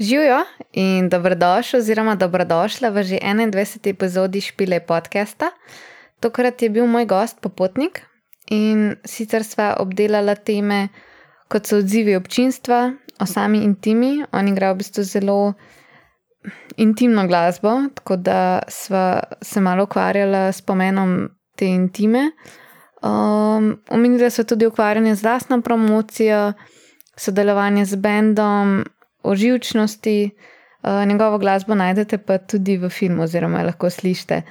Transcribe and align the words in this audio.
Živijo 0.00 0.44
in 0.72 1.08
dobrodošli, 1.08 1.78
oziroma 1.78 2.14
dobrodošla 2.14 2.88
v 2.88 3.02
že 3.02 3.18
21. 3.18 3.90
epizodi 3.90 4.40
Špile 4.40 4.80
podcasta. 4.80 5.50
Tokrat 6.20 6.62
je 6.62 6.70
bil 6.70 6.86
moj 6.86 7.04
gost 7.04 7.40
popotnik 7.40 8.06
in 8.50 8.94
sicer 9.04 9.42
sva 9.44 9.74
obdelala 9.82 10.34
teme, 10.34 10.88
kot 11.48 11.66
so 11.66 11.80
odzivi 11.82 12.14
občinstva, 12.16 12.92
o 13.18 13.26
sami 13.26 13.58
intimi. 13.58 14.22
On 14.32 14.48
igra 14.48 14.70
v 14.72 14.76
bistvu 14.78 15.02
zelo 15.02 15.54
intimno 16.76 17.26
glasbo, 17.26 17.90
tako 17.94 18.16
da 18.16 18.62
sva 18.68 19.22
se 19.42 19.60
malo 19.60 19.82
ukvarjala 19.90 20.52
s 20.52 20.62
pomenom 20.62 21.28
te 21.56 21.66
intime. 21.66 22.30
Um, 23.02 23.82
omenila 23.90 24.30
sva 24.30 24.44
tudi 24.44 24.66
ukvarjanje 24.66 25.14
z 25.14 25.26
lastno 25.26 25.58
promocijo, 25.62 26.52
sodelovanje 27.16 27.84
z 27.84 27.96
bendom 27.96 28.84
o 29.28 29.36
živčnosti. 29.36 30.16
Uh, 30.78 31.02
njegovo 31.08 31.38
glasbo 31.38 31.74
najdete 31.74 32.18
pa 32.22 32.38
tudi 32.38 32.76
v 32.78 32.88
filmu, 32.88 33.24
oziroma 33.26 33.64
lahko 33.66 33.90
slišite. 33.90 34.42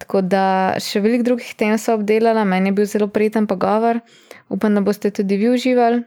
Tako 0.00 0.24
da 0.26 0.74
še 0.82 1.02
veliko 1.04 1.28
drugih 1.28 1.52
tem 1.60 1.76
so 1.78 1.94
obdelala, 1.94 2.42
meni 2.48 2.72
je 2.72 2.78
bil 2.78 2.88
zelo 2.88 3.08
prijeten 3.12 3.46
pogovor, 3.46 4.00
upam, 4.48 4.74
da 4.74 4.82
boste 4.82 5.12
tudi 5.14 5.38
vi 5.38 5.52
uživali. 5.52 6.02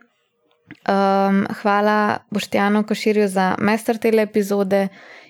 Um, 0.67 1.45
hvala 1.61 2.25
Boštjanu 2.31 2.83
Koširju 2.83 3.27
za 3.31 3.53
mester 3.59 3.97
tele 3.97 4.25
epizode 4.27 4.87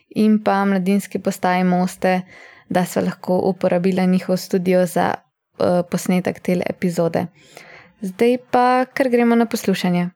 in 0.09 0.39
pa 0.43 0.63
mladinski 0.65 1.19
postaji 1.19 1.63
Moste, 1.63 2.21
da 2.69 2.85
so 2.85 3.01
lahko 3.01 3.37
uporabili 3.51 4.07
njihov 4.07 4.37
studio 4.37 4.85
za 4.85 5.13
uh, 5.13 5.85
posnetek 5.91 6.39
tele 6.39 6.65
epizode. 6.69 7.27
Zdaj 8.01 8.37
pa 8.51 8.85
kar 8.93 9.09
gremo 9.09 9.35
na 9.35 9.45
poslušanje. 9.45 10.09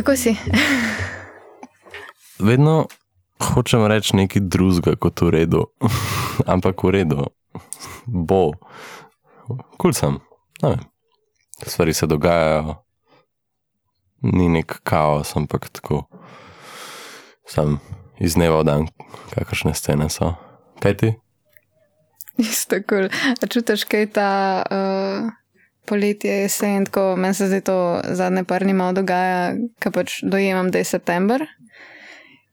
Kako 0.00 0.16
si? 0.16 0.36
Vedno 2.48 2.86
hočem 3.40 3.84
reči 3.86 4.16
nekaj 4.16 4.42
drugega 4.48 4.96
kot 4.96 5.20
v 5.20 5.28
redu, 5.28 5.66
ampak 6.52 6.80
v 6.80 6.90
redu, 6.96 7.28
bo, 8.06 8.56
kul 9.76 9.92
sem. 9.92 10.16
Stvari 11.60 11.92
se 11.92 12.08
dogajajo, 12.08 12.80
ni 14.24 14.48
nek 14.48 14.80
kaos, 14.88 15.36
ampak 15.36 15.68
tako. 15.68 16.06
Sam 17.44 17.76
iz 18.16 18.40
dneva 18.40 18.62
v 18.62 18.64
dan, 18.64 18.88
kakršne 19.36 19.76
scene 19.76 20.08
so. 20.08 20.32
Kaj 20.80 20.96
ti? 20.96 21.12
Isto, 22.40 22.80
kul. 22.88 23.12
Cool. 23.12 23.52
Čutiš, 23.52 23.84
kaj 23.84 24.08
ta. 24.16 24.30
Uh 24.64 25.39
poletje, 25.90 26.44
jesen, 26.44 26.86
tako 26.86 27.16
meni 27.18 27.34
se 27.34 27.50
zdaj 27.50 27.64
to 27.66 27.78
zadnje 28.16 28.44
par 28.48 28.64
dni 28.64 28.76
malo 28.78 28.94
dogaja, 29.00 29.56
kaj 29.82 29.92
pač 29.96 30.20
dojemam, 30.22 30.70
da 30.70 30.82
je 30.82 30.88
september. 30.92 31.46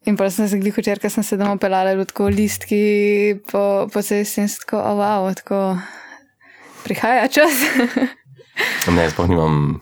In 0.08 0.16
pa 0.16 0.30
sem 0.32 0.48
se 0.48 0.60
gliho 0.60 0.82
črka, 0.84 1.12
sem 1.12 1.24
se 1.24 1.38
domov 1.38 1.60
pelala, 1.60 1.92
tako 2.08 2.30
listki 2.32 3.38
po, 3.52 3.88
po 3.92 4.02
cesti 4.02 4.46
in 4.46 4.48
tako, 4.48 4.80
oh, 4.80 4.96
wow, 4.96 5.28
tako 5.36 5.60
prihaja 6.86 7.28
čas. 7.28 7.52
ne, 8.96 9.10
sploh 9.12 9.28
nimam. 9.28 9.82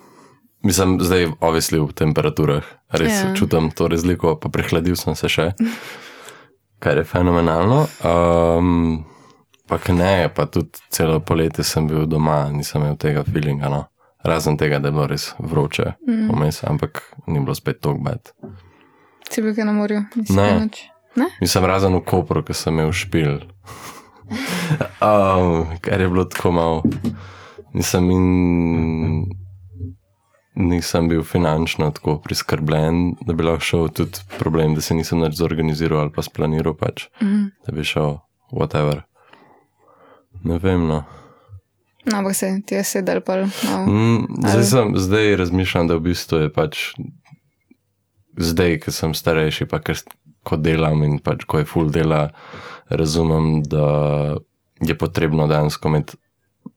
Mislim, 0.66 0.98
zdaj 0.98 1.30
ovisli 1.46 1.78
v 1.78 1.94
temperaturah, 1.94 2.66
res 2.90 3.14
yeah. 3.14 3.30
Ja. 3.30 3.36
čutim 3.38 3.70
to 3.70 3.86
razliko, 3.86 4.34
pa 4.42 4.50
prehladil 4.50 4.98
sem 4.98 5.14
se 5.14 5.30
še, 5.30 5.52
kar 6.82 6.98
je 6.98 7.06
fenomenalno. 7.06 7.86
Um, 8.02 9.06
Pa 9.68 9.80
ne, 9.94 10.30
pa 10.30 10.46
tudi 10.46 10.78
celo 10.94 11.20
poletje 11.20 11.64
sem 11.64 11.88
bil 11.88 12.06
doma, 12.06 12.50
nisem 12.54 12.84
imel 12.84 12.98
tega 13.02 13.24
feelinga. 13.26 13.70
No. 13.70 13.86
Razen 14.26 14.58
tega, 14.58 14.80
da 14.80 14.90
je 14.90 14.92
bilo 14.92 15.08
res 15.08 15.32
vroče, 15.40 15.92
mm. 16.08 16.30
vmes, 16.34 16.64
ampak 16.66 17.02
ni 17.28 17.40
bilo 17.40 17.56
spet 17.56 17.82
tako 17.82 18.02
bed. 18.06 18.32
Si 19.30 19.42
bil 19.42 19.56
kaj 19.58 19.68
na 19.68 19.74
morju? 19.74 20.04
Ne. 20.34 20.50
ne. 21.16 21.30
Nisem 21.42 21.66
razen 21.66 21.98
v 21.98 22.02
Kopru, 22.06 22.42
ki 22.46 22.54
sem 22.58 22.74
imel 22.74 22.94
špil. 22.94 23.40
um, 25.10 25.66
ker 25.82 26.02
je 26.02 26.10
bilo 26.10 26.26
tako 26.30 26.52
malo. 26.58 26.84
Nisem, 27.74 28.10
in, 28.14 29.26
nisem 30.56 31.10
bil 31.10 31.24
finančno 31.24 31.92
tako 31.92 32.18
priskrbljen, 32.24 33.16
da 33.26 33.34
bi 33.34 33.46
lahko 33.46 33.66
šel 33.66 33.90
tudi 33.90 34.26
problem, 34.40 34.78
da 34.78 34.82
se 34.82 34.98
nisem 34.98 35.22
več 35.26 35.38
zorganiziral 35.42 36.06
ali 36.06 36.14
pa 36.16 36.26
splaniral, 36.26 36.78
pač, 36.78 37.10
mm. 37.22 37.50
da 37.66 37.76
bi 37.76 37.86
šel 37.86 38.18
whatever. 38.54 39.04
Ne 40.46 40.60
vem. 40.62 40.88
No. 40.88 41.04
No, 42.06 42.18
ampak 42.18 42.36
se 42.36 42.62
ti 42.66 42.76
je 42.76 42.84
sedel. 42.84 43.22
Pa, 43.26 43.36
no. 43.36 43.78
mm, 43.86 44.46
zdaj, 44.46 44.64
sem, 44.64 44.92
zdaj 44.98 45.36
razmišljam, 45.42 45.88
da 45.90 45.98
v 45.98 46.06
bistvu 46.06 46.44
je 46.46 46.52
pač 46.54 46.84
zdaj, 48.38 48.78
ki 48.86 48.94
sem 48.94 49.16
starejši, 49.18 49.66
pa 49.66 49.82
ker 49.82 49.98
ko 50.46 50.60
delam 50.62 51.02
in 51.08 51.18
pač 51.24 51.48
ko 51.50 51.64
je 51.64 51.66
full 51.66 51.90
dela, 51.90 52.30
razumem, 52.94 53.64
da 53.66 54.38
je 54.86 54.94
potrebno 54.94 55.50
dejansko 55.50 55.90
imeti 55.90 56.20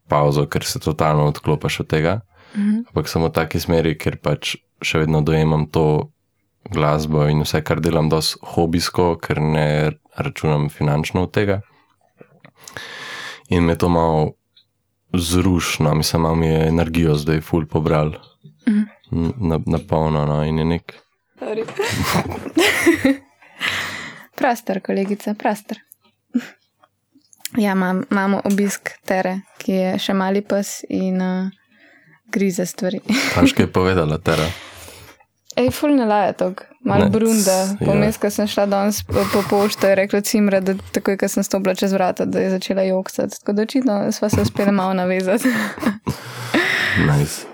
pauzo, 0.09 0.47
ker 0.49 0.65
se 0.65 0.81
totalno 0.81 1.29
odklopiš 1.29 1.83
od 1.85 1.93
tega. 1.93 2.15
Mm. 2.57 2.89
Ampak 2.89 3.13
samo 3.13 3.29
v 3.29 3.37
taki 3.37 3.61
smeri, 3.61 3.99
ker 4.01 4.17
pač 4.17 4.57
še 4.81 5.05
vedno 5.05 5.21
dojemam 5.21 5.69
to 5.69 6.09
glasbo 6.73 7.27
in 7.29 7.45
vse, 7.45 7.61
kar 7.61 7.85
delam, 7.85 8.09
dosti 8.09 8.41
hobijsko, 8.55 9.19
ker 9.21 9.43
ne 9.45 9.99
računam 10.17 10.71
finančno 10.73 11.29
od 11.29 11.37
tega 11.37 11.61
in 13.49 13.65
me 13.65 13.79
to 13.79 13.89
malo 13.89 14.33
zrušno, 15.13 15.95
mislim, 15.95 16.23
da 16.23 16.35
mi 16.35 16.47
je 16.47 16.69
energijo 16.69 17.15
zdaj 17.15 17.41
ful 17.41 17.67
pobral, 17.67 18.13
mm. 18.69 19.31
na, 19.37 19.61
na 19.67 19.79
polno 19.89 20.27
no, 20.27 20.45
in 20.45 20.59
je 20.59 20.65
nek. 20.65 20.95
Prostor, 24.39 24.81
kolegica, 24.81 25.35
prostor. 25.35 25.79
Ja, 27.57 27.73
imam, 27.73 28.05
imamo 28.11 28.41
obisk 28.45 28.91
Tere, 29.05 29.41
ki 29.59 29.73
je 29.73 29.99
še 29.99 30.15
mali 30.15 30.43
pes 30.45 30.85
in 30.89 31.23
uh, 31.23 31.49
grize 32.31 32.67
stvari. 32.67 33.01
Kaj 33.35 33.55
je 33.65 33.67
povedala 33.73 34.19
Tera? 34.19 34.47
Ej, 35.57 35.73
ful 35.75 35.97
ne 35.97 36.07
laje 36.07 36.37
tog, 36.39 36.63
malo 36.81 37.09
brunda. 37.09 37.77
Pomes, 37.85 38.19
ko 38.19 38.31
sem 38.31 38.47
šla 38.47 38.67
danes 38.67 39.03
po, 39.03 39.25
po 39.33 39.43
pošto, 39.51 39.87
je 39.87 39.95
rekla 39.95 40.21
Cimra, 40.21 40.61
da 40.61 40.75
takoj, 40.93 41.17
ko 41.19 41.29
sem 41.29 41.45
stopila 41.45 41.75
čez 41.75 41.93
vrata, 41.93 42.25
da 42.25 42.41
je 42.41 42.51
začela 42.51 42.83
joksati. 42.83 43.41
Tako 43.41 43.53
da 43.53 43.63
očitno 43.63 44.13
sva 44.13 44.29
se 44.29 44.41
uspela 44.43 44.73
malo 44.73 44.95
navezati. 44.95 45.49
nice. 47.11 47.47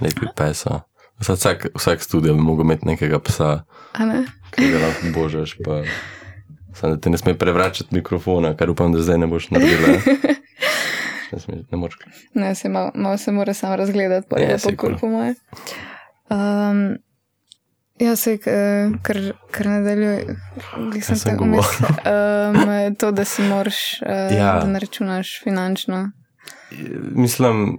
Lepi 0.00 0.26
pesa. 0.36 0.80
Vsak, 1.18 1.66
vsak 1.74 2.02
studio 2.02 2.34
bi 2.34 2.40
mogel 2.40 2.64
imeti 2.64 2.86
nekega 2.86 3.18
psa. 3.18 3.64
A 3.92 4.06
ne? 4.06 4.24
Ki 4.50 4.70
ga 4.70 4.78
lahko 4.78 5.06
božaš, 5.14 5.56
pa 5.64 5.82
sam, 6.74 6.90
da 6.90 7.00
ti 7.00 7.10
ne 7.10 7.18
sme 7.18 7.34
prevračati 7.38 7.94
mikrofona, 7.94 8.56
kar 8.56 8.70
upam, 8.70 8.92
da 8.92 9.02
zdaj 9.02 9.18
ne 9.18 9.26
boš 9.26 9.50
naredila. 9.50 9.98
Ne, 11.32 11.38
sme, 11.40 11.54
ne 11.70 11.76
moč. 11.76 11.92
Ne, 12.34 12.54
se 12.54 12.68
malo 12.68 12.90
mal 12.94 13.18
se 13.18 13.32
mora 13.32 13.54
sam 13.54 13.74
razgledati, 13.74 14.26
pa 14.30 14.38
je 14.40 14.58
to 14.58 14.70
kul 14.76 14.96
po 15.00 15.06
moje. 15.06 15.34
Um, 16.30 16.96
Ja, 18.00 18.16
se 18.16 18.34
uh, 18.34 18.96
kar, 19.02 19.16
kar 19.50 19.66
nadaljuje, 19.66 20.36
nisem 20.94 21.16
se 21.16 21.36
umiril. 21.40 21.62
Um, 21.62 22.94
to, 22.94 23.10
da 23.10 23.24
si 23.24 23.42
moraš, 23.42 24.02
uh, 24.02 24.36
ja. 24.36 24.58
da 24.60 24.66
ne 24.66 24.78
računaš 24.78 25.40
finančno. 25.44 26.10
Mislim, 27.10 27.78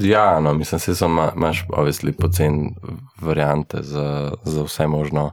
ja, 0.00 0.40
no, 0.40 0.54
mislim, 0.54 0.78
se 0.78 0.94
samo 0.94 1.30
imaš, 1.36 1.64
obvisli, 1.68 2.12
pocen 2.12 2.74
variante 3.20 3.82
za, 3.82 4.32
za 4.44 4.62
vse 4.62 4.86
možno. 4.86 5.30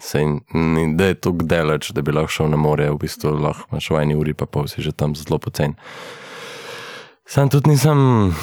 Sej, 0.00 0.24
ni, 0.54 0.96
da 0.96 1.04
je 1.04 1.14
to 1.14 1.32
gdeleč, 1.32 1.90
da 1.90 2.02
bi 2.02 2.12
lahko 2.12 2.32
šel 2.32 2.48
na 2.50 2.56
more, 2.56 2.90
v 2.90 2.96
bistvu 2.98 3.30
lahko 3.38 3.68
imaš 3.70 3.90
v 3.90 4.00
eni 4.02 4.16
uri, 4.18 4.34
pa 4.34 4.46
pol 4.46 4.66
si 4.66 4.82
že 4.82 4.92
tam 4.92 5.14
zelo 5.14 5.38
pocen. 5.38 5.74
Sam 7.26 7.48
tudi 7.48 7.70
nisem 7.70 8.34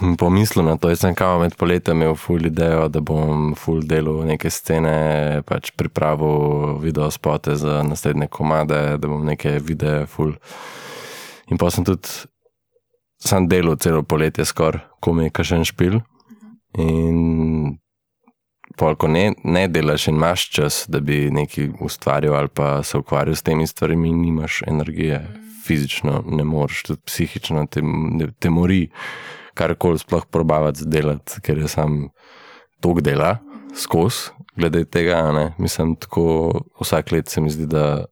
pomislil 0.18 0.64
na 0.64 0.76
to. 0.76 0.88
Jaz 0.88 1.00
sem 1.00 1.14
kao 1.14 1.38
med 1.38 1.56
poletjem 1.56 2.02
imel 2.02 2.14
full 2.16 2.46
idejo, 2.46 2.88
da 2.88 3.00
bom 3.00 3.54
full 3.58 3.84
delal 3.86 4.24
neke 4.26 4.50
scene, 4.50 5.42
pač 5.46 5.72
pripravil 5.76 6.78
video 6.80 7.10
spote 7.10 7.56
za 7.56 7.82
naslednje 7.82 8.28
komade, 8.28 8.80
da 8.98 9.08
bom 9.08 9.24
neke 9.26 9.58
videe 9.58 10.06
full. 10.06 10.36
In 11.50 11.58
pa 11.58 11.70
sem 11.70 11.84
tudi 11.84 12.08
sam 13.20 13.48
delal 13.48 13.76
celo 13.76 14.02
poletje 14.02 14.44
skoraj, 14.44 14.82
ko 15.00 15.12
mi 15.12 15.28
je 15.28 15.36
kašen 15.36 15.64
špil. 15.68 16.00
In 16.78 17.76
polko 18.78 19.08
ne, 19.10 19.32
ne 19.44 19.66
delaš 19.68 20.06
in 20.08 20.16
imaš 20.16 20.46
čas, 20.54 20.84
da 20.88 21.00
bi 21.00 21.26
nekaj 21.34 21.72
ustvaril 21.82 22.34
ali 22.34 22.48
pa 22.48 22.82
se 22.82 22.98
ukvarjal 22.98 23.36
s 23.36 23.42
temi 23.42 23.66
stvarmi, 23.66 24.12
nimaš 24.12 24.62
energije. 24.66 25.26
Fizično 25.60 26.22
ne 26.26 26.44
moreš, 26.44 26.82
tudi 26.82 27.00
psihično 27.06 27.66
te, 27.66 27.82
te 28.38 28.50
mori 28.50 28.88
kar 29.60 29.74
koli 29.76 30.00
sploh 30.00 30.24
probavati 30.32 30.88
delati, 30.88 31.40
ker 31.44 31.58
je 31.60 31.68
sam 31.68 32.06
tok 32.80 33.02
dela 33.04 33.36
skozi, 33.76 34.32
glede 34.56 34.86
tega. 34.88 35.20
Mislim, 35.58 35.94
tako 36.00 36.62
vsak 36.80 37.12
let 37.12 37.28
se 37.28 37.44
mi 37.44 37.52
zdi, 37.52 37.68
da 37.68 38.06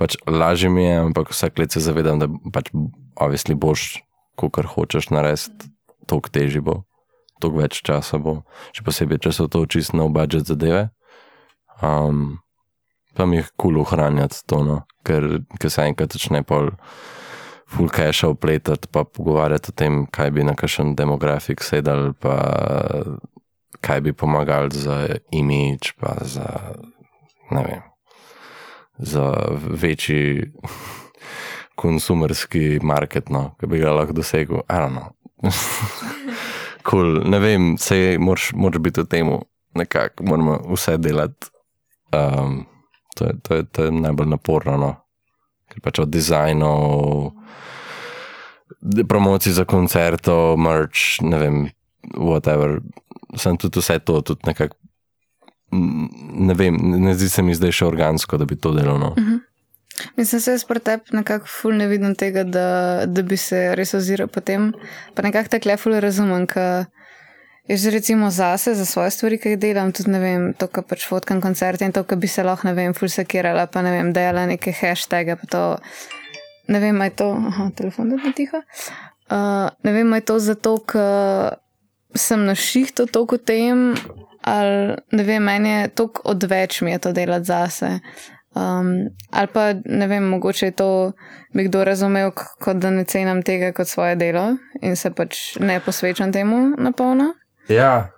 pač 0.00 0.16
lažje 0.26 0.70
mi 0.72 0.86
je, 0.86 0.96
ampak 1.02 1.34
vsak 1.34 1.60
let 1.60 1.76
se 1.76 1.84
zavedam, 1.84 2.22
da 2.22 2.30
pač 2.54 2.72
obvisli 3.20 3.54
boš, 3.54 3.98
kar 4.38 4.68
hočeš 4.70 5.10
narediti, 5.12 5.68
toliko 6.08 6.32
težje 6.32 6.64
bo, 6.64 6.80
toliko 7.42 7.66
več 7.66 7.82
časa 7.84 8.20
bo, 8.22 8.40
še 8.72 8.86
posebej, 8.86 9.20
če 9.26 9.34
so 9.34 9.48
to 9.50 9.66
čisto 9.68 9.98
no 9.98 10.08
budget 10.14 10.48
zadeve. 10.48 10.88
Um, 11.84 12.38
pa 13.14 13.26
mi 13.26 13.42
je 13.42 13.48
kul 13.50 13.74
cool 13.74 13.82
ohranjati 13.84 14.40
to, 14.48 14.64
no? 14.64 14.80
ker, 15.04 15.42
ker 15.60 15.70
se 15.70 15.84
enkrat 15.84 16.16
začne 16.16 16.40
pol 16.46 16.72
full 17.68 17.88
cache 17.88 18.26
opletati, 18.26 18.88
pa 18.90 19.04
pogovarjati 19.04 19.72
o 19.72 19.76
tem, 19.76 20.06
kaj 20.06 20.30
bi 20.30 20.44
na 20.44 20.54
kakšen 20.56 20.94
demografik 20.96 21.62
sedel, 21.64 22.12
pa 22.20 22.36
kaj 23.84 24.00
bi 24.00 24.12
pomagal 24.12 24.72
za 24.72 25.18
imič, 25.32 25.92
pa 26.00 26.16
za, 26.24 26.48
ne 27.50 27.64
vem, 27.66 27.82
za 28.98 29.32
večji 29.60 30.50
konsumerski 31.82 32.80
market, 32.82 33.28
no, 33.30 33.52
ki 33.60 33.70
bi 33.70 33.82
ga 33.82 33.92
lahko 33.94 34.16
dosegel. 34.16 34.64
cool. 36.88 37.20
Ne 37.28 37.38
vem, 37.38 37.76
se 37.78 38.16
moraš, 38.18 38.50
moraš 38.54 38.82
biti 38.82 39.04
v 39.04 39.06
tem, 39.06 39.30
nekako 39.78 40.24
moramo 40.24 40.58
vse 40.72 40.96
delati. 40.98 41.52
Um, 42.12 42.66
to, 43.16 43.24
je, 43.24 43.32
to, 43.42 43.54
je, 43.54 43.64
to 43.64 43.84
je 43.84 43.92
najbolj 43.92 44.28
naporno, 44.28 44.76
no. 44.76 44.94
Pač 45.80 45.98
od 46.02 46.10
dizajnov, 46.12 47.32
promocij 49.08 49.52
za 49.52 49.64
koncerto, 49.64 50.56
merch, 50.56 51.20
ne 51.22 51.38
vem, 51.38 51.56
whatever. 52.14 52.78
Sem 53.36 53.56
tudi 53.56 53.82
vse 53.82 53.98
to, 53.98 54.20
tudi 54.22 54.40
nekako. 54.46 54.76
Ne 56.38 56.54
vem, 56.56 56.76
ne 56.80 57.12
zdi 57.14 57.28
se 57.28 57.42
mi 57.44 57.52
zdaj 57.54 57.74
še 57.76 57.86
organsko, 57.90 58.38
da 58.40 58.46
bi 58.48 58.56
to 58.56 58.72
delal. 58.72 58.98
No. 58.98 59.12
Uh 59.12 59.18
mhm. 59.18 59.34
-huh. 59.34 59.44
Mislim, 60.16 60.40
se 60.40 60.50
jaz 60.50 60.64
pri 60.64 60.80
tebi 60.80 61.02
nekako 61.12 61.46
ful 61.46 61.74
ne 61.74 61.86
vidim 61.86 62.14
tega, 62.14 62.44
da, 62.44 63.02
da 63.06 63.22
bi 63.22 63.36
se 63.36 63.74
res 63.74 63.94
oziral 63.94 64.28
po 64.28 64.40
tem. 64.40 64.72
Pa 65.14 65.22
nekako 65.22 65.48
tako 65.48 65.68
lepo 65.68 66.00
razumem, 66.00 66.46
ker 66.46 66.86
jaz 67.68 67.86
recimo 67.86 68.30
zase, 68.30 68.74
za 68.74 68.84
svoje 68.84 69.10
stvari, 69.10 69.38
ki 69.38 69.54
jih 69.54 69.58
delam, 69.60 69.92
tudi 69.92 70.10
ne 70.10 70.20
vem, 70.22 70.46
to, 70.58 70.66
kar 70.72 70.86
pač 70.88 71.04
fotkam 71.08 71.42
koncerte 71.44 71.84
in 71.84 71.92
to, 71.92 72.04
kar 72.08 72.18
bi 72.18 72.28
se 72.28 72.44
lahko, 72.44 72.68
ne 72.68 72.74
vem, 72.74 72.94
ful 72.96 73.12
sekirala, 73.12 73.66
pa 73.68 73.82
ne 73.84 73.92
vem, 73.92 74.12
dela 74.16 74.46
neke 74.48 74.72
hashtage, 74.72 75.36
pa 75.36 75.50
to, 75.52 75.62
ne 76.72 76.80
vem, 76.80 77.00
aj 77.04 77.14
to, 77.20 77.28
aha, 77.52 77.70
telefon 77.76 78.14
da 78.14 78.20
je 78.24 78.34
tiho. 78.40 78.62
Uh, 79.28 79.68
ne 79.84 79.92
vem, 79.92 80.12
aj 80.16 80.24
to 80.30 80.38
zato, 80.40 80.78
ker 80.88 81.58
sem 82.16 82.46
na 82.48 82.56
šihtu 82.56 83.06
toliko 83.12 83.36
tem, 83.36 83.92
ali 84.48 84.96
ne 85.12 85.28
vem, 85.28 85.44
meni 85.44 85.74
je 85.74 85.88
toliko 85.88 86.24
odveč 86.32 86.80
mi 86.82 86.96
je 86.96 86.98
to 86.98 87.12
delati 87.12 87.44
zase. 87.44 87.98
Um, 88.56 89.12
ali 89.30 89.46
pa 89.52 89.72
ne 89.84 90.06
vem, 90.06 90.24
mogoče 90.24 90.66
je 90.66 90.72
to 90.72 91.12
bi 91.54 91.64
kdo 91.64 91.84
razumel, 91.84 92.30
kot 92.60 92.76
da 92.76 92.90
ne 92.90 93.04
cenim 93.04 93.42
tega 93.42 93.72
kot 93.72 93.88
svoje 93.88 94.16
delo 94.16 94.56
in 94.82 94.96
se 94.96 95.10
pač 95.10 95.56
ne 95.60 95.80
posvečam 95.80 96.32
temu 96.32 96.72
na 96.78 96.92
polno. 96.92 97.34
Ja, 97.68 98.10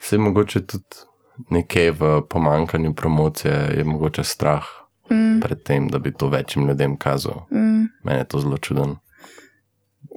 vse 0.00 0.18
mogoče 0.18 0.66
tudi 0.66 1.04
nekaj 1.50 1.90
v 1.90 2.22
pomankanju 2.30 2.94
promocije, 2.94 3.74
je 3.76 3.84
mogoče 3.84 4.24
strah 4.24 4.64
mm. 5.10 5.40
pred 5.40 5.62
tem, 5.62 5.88
da 5.88 5.98
bi 5.98 6.12
to 6.12 6.28
večjim 6.28 6.68
ljudem 6.68 6.96
kazal. 6.98 7.46
Mm. 7.50 7.88
Mene 8.04 8.18
je 8.18 8.24
to 8.24 8.38
zelo 8.38 8.58
čuden. 8.58 8.96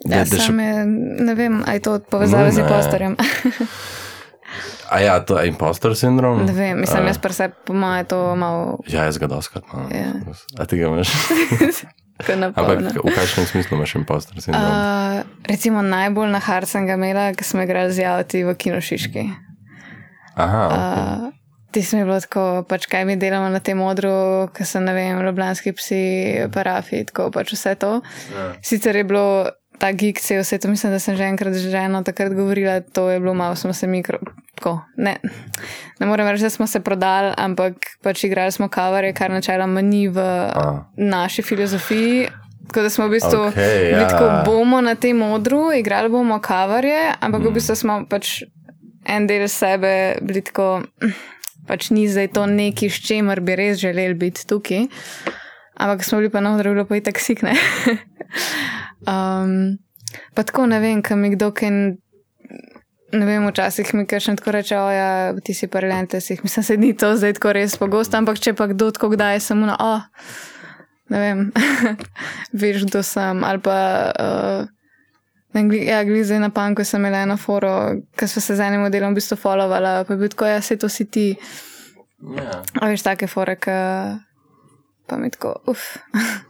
Ja, 0.05 0.25
še... 0.25 0.53
je, 0.53 0.85
ne 1.25 1.35
vem, 1.35 1.63
ali 1.65 1.75
je 1.75 1.81
to 1.81 1.99
povezano 2.11 2.51
z 2.51 2.59
impostorjem. 2.59 3.15
A 4.89 4.99
ja, 4.99 5.19
to 5.19 5.39
je 5.39 5.47
impostor 5.47 5.95
sindrom? 5.95 6.45
Ne 6.45 6.53
vem, 6.53 6.79
mislim, 6.79 7.07
jaz 7.07 7.17
pa 7.19 7.29
se 7.29 7.49
po 7.65 7.73
mojem 7.73 8.05
to 8.05 8.35
malo. 8.35 8.77
Ja, 8.87 9.03
jaz 9.03 9.17
ga 9.17 9.27
doskrat 9.27 9.63
imam. 9.73 9.89
Ja. 9.91 10.13
A 10.59 10.65
ti 10.65 10.77
ga 10.77 10.87
imaš? 10.87 11.11
Ampak 12.17 12.97
v 12.97 13.13
kakšnem 13.13 13.45
smislu 13.45 13.77
imaš 13.77 13.95
impostor 13.95 14.41
sindrom? 14.41 14.65
Uh, 14.65 15.21
recimo 15.45 15.85
najbolj 15.85 16.31
na 16.33 16.41
hard 16.41 16.69
sem 16.69 16.87
ga 16.89 16.97
imela, 16.97 17.29
ker 17.37 17.45
smo 17.45 17.61
igrali 17.61 17.93
z 17.93 18.07
javti 18.07 18.41
v 18.47 18.55
kinošiški. 18.57 19.25
Aha. 20.37 20.63
Okay. 20.65 21.27
Uh, 21.29 21.33
Ti 21.71 21.83
smo 21.83 21.99
bili 22.07 22.21
tako, 22.23 22.63
pač 22.63 22.87
kaj 22.89 23.03
mi 23.05 23.17
delamo 23.19 23.51
na 23.53 23.59
tem 23.59 23.77
odru, 23.83 24.47
ker 24.55 24.65
so, 24.65 24.79
ne 24.81 24.95
vem, 24.95 25.19
ljubljanski 25.21 25.75
psi, 25.77 26.03
parafi, 26.53 27.03
tako 27.09 27.27
pač 27.35 27.51
vse 27.53 27.75
to. 27.77 27.99
Ja. 28.33 28.45
Sicer 28.65 28.95
je 28.97 29.03
bilo 29.05 29.27
ta 29.77 29.91
gig, 29.91 30.19
se 30.19 30.39
vse 30.39 30.57
to 30.57 30.67
mislim, 30.67 30.91
da 30.91 30.99
sem 30.99 31.15
že 31.15 31.23
enkrat 31.23 31.53
že 31.53 31.77
eno 31.77 32.03
takrat 32.03 32.33
govorila, 32.33 32.81
to 32.81 33.09
je 33.09 33.19
bilo 33.19 33.33
malo, 33.33 33.55
smo 33.55 33.73
se 33.73 33.87
mikro. 33.87 34.19
Tako, 34.55 34.81
ne, 34.97 35.17
ne 35.99 36.05
morem 36.05 36.27
reči, 36.27 36.43
da 36.43 36.49
smo 36.49 36.67
se 36.67 36.79
prodali, 36.79 37.33
ampak 37.37 37.75
pač 38.01 38.23
igrali 38.23 38.51
smo 38.51 38.69
kavare, 38.69 39.13
kar 39.13 39.31
načeloma 39.31 39.81
ni 39.81 40.07
v 40.07 40.19
A. 40.19 40.83
naši 40.97 41.41
filozofiji. 41.41 42.27
Tako 42.67 42.81
da 42.81 42.89
smo 42.89 43.07
v 43.07 43.09
bistvu 43.09 43.39
okay, 43.39 43.91
ja. 43.91 44.07
tako, 44.07 44.51
bomo 44.51 44.81
na 44.81 44.95
tem 44.95 45.21
odru, 45.21 45.71
igrali 45.71 46.09
bomo 46.09 46.39
kavarje, 46.41 47.13
ampak 47.19 47.41
mm. 47.41 47.47
v 47.47 47.53
bistvu 47.53 47.75
smo 47.75 48.01
pač 48.09 48.41
en 49.07 49.27
del 49.27 49.47
sebe 49.47 50.17
bili 50.21 50.41
tako, 50.43 50.81
pač 51.67 51.89
ni 51.95 52.07
zdaj 52.11 52.33
to 52.35 52.45
neki, 52.45 52.89
s 52.89 52.99
čemer 53.07 53.39
bi 53.39 53.55
res 53.55 53.79
želeli 53.79 54.17
biti 54.19 54.43
tukaj. 54.47 54.87
Ampak 55.77 56.03
smo 56.03 56.17
bili 56.17 56.29
pa 56.33 56.41
na 56.41 56.55
odru, 56.55 56.73
bilo 56.73 56.85
pa 56.85 56.95
je 56.97 57.05
tako 57.09 57.21
sikne. 57.21 57.53
Um, 59.07 59.77
pa 60.33 60.43
tako 60.43 60.65
ne 60.65 60.79
vem, 60.79 61.01
kam 61.01 61.19
mi 61.19 61.29
kdo 61.35 61.51
kaj. 61.51 61.69
Ne 63.13 63.25
vem, 63.25 63.45
včasih 63.47 63.93
mi 63.95 64.03
kar 64.03 64.19
še 64.19 64.35
tako 64.35 64.51
reče, 64.51 64.75
da 64.75 64.91
ja, 64.91 65.11
ti 65.43 65.53
si 65.55 65.69
paralente, 65.71 66.19
si 66.19 66.33
jih 66.33 66.41
mislim, 66.43 66.65
da 66.67 66.75
ni 66.81 66.89
to 66.97 67.13
zdaj 67.15 67.37
tako 67.37 67.53
res 67.55 67.77
pogosto, 67.79 68.19
ampak 68.19 68.41
če 68.43 68.51
pa 68.57 68.67
kdo 68.67 68.89
tako 68.91 69.13
kdaj 69.13 69.39
samo 69.45 69.69
na, 69.69 69.77
oh, 69.79 70.03
ne 71.13 71.21
vem, 71.21 71.45
veš, 72.65 72.83
kdo 72.89 73.05
sem. 73.07 73.45
Ali 73.47 73.63
pa, 73.63 73.77
uh, 74.11 75.63
ja, 75.79 76.01
glede 76.03 76.41
na 76.43 76.51
panko 76.51 76.83
sem 76.83 76.99
imela 76.99 77.23
eno 77.23 77.39
foro, 77.39 77.71
ker 78.19 78.27
so 78.27 78.43
se 78.43 78.59
z 78.59 78.67
enim 78.67 78.83
modelom 78.83 79.15
v 79.15 79.21
bistvu 79.21 79.39
followala, 79.39 80.01
pa 80.03 80.17
je 80.17 80.19
bil 80.25 80.33
tako, 80.35 80.51
ja, 80.51 80.59
se 80.59 80.75
to 80.75 80.91
si 80.91 81.07
ti. 81.07 81.29
Yeah. 82.19 82.43
Ja. 82.43 82.61
A 82.81 82.91
veš, 82.91 83.07
take 83.07 83.31
fore, 83.31 83.55
ki 83.55 83.77
pa 85.07 85.17
mi 85.17 85.31
tako, 85.31 85.55
uf. 85.65 85.79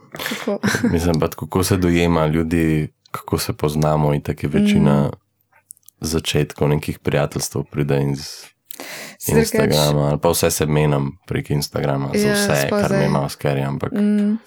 Mislim 0.92 1.20
pa, 1.20 1.28
kako 1.28 1.64
se 1.64 1.76
dojema 1.76 2.26
ljudi, 2.26 2.88
kako 3.10 3.38
se 3.38 3.52
poznamo 3.52 4.14
in 4.14 4.20
tako 4.20 4.46
je 4.46 4.50
večina 4.50 5.06
mm. 5.06 5.10
začetkov 6.00 6.68
nekih 6.68 6.98
prijateljstv 6.98 7.58
pride 7.70 8.02
iz 8.12 8.44
Instagrama. 9.28 10.08
Ali 10.08 10.18
pa 10.18 10.30
vse 10.30 10.50
se 10.50 10.66
menim 10.66 11.18
prek 11.26 11.50
Instagrama, 11.50 12.10
za 12.14 12.28
ja, 12.28 12.34
vse, 12.34 12.66
spozaj. 12.66 12.88
kar 12.88 12.98
mi 12.98 13.04
imamo 13.04 13.28
skeri. 13.28 13.60
Ampak... 13.60 13.92
Mm. 13.92 14.38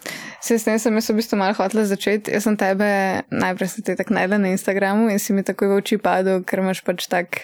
Se 0.41 0.59
s 0.59 0.63
tem 0.63 0.79
sem 0.79 0.95
jaz 0.95 1.09
v 1.09 1.15
bistvu 1.15 1.37
malo 1.37 1.53
hotel 1.53 1.85
začeti. 1.85 2.31
Jaz 2.31 2.43
sem 2.43 2.57
tebe 2.57 3.21
najprej 3.29 3.67
se 3.67 3.81
te 3.81 3.95
tako 3.95 4.13
najdel 4.13 4.41
na 4.41 4.47
Instagramu 4.55 5.09
in 5.09 5.19
si 5.19 5.33
mi 5.33 5.43
takoj 5.43 5.67
v 5.67 5.77
oči 5.83 5.97
padel, 5.97 6.43
ker 6.43 6.63
imaš 6.63 6.81
pač 6.87 7.05
tak 7.11 7.43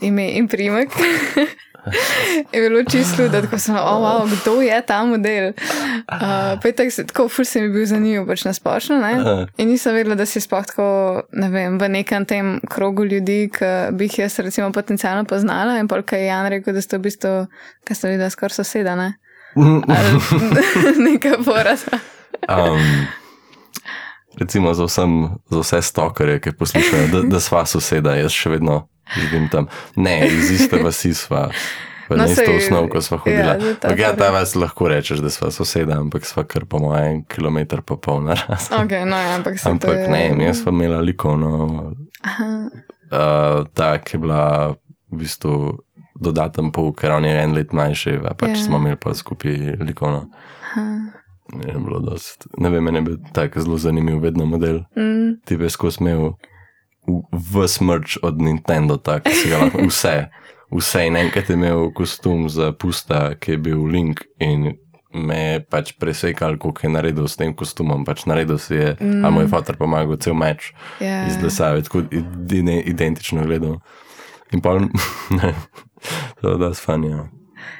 ime 0.00 0.28
in 0.36 0.48
primek. 0.48 0.92
je 2.52 2.60
bilo 2.60 2.84
čisto, 2.84 3.28
da 3.28 3.58
sem 3.58 3.74
rekel, 3.74 3.88
oh, 3.88 4.00
wow, 4.02 4.40
kdo 4.42 4.60
je 4.62 4.82
ta 4.86 5.04
model. 5.04 5.52
Uh, 6.12 6.72
tak, 6.76 6.88
tako, 7.06 7.28
ful 7.28 7.44
se 7.44 7.60
mi 7.60 7.68
bil 7.72 7.86
zanimiv, 7.86 8.26
pač 8.26 8.44
na 8.44 8.52
splošno. 8.52 8.98
In 9.56 9.68
nisem 9.68 9.94
vedela, 9.94 10.16
da 10.18 10.26
si 10.26 10.40
sploh 10.40 10.66
tako, 10.66 10.88
ne 11.32 11.50
vem, 11.52 11.78
v 11.78 11.88
nekem 11.88 12.26
tem 12.26 12.58
krogu 12.70 13.04
ljudi, 13.04 13.48
ki 13.52 13.94
bi 13.96 14.08
jih 14.08 14.18
jaz 14.24 14.38
recimo 14.38 14.72
potencialno 14.72 15.24
poznala. 15.24 15.78
In 15.78 15.88
polk 15.88 16.12
je 16.12 16.26
Jan 16.26 16.50
rekel, 16.50 16.74
da 16.74 16.82
ste 16.82 16.98
v 16.98 17.06
bistvu, 17.08 17.34
kaj 17.86 17.96
ste 17.96 18.12
videli, 18.12 18.30
skoraj 18.34 18.58
soseda, 18.60 18.96
ne? 18.98 19.14
Nekaj 21.08 21.40
porasa. 21.44 22.02
um. 22.48 23.08
Recimo 24.38 24.70
za, 24.74 24.84
vsem, 24.86 25.34
za 25.50 25.60
vse 25.60 25.82
stokerje, 25.82 26.40
ki 26.40 26.52
poslušajo, 26.52 27.08
da, 27.10 27.22
da 27.26 27.40
sva 27.42 27.64
soseda, 27.66 28.14
jaz 28.14 28.30
še 28.30 28.52
vedno 28.52 28.84
živim 29.14 29.48
tam. 29.48 29.68
Ne, 29.96 30.26
iz 30.26 30.50
iste 30.50 30.82
vasi 30.82 31.14
sva. 31.14 31.48
Na 32.08 32.16
no, 32.16 32.24
isto 32.24 32.52
osnovo, 32.56 32.88
ko 32.88 33.00
smo 33.00 33.18
hodili. 33.18 33.40
Ja, 33.40 33.56
ja, 33.98 34.16
ta 34.16 34.30
vas 34.30 34.54
lahko 34.54 34.88
rečeš, 34.88 35.18
da 35.18 35.30
smo 35.30 35.50
soseda, 35.50 35.98
ampak 36.00 36.24
smo 36.24 36.44
kar 36.44 36.64
po 36.64 36.78
mojem 36.78 37.24
kilometru 37.24 37.82
pa 37.82 37.96
pol 37.96 38.22
na 38.24 38.34
raz. 38.34 38.70
Okay, 38.72 39.04
no, 39.04 39.16
ja, 39.16 39.36
ampak 39.36 39.60
ampak 39.64 39.96
je... 39.96 40.08
ne, 40.08 40.44
jaz 40.44 40.62
sem 40.62 40.74
imela 40.74 41.00
likovno. 41.00 41.92
Uh, 43.12 43.66
ta, 43.74 43.98
ki 43.98 44.16
je 44.16 44.20
bila 44.20 44.72
v 45.12 45.20
bistvu 45.20 45.52
dodaten 46.20 46.72
pol, 46.72 46.92
ker 46.96 47.12
on 47.12 47.24
je 47.24 47.36
en 47.42 47.54
let 47.56 47.72
mlajši, 47.72 48.18
pač 48.24 48.56
yeah. 48.56 48.64
smo 48.64 48.80
imeli 48.80 48.96
pa 49.00 49.14
skupaj 49.14 49.76
likovno. 49.84 50.28
Ne, 51.52 51.74
dost, 52.04 52.48
ne 52.58 52.70
vem, 52.70 52.84
meni 52.84 52.98
je 52.98 53.02
bil 53.02 53.16
tako 53.32 53.60
zelo 53.64 53.78
zanimiv, 53.78 54.20
vedno 54.20 54.44
model. 54.46 54.82
Mm. 54.96 55.40
Ti 55.44 55.56
bi 55.56 55.70
skozi 55.70 56.02
imel 56.04 56.32
v 57.32 57.68
smrč 57.68 58.18
od 58.22 58.42
Nintendo, 58.42 58.96
tako 58.96 59.32
si 59.32 59.48
ga 59.48 59.64
lahko 59.64 59.86
vse. 59.88 60.28
Vse 60.68 61.06
in 61.08 61.16
enkrat 61.16 61.48
je 61.48 61.56
imel 61.56 61.88
kostum 61.96 62.48
za 62.52 62.72
pusta, 62.72 63.32
ki 63.40 63.56
je 63.56 63.58
bil 63.58 63.86
Link 63.88 64.20
in 64.40 64.74
me 65.14 65.38
je 65.38 65.60
pač 65.64 65.92
presekal, 65.96 66.58
kako 66.60 66.84
je 66.84 66.90
naredil 66.92 67.28
s 67.28 67.40
tem 67.40 67.54
kostumom. 67.56 68.04
Pač 68.04 68.26
naredil 68.28 68.60
si 68.60 68.76
je, 68.76 68.92
mm. 69.00 69.24
a 69.24 69.32
moj 69.32 69.48
fotor 69.48 69.78
pomagal 69.80 70.20
cel 70.20 70.36
meč 70.36 70.72
yeah. 71.00 71.24
Ja. 71.24 71.32
iz 71.32 71.40
Lesave, 71.40 71.82
tako 71.88 72.04
identično 72.12 73.46
gledal. 73.48 73.80
In 74.52 74.60
pa 74.64 74.76
ne, 74.78 75.54
to 76.40 76.56
da 76.60 76.74
sfanja. 76.74 77.28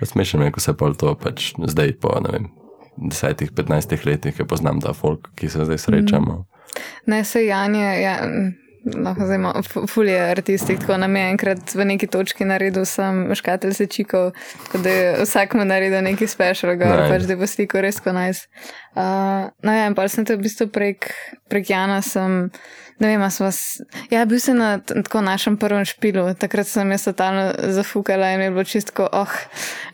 Smešno 0.02 0.48
je, 0.48 0.52
ko 0.52 0.60
se 0.60 0.74
pol 0.76 0.96
to 0.98 1.12
pač 1.18 1.52
zdaj 1.58 1.92
po, 2.00 2.16
ne 2.24 2.32
vem, 2.32 2.48
10-15 2.98 4.06
letih, 4.06 4.34
ki 4.34 4.48
poznam 4.48 4.80
ta 4.82 4.92
folk, 4.96 5.30
ki 5.38 5.50
se 5.52 5.68
zdaj 5.68 5.78
srečamo. 5.84 6.42
Ne, 7.06 7.22
se 7.24 7.44
Janje, 7.46 7.86
ja, 8.02 8.16
lahko 8.84 9.24
zdaj 9.24 9.36
imamo 9.36 9.62
fulje 9.86 10.20
artisti, 10.20 10.76
tako 10.76 10.96
nam 10.96 11.16
je 11.16 11.30
enkrat 11.30 11.74
v 11.74 11.84
neki 11.84 12.06
točki 12.06 12.44
naredil, 12.44 12.84
sem 12.84 13.34
škatelj 13.34 13.74
se 13.74 13.86
čikal, 13.86 14.30
da 14.74 14.88
je 14.90 15.24
vsak 15.24 15.54
mu 15.54 15.64
naredil 15.64 16.02
neki 16.02 16.26
special, 16.26 16.76
gor, 16.76 16.86
Nice. 16.96 17.08
pač 17.10 17.22
da 17.22 17.36
bo 17.36 17.46
sliko 17.46 17.80
res 17.80 18.00
ko 18.00 18.12
najs. 18.12 18.44
Uh, 18.94 19.02
no 19.62 19.72
ja, 19.72 19.86
in 19.86 19.94
pa 19.94 20.08
sem 20.08 20.24
to 20.24 20.34
v 20.34 20.42
bistvu 20.42 20.66
prek, 20.68 21.10
prek 21.46 21.70
Jana 21.70 22.02
sem, 22.02 22.50
ne 22.98 23.06
vem, 23.06 23.22
a 23.22 23.30
smo, 23.30 23.46
s- 23.46 23.78
ja, 24.10 24.24
bil 24.24 24.40
sem 24.40 24.56
na 24.56 24.78
tako 24.78 25.20
našem 25.20 25.56
prvem 25.56 25.84
špilu, 25.84 26.34
takrat 26.34 26.66
sem 26.66 26.90
jaz 26.90 27.04
totalno 27.04 27.52
zafukala 27.70 28.32
in 28.32 28.40
je 28.40 28.50
bilo 28.50 28.64
čistko, 28.64 29.06
oh. 29.06 29.30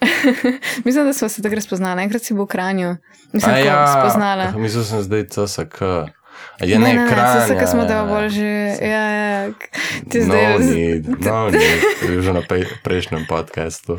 Mislim, 0.85 1.05
da 1.05 1.13
smo 1.13 1.29
se 1.29 1.43
takrat 1.43 1.63
spoznali, 1.63 2.03
enkrat 2.03 2.23
si 2.23 2.35
bil 2.35 2.45
v 2.45 2.49
Kranju, 2.49 2.97
mislim, 3.33 3.55
A 3.55 3.59
ja, 3.59 3.87
spoznala. 3.91 4.53
Mislil 4.57 4.85
sem 4.85 5.03
zdaj 5.03 5.25
CSK. 5.27 5.83
A 6.55 6.65
Je 6.65 6.79
ne, 6.79 6.85
ne, 6.85 6.95
ne, 6.95 7.01
ne, 7.01 7.07
ekran. 7.07 7.49
se, 7.49 7.55
ki 7.55 7.67
smo 7.67 7.83
ja, 7.83 7.87
te 7.87 7.95
ja. 7.95 8.05
bolj 8.05 8.29
že, 8.29 8.51
ja, 8.81 9.05
ja, 9.11 9.51
ti 10.07 10.19
No, 10.21 10.25
zdaj. 10.25 10.59
ni, 10.61 10.85
no, 11.21 11.37
ni, 11.51 11.67
že 12.17 12.31
na 12.31 12.43
pe, 12.43 12.63
prejšnjem 12.81 13.25
podkastu. 13.25 13.99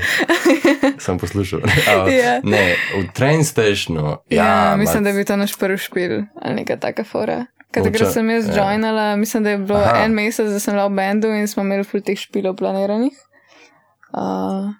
Sem 0.97 1.17
poslušal. 1.17 1.59
Uh, 1.85 2.07
Ja. 2.07 2.39
Ne, 2.41 2.65
v 2.95 3.11
train 3.11 3.41
stationu. 3.41 4.23
Ja, 4.29 4.71
Ja, 4.71 4.75
mislim, 4.75 5.03
ma- 5.03 5.05
da 5.05 5.13
bil 5.13 5.25
to 5.25 5.35
naš 5.35 5.53
prvi 5.53 5.77
špil 5.77 6.11
ali 6.35 6.55
neka 6.55 6.77
taka 6.77 7.03
fora. 7.03 7.45
Takrat 7.67 8.07
sem 8.07 8.23
jaz 8.29 8.47
ja. 8.47 8.55
joinala, 8.63 9.15
mislim, 9.15 9.43
da 9.43 9.49
je 9.49 9.57
bilo 9.57 9.75
Aha. 9.77 10.05
en 10.05 10.13
mesec, 10.13 10.47
da 10.47 10.59
sem 10.59 10.73
bila 10.73 10.87
v 10.87 10.95
bendu 10.95 11.27
in 11.29 11.43
smo 11.45 11.59
imeli 11.61 11.83
ful 11.83 11.99
teh 11.99 12.15
špilov 12.15 12.55
planiranih. 12.55 13.11
Uh, 14.09 14.71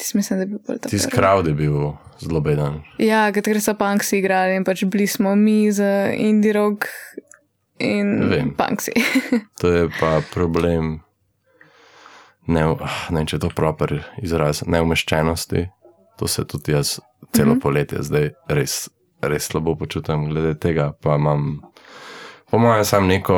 Ti 0.00 0.16
mislim, 0.16 0.38
da 0.38 0.42
je 0.42 0.46
bil 0.46 0.58
bolj 0.66 0.78
ta 0.78 0.88
Tisti 0.88 1.16
crowd 1.16 1.46
je 1.46 1.54
bil 1.54 1.92
zelo 2.20 2.40
beden. 2.40 2.80
Ja, 2.98 3.26
ker 3.32 3.44
takrat 3.44 3.64
so 3.64 3.74
punksi 3.76 4.18
igrali 4.18 4.56
in 4.56 4.64
pač 4.64 4.84
bili 4.88 5.06
smo 5.06 5.34
mi 5.36 5.72
z 5.72 5.84
indie 6.16 6.54
rock 6.56 6.88
in 7.78 8.30
Vem. 8.30 8.54
punksi. 8.56 8.92
To 9.60 9.68
je 9.68 9.88
pa 10.00 10.20
problem. 10.32 11.00
Ne, 12.46 12.64
ah, 12.80 12.96
ne 13.10 13.20
vem, 13.20 13.26
če 13.28 13.36
je 13.36 13.44
to 13.44 13.50
proper 13.54 14.00
izraz, 14.22 14.64
neumeščenosti. 14.66 15.68
To 16.18 16.28
se 16.28 16.44
tudi 16.48 16.72
jaz 16.72 16.98
celo 17.32 17.54
mm 17.54 17.58
-hmm. 17.58 17.62
poletje 17.62 18.02
zdaj 18.02 18.30
res, 18.48 18.88
res 19.22 19.44
slabo 19.44 19.76
počutim 19.76 20.28
glede 20.30 20.58
tega. 20.58 20.92
Pa 21.02 21.14
imam, 21.14 21.60
po 22.50 22.58
mojem, 22.58 22.84
sam 22.84 23.06
neko 23.06 23.36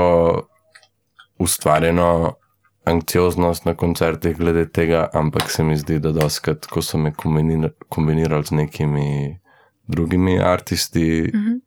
ustvarjeno 1.39 2.35
anksioznost 2.85 3.65
na 3.65 3.75
koncertih 3.75 4.37
glede 4.37 4.67
tega, 4.69 5.09
ampak 5.15 5.51
se 5.51 5.63
mi 5.65 5.77
zdi, 5.77 5.99
da 5.99 6.13
doskrat, 6.13 6.67
ko 6.67 6.83
so 6.83 6.99
me 6.99 7.11
kombinir- 7.13 7.71
kombinirali 7.89 8.45
z 8.45 8.51
nekimi 8.51 9.39
drugimi 9.89 10.39
aristi, 10.41 11.31
mm 11.35 11.41
-hmm. 11.41 11.61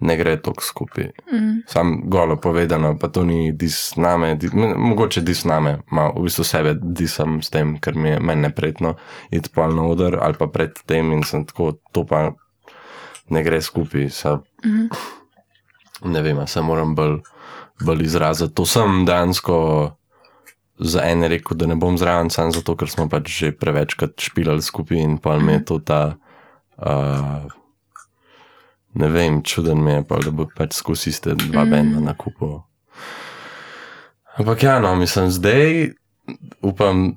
ne 0.00 0.16
gre 0.16 0.36
tako 0.42 0.62
skupaj. 0.62 1.04
Mm. 1.32 1.62
Sam 1.66 2.00
golo 2.04 2.36
povedano, 2.36 2.98
pa 2.98 3.08
to 3.08 3.24
ni 3.24 3.52
dis 3.52 3.96
name, 3.96 4.34
di, 4.36 4.46
m- 4.46 4.74
mogoče 4.78 5.20
dis 5.20 5.44
name, 5.44 5.78
malo 5.90 6.12
v 6.16 6.22
bistvu 6.22 6.44
sebe 6.44 6.74
disam 6.82 7.42
s 7.42 7.50
tem, 7.50 7.78
ker 7.80 7.94
mi 7.94 8.08
je 8.08 8.20
meni 8.20 8.42
neprijetno 8.42 8.94
iti 9.30 9.50
pol 9.54 9.74
na 9.74 9.82
oder 9.82 10.18
ali 10.22 10.34
pa 10.34 10.46
pred 10.46 10.70
tem 10.86 11.12
in 11.12 11.22
sem 11.22 11.44
tako, 11.44 11.72
to 11.92 12.04
pa 12.06 12.32
ne 13.30 13.42
gre 13.42 13.60
skupaj. 13.62 14.08
Sa, 14.10 14.40
Mhm. 14.64 14.88
ne 16.04 16.22
vem, 16.22 16.46
se 16.46 16.60
moram 16.60 16.94
bolj, 16.94 17.20
bolj 17.86 18.04
izraziti. 18.04 18.54
To 18.54 18.66
sem 18.66 19.04
dejansko 19.06 19.56
za 20.80 21.04
ene 21.04 21.28
rekel, 21.28 21.56
da 21.56 21.66
ne 21.66 21.76
bom 21.76 21.98
zraven, 21.98 22.30
samo 22.30 22.54
zato, 22.56 22.76
ker 22.76 22.88
smo 22.88 23.08
pač 23.08 23.28
že 23.28 23.52
prevečkrat 23.52 24.16
špilali 24.20 24.64
skupaj 24.64 24.98
in 24.98 25.18
pa 25.18 25.38
mi 25.38 25.58
je 25.58 25.64
to 25.64 25.78
ta. 25.78 26.16
Uh, 26.80 27.50
ne 28.94 29.08
vem, 29.08 29.42
čuden 29.42 29.84
mi 29.84 29.92
je, 29.92 30.04
pa, 30.08 30.18
da 30.24 30.32
bo 30.32 30.48
pač 30.56 30.74
skozi 30.80 31.12
iste 31.12 31.36
dva 31.36 31.64
mm. 31.64 31.70
benda 31.70 32.00
na 32.00 32.14
kupu. 32.16 32.62
Ampak 34.40 34.62
ja, 34.62 34.78
no, 34.80 34.94
mislim, 34.96 35.28
zdaj 35.30 35.92
upam, 36.64 37.12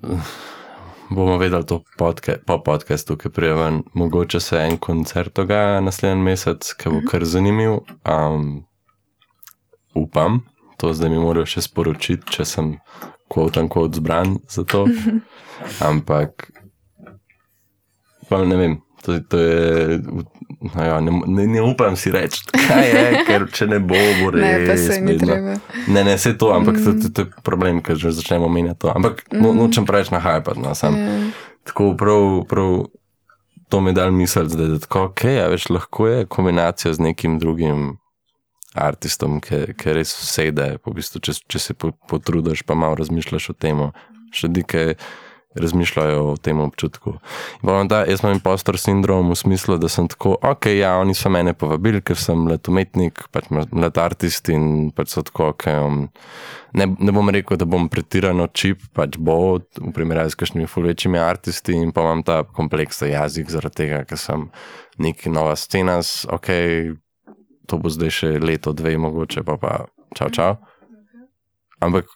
bomo 1.10 1.38
vedeli 1.38 1.66
to 1.66 1.84
podca 1.98 2.36
po 2.46 2.60
podcastu, 2.64 3.16
ki 3.18 3.30
prije 3.30 3.54
ven. 3.54 3.84
Mogoče 3.94 4.40
se 4.40 4.60
en 4.60 4.78
koncert 4.78 5.36
dogaja 5.36 5.80
naslednji 5.82 6.24
mesec, 6.24 6.74
ki 6.76 6.90
bo 6.90 7.02
kar 7.08 7.26
zanimiv. 7.26 7.80
Um, 8.04 8.66
upam, 9.96 10.42
to 10.78 10.94
zdaj 10.94 11.12
mi 11.14 11.22
morajo 11.22 11.48
še 11.56 11.66
sporočiti, 11.66 12.26
če 12.34 12.46
sem 12.48 12.74
kvot 13.32 13.58
in 13.62 13.70
kvot 13.72 13.98
zbran 14.00 14.38
za 14.50 14.66
to. 14.68 14.86
Ampak, 15.90 16.50
pa 18.30 18.42
ne 18.46 18.58
vem, 18.60 18.80
to, 19.06 19.20
to 19.30 19.40
je. 19.40 20.00
No 20.64 20.80
ja, 20.80 21.00
ne, 21.04 21.12
ne, 21.28 21.46
ne 21.48 21.62
upam 21.62 21.98
si 22.00 22.12
reči, 22.12 22.40
kaj 22.48 22.86
je, 22.88 23.04
ker 23.28 23.48
če 23.52 23.68
ne 23.68 23.80
bo, 23.84 24.00
bo 24.22 24.32
res. 24.32 24.88
Ne, 25.04 25.18
treba. 25.20 25.58
Ne, 25.92 26.04
ne, 26.04 26.16
vse 26.16 26.38
to, 26.40 26.54
ampak 26.56 26.80
mm. 26.80 26.84
to, 26.86 26.92
to, 27.02 27.10
to 27.12 27.26
je 27.26 27.44
problem, 27.44 27.82
ker 27.84 28.00
že 28.00 28.14
začnemo 28.16 28.48
menjati 28.48 28.86
to. 28.86 28.94
Ampak 28.94 29.26
mm. 29.28 29.44
no, 29.44 29.52
nočem 29.58 29.88
preveč 29.90 30.14
na 30.14 30.24
hajpat, 30.24 30.62
no, 30.62 30.72
sam. 30.78 30.96
Ja. 30.96 31.18
Tako 31.68 31.94
prav, 32.00 32.24
prav 32.48 32.86
to 33.74 33.82
mi 33.82 33.90
je 33.90 33.94
dal 33.94 34.12
misel, 34.12 34.48
da 34.48 34.64
je 34.64 34.80
tako, 34.80 35.08
ok, 35.10 35.26
a 35.42 35.48
več 35.50 35.68
lahko 35.74 36.08
je 36.08 36.26
kombinacija 36.30 36.94
z 36.94 37.02
nekim 37.02 37.40
drugim 37.42 37.96
artistom, 38.74 39.40
ki 39.42 39.96
res 39.96 40.12
sede, 40.12 40.78
v 40.84 40.96
bistvu, 40.98 41.22
če, 41.24 41.38
če 41.48 41.60
se 41.60 41.76
po- 41.78 41.94
potrudiš, 42.10 42.66
pa 42.66 42.78
malo 42.78 42.98
razmišljaš 43.02 43.52
o 43.54 43.58
tem, 43.58 43.86
še 44.34 44.50
dike 44.50 44.96
razmišljajo 45.56 46.32
o 46.32 46.38
tem 46.38 46.60
občutku. 46.60 47.18
Imam 47.64 47.90
ta, 47.90 48.04
jaz 48.10 48.24
imam 48.24 48.34
impostor 48.38 48.78
sindrom 48.80 49.30
v 49.30 49.38
smislu, 49.38 49.78
da 49.78 49.90
sem 49.90 50.08
tako, 50.10 50.38
ok, 50.42 50.66
ja, 50.74 50.96
oni 50.98 51.14
so 51.14 51.30
mene 51.30 51.54
povabili, 51.54 52.02
ker 52.02 52.18
sem 52.18 52.40
mlad 52.48 52.66
umetnik, 52.70 53.26
pač 53.32 53.52
mlad 53.54 54.00
artist 54.02 54.50
in 54.54 54.90
pač 54.96 55.14
so 55.14 55.24
tako, 55.26 55.52
ok, 55.54 55.68
um, 55.86 56.00
ne, 56.74 56.90
ne 56.98 57.16
bom 57.16 57.30
rekel, 57.34 57.60
da 57.62 57.70
bom 57.70 57.86
pretirano 57.94 58.48
čip, 58.50 58.82
pač 58.98 59.20
bo 59.22 59.60
v 59.78 59.94
primerjavi 59.94 60.34
s 60.34 60.40
kakšnimi 60.42 60.70
ful 60.70 60.90
večjimi 60.90 61.22
artisti 61.22 61.78
in 61.78 61.94
pa 61.94 62.06
imam 62.08 62.26
ta 62.26 62.42
kompleksen 62.44 63.14
jezik 63.14 63.54
zaradi 63.54 63.84
tega, 63.84 64.04
ker 64.10 64.18
sem 64.18 64.50
nek 65.02 65.26
nova 65.30 65.54
scena, 65.60 66.00
ok, 66.34 66.50
to 67.68 67.80
bo 67.80 67.90
zdaj 67.90 68.12
še 68.12 68.30
leto, 68.40 68.74
dve, 68.74 68.98
mogoče 68.98 69.44
pa 69.48 69.58
pa 69.58 69.74
čau, 70.18 70.30
čau. 70.30 70.58
Ampak 71.84 72.08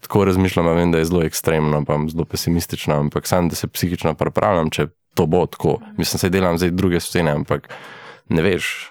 tako 0.00 0.24
razmišljam, 0.24 0.68
vem, 0.74 0.92
da 0.92 0.98
je 0.98 1.04
zelo 1.10 1.22
ekstremno, 1.22 1.84
pa 1.86 1.98
zelo 2.10 2.24
pesimistično, 2.24 2.94
ampak 3.06 3.26
sam, 3.26 3.48
da 3.48 3.54
se 3.54 3.68
psihično 3.68 4.14
pripravljam, 4.18 4.70
če 4.70 4.88
to 5.14 5.26
bo 5.26 5.46
tako. 5.46 5.78
Mislim, 5.98 6.18
se 6.18 6.30
delam 6.30 6.58
zdaj 6.58 6.70
druge 6.70 7.00
scene, 7.00 7.30
ampak 7.30 7.70
ne 8.28 8.42
veš. 8.42 8.90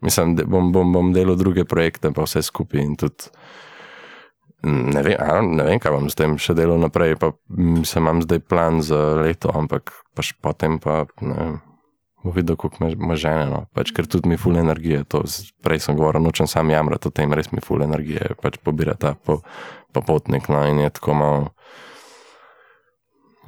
Mislim, 0.00 0.34
da 0.36 0.44
bom, 0.48 0.72
bom, 0.72 0.92
bom 0.92 1.12
delal 1.12 1.36
druge 1.36 1.64
projekte, 1.64 2.10
pa 2.16 2.24
vse 2.24 2.42
skupaj 2.42 2.80
in 2.80 2.96
tudi. 2.96 3.30
Ne 4.62 5.02
vem, 5.04 5.54
ne 5.56 5.64
vem, 5.64 5.80
kaj 5.80 5.92
bom 5.94 6.08
s 6.10 6.18
tem 6.18 6.36
še 6.40 6.54
delal 6.56 6.80
naprej, 6.82 7.14
pa 7.20 7.30
mm, 7.32 7.84
se 7.88 8.00
imam 8.00 8.20
zdaj 8.24 8.42
plan 8.44 8.82
za 8.84 8.98
leto, 9.20 9.52
ampak 9.56 9.92
pač 10.16 10.34
potem 10.42 10.80
pa 10.82 11.04
ne 11.20 11.36
vem. 11.36 11.58
Bo 12.22 12.34
videl, 12.36 12.56
kako 12.60 12.84
me, 12.84 12.92
me 12.96 13.16
žene. 13.16 13.46
No. 13.48 13.64
Pač, 13.76 13.94
ker 13.96 14.08
tudi 14.10 14.28
mi 14.28 14.36
ful 14.40 14.58
energije. 14.60 15.04
To, 15.12 15.22
prej 15.64 15.80
sem 15.86 15.96
govoril, 15.96 16.22
nočem 16.24 16.48
sam 16.50 16.72
jamrati 16.72 17.08
o 17.08 17.14
tem, 17.14 17.32
res 17.32 17.48
mi 17.54 17.64
ful 17.64 17.80
energije, 17.84 18.34
pač 18.42 18.58
pobira 18.60 18.96
ta 19.00 19.14
po, 19.16 19.40
popotnik. 19.96 20.50
No, 20.52 20.62
in 20.68 20.82
je 20.84 20.92
tako 21.00 21.16
malo. 21.16 21.52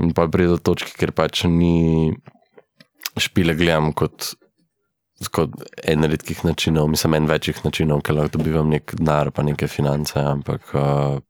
In 0.00 0.14
pa 0.16 0.24
pride 0.26 0.56
do 0.56 0.62
točke, 0.72 0.96
ker 0.96 1.12
pač 1.12 1.44
ni 1.44 2.14
špile 3.20 3.52
gledam 3.58 3.92
kot, 3.92 4.32
kot 5.36 5.52
en 5.84 6.08
redkih 6.08 6.40
načinov, 6.48 6.88
mislim, 6.90 7.20
en 7.20 7.28
večjih 7.28 7.60
načinov, 7.66 8.00
ker 8.06 8.16
lahko 8.16 8.40
dobivam 8.40 8.72
nek 8.72 8.96
denar, 8.96 9.30
pa 9.36 9.44
neke 9.44 9.68
finance, 9.68 10.16
ampak 10.16 10.72
uh, 10.72 11.20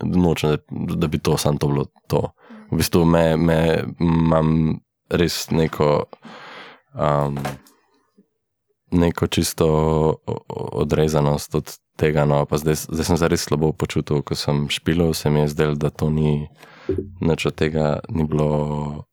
nočem, 0.00 0.56
da, 0.56 0.96
da 1.04 1.12
bi 1.12 1.20
to 1.20 1.36
samo 1.36 1.60
to 1.60 1.68
bilo 1.68 1.90
to. 2.08 2.30
V 2.70 2.80
bistvu 2.80 3.04
me, 3.04 3.36
me 3.36 3.58
imam 4.00 4.80
res 5.10 5.50
neko, 5.50 6.04
um, 6.94 7.38
neko 8.90 9.26
čisto 9.26 9.66
odrezanost 10.82 11.54
od 11.54 11.74
tega. 11.96 12.24
No, 12.24 12.46
pa 12.46 12.56
zdaj, 12.56 12.86
zdaj 12.88 13.04
sem 13.04 13.20
se 13.20 13.28
res 13.28 13.44
slabo 13.44 13.72
počutil, 13.72 14.22
ko 14.22 14.34
sem 14.38 14.68
špilil, 14.72 15.12
se 15.14 15.30
mi 15.30 15.44
je 15.44 15.52
zdelo, 15.52 15.74
da 15.74 15.90
to 15.90 16.10
ni 16.10 16.48
nič 17.20 17.46
od 17.46 17.54
tega, 17.54 18.00
ni 18.08 18.24
bilo. 18.24 19.04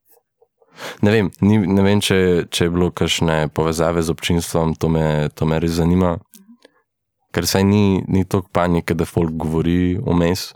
Ne 1.02 1.12
vem, 1.12 1.32
ni, 1.42 1.58
ne 1.58 1.82
vem 1.82 2.02
če, 2.02 2.48
če 2.54 2.68
je 2.68 2.74
bilo 2.74 2.92
kakšne 2.94 3.50
povezave 3.50 4.04
z 4.06 4.14
občinstvom, 4.14 4.78
to 4.78 4.90
me, 4.94 5.30
to 5.34 5.50
me 5.50 5.58
res 5.60 5.80
zanima. 5.82 6.18
Ker 7.34 7.50
saj 7.50 7.66
ni, 7.66 8.02
ni 8.08 8.24
toliko 8.26 8.54
panike, 8.54 8.96
da 8.98 9.06
folk 9.06 9.34
govori 9.36 9.98
vmes. 9.98 10.52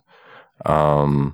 Um, 0.62 1.34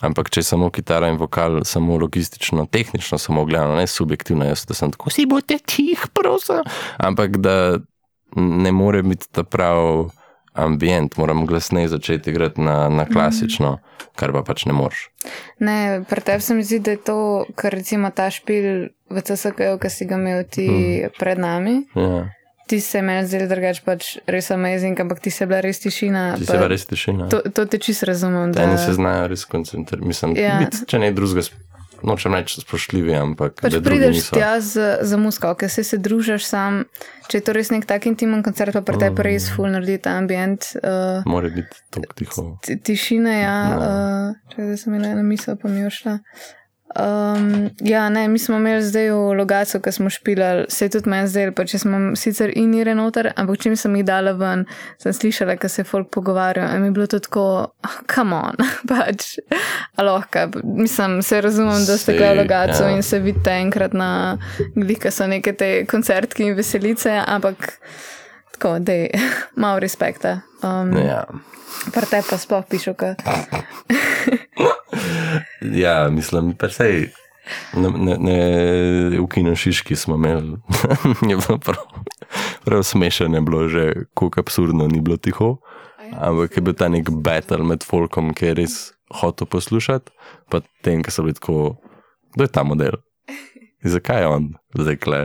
ampak 0.00 0.30
če 0.30 0.42
je 0.42 0.48
samo 0.50 0.70
kitara 0.70 1.08
in 1.12 1.20
vokal, 1.20 1.62
samo 1.64 1.96
logistično, 2.00 2.66
tehnično, 2.70 3.18
samo 3.18 3.44
gledano, 3.44 3.76
ne 3.76 3.86
subjektivno, 3.86 4.44
jaz 4.44 4.66
da 4.68 4.74
sem 4.74 4.92
tako, 4.92 5.10
si 5.10 5.26
boste 5.26 5.58
tih, 5.58 6.06
prosim. 6.14 6.64
Ampak 6.96 7.40
da 7.40 7.78
ne 8.36 8.72
more 8.72 9.02
biti 9.02 9.28
ta 9.32 9.44
prav 9.44 10.10
ambient, 10.56 11.16
moram 11.16 11.46
glasneje 11.46 11.88
začeti 11.88 12.30
igrati 12.30 12.60
na, 12.60 12.88
na 12.88 13.04
klasično, 13.04 13.76
kar 14.16 14.32
pa 14.32 14.42
pač 14.42 14.64
ne 14.64 14.72
moreš. 14.72 15.08
Ne, 15.60 16.04
pri 16.08 16.20
tebi 16.24 16.40
se 16.40 16.54
mi 16.54 16.64
zdi, 16.64 16.80
da 16.80 16.96
je 16.96 17.02
to, 17.04 17.18
kar 17.54 17.76
recimo 17.76 18.10
ta 18.10 18.30
špil 18.32 18.88
v 19.12 19.22
CSK, 19.22 19.76
ki 19.82 19.90
si 19.92 20.08
ga 20.08 20.16
imel 20.16 20.44
ti 20.48 20.68
mm. 20.68 21.12
pred 21.18 21.38
nami. 21.38 21.82
Ja. 21.94 22.24
Ti 22.66 22.80
se 22.80 23.02
meni 23.02 23.26
zdeli 23.26 23.46
drugače, 23.46 23.82
pač 23.86 24.16
res 24.26 24.50
amazing, 24.50 24.98
ampak 25.00 25.20
ti 25.22 25.30
se 25.30 25.46
bila 25.46 25.60
res 25.62 25.78
tišina. 25.84 26.24
Ti 26.40 26.48
se 26.48 26.56
bila 26.58 26.70
res 26.72 26.86
tišina. 26.90 27.28
To, 27.30 27.38
to 27.54 27.66
te 27.70 27.78
čisto 27.78 28.08
razumem. 28.10 28.50
Da... 28.52 28.64
Eni 28.66 28.78
se 28.78 28.96
znajo 28.96 29.28
res 29.30 29.44
koncentrirati. 29.46 30.08
Mislim, 30.08 30.34
ja. 30.34 30.56
bit, 30.58 30.80
če 30.90 30.98
ne 30.98 31.12
drugega, 31.14 31.46
nočem 32.02 32.34
reči 32.34 32.60
spoštljivi, 32.60 33.14
ampak. 33.14 33.60
Pač 33.62 33.78
prideš 33.84 34.32
tja 34.34 34.56
z, 34.60 34.98
z 35.06 35.20
musko, 35.20 35.54
ker 35.58 35.70
se, 35.70 35.86
se 35.86 36.00
družiš 36.02 36.42
sam. 36.42 36.84
Če 37.30 37.40
je 37.40 37.46
to 37.46 37.54
res 37.56 37.70
nek 37.74 37.86
tak 37.86 38.10
intimen 38.10 38.42
koncert, 38.46 38.74
pa 38.74 38.82
pri 38.82 38.98
tebi 38.98 39.14
mm. 39.14 39.26
res 39.28 39.48
full 39.54 39.70
naredi 39.70 39.98
ta 40.02 40.18
ambient. 40.18 40.72
Uh, 40.82 41.26
Mora 41.28 41.50
biti 41.54 41.82
tako 41.94 42.18
tiho. 42.18 42.46
Tišina, 42.66 43.38
ja. 43.40 43.56
No. 43.70 43.80
Uh, 43.80 44.54
če 44.54 44.70
sem 44.82 44.94
imela 44.94 45.14
eno 45.14 45.26
misel, 45.26 45.58
pa 45.60 45.70
mi 45.70 45.86
je 45.86 45.94
šla. 46.02 46.18
Um, 46.96 47.70
ja, 47.80 48.08
ne, 48.08 48.28
mi 48.28 48.38
smo 48.38 48.56
imeli 48.56 48.82
zdaj 48.82 49.10
v 49.10 49.32
Logacu, 49.36 49.80
ko 49.80 49.92
smo 49.92 50.10
špilali, 50.10 50.64
se 50.68 50.84
je 50.84 50.90
tudi 50.90 51.10
meni 51.10 51.28
zdelo, 51.28 51.52
pa 51.52 51.66
če 51.68 51.78
smo 51.82 51.98
sicer 52.16 52.52
in 52.56 52.72
ire 52.74 52.94
noter, 52.96 53.28
ampak 53.36 53.60
čim 53.60 53.74
sem 53.76 53.98
jih 53.98 54.06
dala 54.06 54.32
ven, 54.38 54.64
sem 55.02 55.12
slišala, 55.12 55.58
da 55.60 55.68
se 55.68 55.84
folk 55.84 56.08
pogovarjajo 56.14 56.72
in 56.76 56.80
mi 56.80 56.88
je 56.88 56.96
bilo 56.96 57.06
to 57.06 57.20
tako, 57.20 57.44
come 58.14 58.36
on, 58.36 58.64
pač, 58.92 59.36
aloha, 60.00 60.46
mislim, 60.64 61.20
se 61.22 61.40
razumem, 61.44 61.84
da 61.84 61.98
ste 62.00 62.16
v 62.16 62.32
Logacu 62.40 62.86
ja. 62.86 62.94
in 62.96 63.02
se 63.02 63.20
vidite 63.20 63.58
enkrat 63.60 63.92
na 63.92 64.38
glika 64.74 65.10
so 65.10 65.26
neke 65.26 65.52
te 65.52 65.70
koncertki 65.90 66.48
in 66.48 66.56
veselice, 66.56 67.18
ampak 67.26 67.76
tako, 68.56 68.78
da 68.78 68.92
je 68.92 69.10
malo 69.62 69.78
respekta. 69.78 70.40
Um, 70.62 70.96
ja. 70.96 71.24
Prte 71.92 72.22
pa 72.30 72.38
sploh 72.38 72.64
pišu, 72.70 72.94
kaj. 72.94 73.14
ja, 75.84 76.08
mislim, 76.10 76.54
presej. 76.56 77.12
Ne, 77.76 77.90
ne, 77.90 78.16
ne, 78.18 78.38
v 79.20 79.26
Kinošiški 79.30 79.96
smo 79.96 80.16
imeli, 80.18 80.56
je 81.30 81.36
bilo 81.36 81.58
prav, 81.62 81.84
prav 82.64 82.82
smešno, 82.82 83.30
je 83.36 83.40
bilo 83.40 83.68
že 83.68 83.92
kako 84.14 84.40
absurdno, 84.40 84.88
ni 84.88 85.00
bilo 85.00 85.16
tiho. 85.16 85.56
Ampak 86.12 86.56
je 86.56 86.62
bil 86.62 86.74
ta 86.74 86.88
nek 86.88 87.10
battle 87.10 87.62
med 87.66 87.84
folkom, 87.86 88.34
ki 88.34 88.50
je 88.50 88.54
res 88.54 88.74
hotel 89.20 89.46
poslušati, 89.46 90.10
pa 90.50 90.60
tem, 90.82 91.02
ki 91.06 91.10
so 91.10 91.22
bili 91.22 91.38
tako, 91.38 91.76
kdo 92.34 92.46
je 92.46 92.50
ta 92.50 92.62
model? 92.66 92.98
In 93.84 93.90
zakaj 93.94 94.22
je 94.22 94.30
on 94.30 94.48
zdaj 94.74 94.98
kle? 95.02 95.20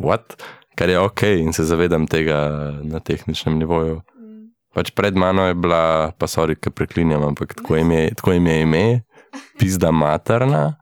What? 0.00 0.40
Kar 0.76 0.88
je 0.92 1.00
ok 1.00 1.22
in 1.22 1.52
se 1.52 1.64
zavedam 1.64 2.06
tega 2.06 2.38
na 2.84 3.00
tehničnem 3.00 3.58
nivoju. 3.58 4.00
Pač 4.76 4.90
pred 4.92 5.16
mano 5.16 5.46
je 5.48 5.54
bila, 5.56 6.12
pa 6.18 6.28
so 6.28 6.44
reke 6.46 6.70
preklinjam, 6.70 7.22
ampak 7.24 7.54
tako 7.56 7.78
jim 7.78 7.90
je, 7.90 8.10
tako 8.14 8.32
jim 8.32 8.46
je 8.46 8.56
ime, 8.60 8.84
pizda 9.58 9.90
materna. 9.90 10.76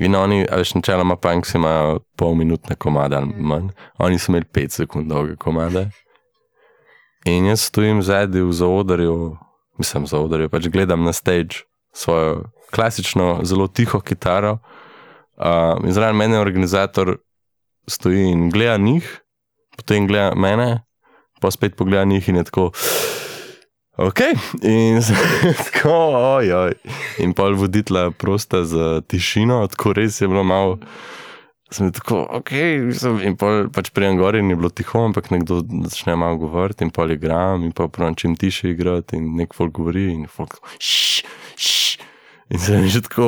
In 0.00 0.14
oni, 0.14 0.46
veš, 0.48 0.72
načeloma 0.78 1.18
punks 1.20 1.52
imajo 1.58 1.98
pol 2.16 2.34
minutne 2.38 2.76
komade 2.78 3.18
ali 3.18 3.34
manj, 3.36 3.68
oni 3.98 4.18
so 4.18 4.32
imeli 4.32 4.48
pet 4.48 4.72
sekund 4.72 5.10
dolge 5.12 5.36
komade. 5.36 5.88
In 7.26 7.50
jaz 7.50 7.66
stojim 7.68 8.00
zadnji 8.02 8.46
v 8.46 8.52
zaodrju, 8.52 9.36
mislim, 9.78 10.06
zaodrju, 10.06 10.48
pač 10.48 10.70
gledam 10.72 11.04
na 11.04 11.12
stage 11.12 11.66
svojo 11.92 12.46
klasično, 12.72 13.40
zelo 13.42 13.68
tiho 13.68 14.00
kitaro. 14.00 14.58
Uh, 15.36 15.76
in 15.84 15.92
zraven 15.92 16.16
mene 16.16 16.40
organizator 16.40 17.18
stoji 17.88 18.30
in 18.30 18.50
gleda 18.50 18.76
njih, 18.76 19.20
potem 19.76 20.06
gleda 20.06 20.34
mene 20.36 20.88
pa 21.40 21.50
spet 21.50 21.76
pogleda 21.76 22.04
njih 22.04 22.28
in 22.28 22.36
je 22.36 22.44
tako. 22.44 22.70
Ok, 23.96 24.20
in 24.62 25.00
tako, 25.72 25.94
ojoj. 26.38 26.74
In 27.18 27.34
pol 27.34 27.54
voditla 27.58 28.10
prosta 28.10 28.64
za 28.64 29.00
tišino, 29.00 29.66
tako 29.66 29.92
res 29.92 30.20
je 30.20 30.28
bilo 30.28 30.44
malo. 30.44 30.78
Sem 31.70 31.90
tako, 31.92 32.22
ok, 32.38 32.52
in 33.26 33.34
pol 33.36 33.66
pač 33.74 33.90
prijem 33.92 34.16
gor 34.16 34.38
in 34.38 34.50
je 34.50 34.56
bilo 34.56 34.70
tiho, 34.70 35.02
ampak 35.04 35.28
nekdo 35.34 35.60
začne 35.90 36.14
malo 36.16 36.38
govoriti 36.40 36.86
in 36.86 36.94
pol 36.94 37.10
igram 37.12 37.66
in 37.66 37.74
pa 37.76 37.90
pravim 37.92 38.14
čim 38.16 38.36
tiše 38.40 38.70
igrati 38.70 39.18
in 39.18 39.34
nek 39.36 39.52
folk 39.54 39.74
govori 39.76 40.06
in 40.14 40.24
folk, 40.30 40.56
šš, 40.78 41.26
šš. 41.56 41.98
In 42.48 42.58
se 42.58 42.78
mi 42.78 42.88
že 42.88 43.02
tako, 43.04 43.26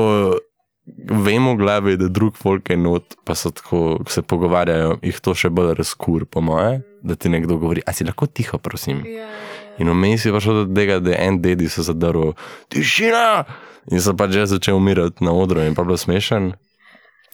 vemo 1.10 1.54
v 1.54 1.60
glavi, 1.62 1.96
da 2.00 2.08
drug 2.08 2.36
folk 2.36 2.70
je 2.70 2.76
not, 2.76 3.16
pa 3.24 3.34
so 3.34 3.50
tako, 3.50 4.00
se 4.08 4.22
pogovarjajo, 4.22 4.98
jih 5.02 5.20
to 5.20 5.34
še 5.34 5.50
bolj 5.50 5.74
razkur, 5.78 6.26
po 6.30 6.42
moje 6.44 6.80
da 7.02 7.14
ti 7.14 7.28
nekdo 7.28 7.56
govori, 7.56 7.82
a 7.86 7.92
si 7.92 8.04
lahko 8.04 8.26
tiho, 8.26 8.58
prosim. 8.58 9.04
Ja, 9.04 9.12
ja, 9.12 9.26
ja. 9.26 9.76
In 9.80 9.88
vmes 9.88 10.24
je 10.24 10.32
prišel 10.32 10.64
do 10.64 10.74
tega, 10.74 10.98
da 11.00 11.14
je 11.14 11.20
en 11.26 11.40
dedi 11.42 11.68
se 11.68 11.82
zadrl, 11.82 12.32
tišina! 12.68 13.44
In 13.90 14.02
so 14.04 14.12
pač 14.16 14.34
že 14.36 14.50
začel 14.50 14.76
umirati 14.76 15.24
na 15.24 15.32
odru 15.32 15.64
in 15.64 15.74
pa 15.74 15.86
bilo 15.86 15.96
smešen. 15.96 16.52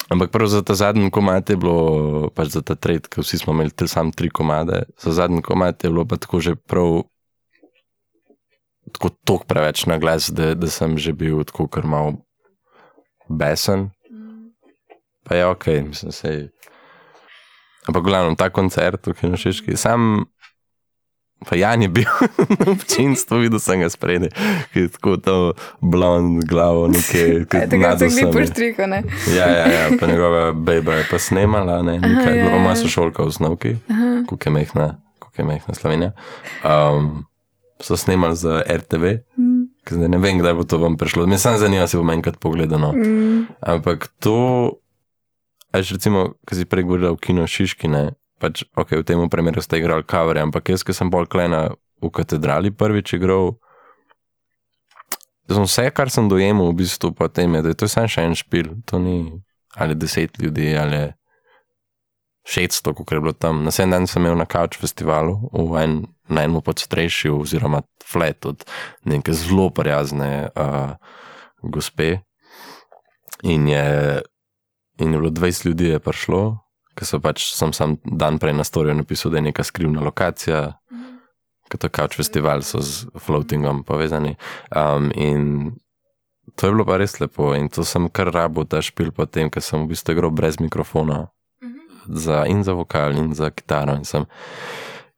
Ampak 0.06 0.30
prvo 0.30 0.46
za 0.46 0.62
ta 0.62 0.76
zadnji 0.78 1.10
komat 1.10 1.50
je 1.50 1.56
bilo, 1.58 2.30
pač 2.30 2.54
za 2.54 2.62
ta 2.62 2.78
trade, 2.78 3.10
ker 3.10 3.26
vsi 3.26 3.42
smo 3.42 3.56
imeli 3.56 3.74
samo 3.90 4.14
tri 4.14 4.30
komade, 4.30 4.86
za 5.02 5.10
zadnji 5.10 5.42
komat 5.42 5.82
je 5.82 5.90
bilo 5.90 6.06
pa 6.06 6.16
tako 6.16 6.38
že 6.38 6.54
prav, 6.54 7.02
tako 8.94 9.10
tok 9.26 9.50
preveč 9.50 9.86
na 9.90 9.98
glas, 9.98 10.30
da, 10.30 10.54
da 10.54 10.70
sem 10.70 10.94
že 10.94 11.10
bil 11.12 11.42
tako 11.42 11.66
kar 11.66 11.82
mal 11.82 12.22
besen. 13.28 13.90
Pa 15.26 15.34
je 15.34 15.46
ok, 15.46 15.66
mislim, 15.66 16.12
sej. 16.12 16.48
Ampak, 17.88 18.02
glavno, 18.02 18.34
ta 18.34 18.50
koncert, 18.50 19.04
ki 19.04 19.26
je 19.26 19.30
na 19.30 19.36
Šiški, 19.36 19.76
sam, 19.76 20.24
pa 21.48 21.56
Jan 21.56 21.82
je 21.82 21.88
bil 21.88 22.10
na 22.58 22.72
občinstvu, 22.72 23.38
videl 23.44 23.62
sem 23.62 23.82
ga 23.82 23.90
spredi, 23.90 24.30
ki 24.72 24.86
je 24.86 24.88
tako 24.96 25.16
to 25.16 25.36
blond 25.80 26.44
glavo, 26.48 26.86
nekaj, 26.88 27.30
ki 27.50 27.62
je 27.62 27.68
tako 27.70 27.92
zelo 28.02 28.30
lepo 28.30 28.46
štriko, 28.50 28.86
ne? 28.90 29.02
Ja, 29.34 29.46
ja, 29.50 29.66
ja, 29.72 29.86
pa 30.00 30.06
njegova 30.06 30.52
beba 30.52 30.98
je 30.98 31.06
pa 31.10 31.18
snemala, 31.18 31.82
ne, 31.82 31.98
nekaj, 32.00 32.32
Aha, 32.32 32.34
ja, 32.34 32.50
ja. 32.50 32.56
ima 32.56 32.76
sošolka 32.76 33.22
v 33.22 33.32
snovki, 33.32 33.76
kako 34.28 34.42
je 34.46 34.52
mehna, 34.52 34.90
kako 35.18 35.42
je 35.42 35.46
mehna 35.46 35.74
Slovenija. 35.74 36.12
Um, 36.64 37.26
so 37.80 37.96
snemali 37.96 38.36
za 38.36 38.62
RTV. 38.66 39.04
Mm. 39.38 39.45
Zdaj 39.94 40.10
ne 40.10 40.18
vem, 40.18 40.40
kdaj 40.40 40.56
bo 40.58 40.64
to 40.66 40.80
vam 40.82 40.96
prišlo. 40.98 41.26
Me 41.30 41.38
samo 41.38 41.60
zanima, 41.62 41.86
se 41.86 42.00
bom 42.00 42.10
enkrat 42.10 42.40
pogledal. 42.42 42.80
No. 42.80 42.90
Mm. 42.96 43.46
Ampak 43.60 44.08
to 44.18 44.36
Až 45.76 45.98
recimo, 45.98 46.40
ki 46.48 46.56
si 46.56 46.64
prej 46.64 46.88
govoril 46.88 47.12
o 47.12 47.20
kino 47.20 47.44
Šiški, 47.44 47.90
ne, 47.90 48.16
pač, 48.40 48.64
ok, 48.78 49.02
v 49.02 49.04
tem 49.04 49.20
primeru 49.28 49.60
ste 49.60 49.76
igrali 49.76 50.06
kavere, 50.08 50.40
ampak 50.40 50.72
jaz, 50.72 50.80
ki 50.80 50.96
sem 50.96 51.10
bolj 51.12 51.28
klena 51.28 51.74
v 52.00 52.08
katedrali 52.08 52.72
prvič 52.72 53.16
igral, 53.18 53.58
vse, 55.50 55.90
kar 55.92 56.08
sem 56.08 56.30
dojemal 56.32 56.72
v 56.72 56.80
bistvu 56.80 57.12
po 57.12 57.28
tem, 57.28 57.52
je, 57.58 57.60
da 57.66 57.74
je 57.74 57.78
to 57.82 57.90
samo 57.92 58.08
še 58.08 58.24
en 58.24 58.36
špil, 58.38 58.72
to 58.88 58.96
ni 59.02 59.36
ali 59.76 59.92
deset 59.92 60.40
ljudi, 60.40 60.72
ali 60.80 61.12
šeststo, 62.48 62.94
kako 62.96 63.12
je 63.12 63.20
bilo 63.20 63.34
tam. 63.36 63.60
Na 63.66 63.74
sedem 63.74 63.92
dan 63.92 64.08
sem 64.08 64.24
imel 64.24 64.38
na 64.38 64.48
Couch 64.48 64.80
festivalu, 64.80 65.50
v 65.52 65.82
en, 65.82 65.94
na 66.28 66.44
enem 66.44 66.62
podstrešju, 66.62 67.40
oziroma 67.40 67.82
flat 68.06 68.46
od 68.46 68.64
neke 69.04 69.32
zelo 69.32 69.70
prijazne 69.70 70.48
uh, 70.54 70.96
gospe. 71.62 72.18
In 73.42 73.68
je 73.68 74.22
In 74.98 75.12
je 75.12 75.18
bilo 75.18 75.30
20 75.30 75.66
ljudi, 75.66 75.84
je 75.84 75.98
prišlo, 75.98 76.58
ki 76.96 77.04
so 77.04 77.20
pač 77.20 77.50
sem 77.52 77.72
sam 77.76 77.98
dan 78.04 78.38
prej 78.40 78.54
na 78.56 78.64
storijo 78.64 78.94
napisal, 78.96 79.30
da 79.30 79.38
je 79.38 79.48
neka 79.50 79.64
skrivna 79.64 80.00
lokacija, 80.00 80.78
mhm. 80.92 81.16
kot 81.70 81.84
je 81.84 81.90
Couch 81.90 82.16
Festival, 82.16 82.62
so 82.62 82.80
z 82.80 83.10
floatingom 83.20 83.84
povezani. 83.84 84.36
Um, 84.72 85.10
in 85.14 85.74
to 86.56 86.66
je 86.66 86.72
bilo 86.72 86.86
pa 86.88 86.96
res 86.96 87.18
lepo 87.20 87.52
in 87.54 87.68
to 87.68 87.84
sem 87.84 88.08
kar 88.08 88.30
rabo 88.32 88.64
ta 88.64 88.80
špil 88.80 89.12
potem, 89.12 89.50
ker 89.50 89.62
sem 89.62 89.84
v 89.84 89.92
bistvu 89.92 90.16
igral 90.16 90.32
brez 90.32 90.60
mikrofona 90.60 91.26
mhm. 91.62 92.16
za, 92.16 92.46
in 92.48 92.64
za 92.64 92.72
vokal 92.72 93.12
in 93.12 93.34
za 93.34 93.50
kitaro. 93.50 93.98
In 94.00 94.08
sem, 94.08 94.24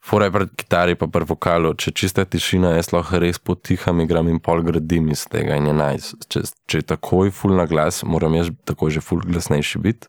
Fora 0.09 0.25
je 0.25 0.33
pred 0.33 0.53
kitari, 0.57 0.94
pa 0.97 1.07
pred 1.12 1.29
vokalom, 1.29 1.75
če 1.77 1.92
čista 1.92 2.25
tišina, 2.25 2.71
jaz 2.79 2.94
lahko 2.94 3.18
res 3.21 3.37
potiham 3.44 4.01
igram 4.01 4.31
in 4.33 4.38
pol 4.40 4.62
gradim 4.64 5.11
iz 5.12 5.27
tega 5.29 5.59
in 5.61 5.68
je 5.68 5.75
naj. 5.77 5.99
Nice. 5.99 6.16
Če, 6.33 6.44
če 6.64 6.81
je 6.81 6.87
takoj 6.94 7.33
full 7.35 7.59
na 7.59 7.66
glas, 7.68 8.01
moram 8.09 8.38
jaz 8.38 8.49
tako 8.68 8.88
že 8.94 9.03
full 9.05 9.21
glasnejši 9.27 9.83
biti. 9.85 10.09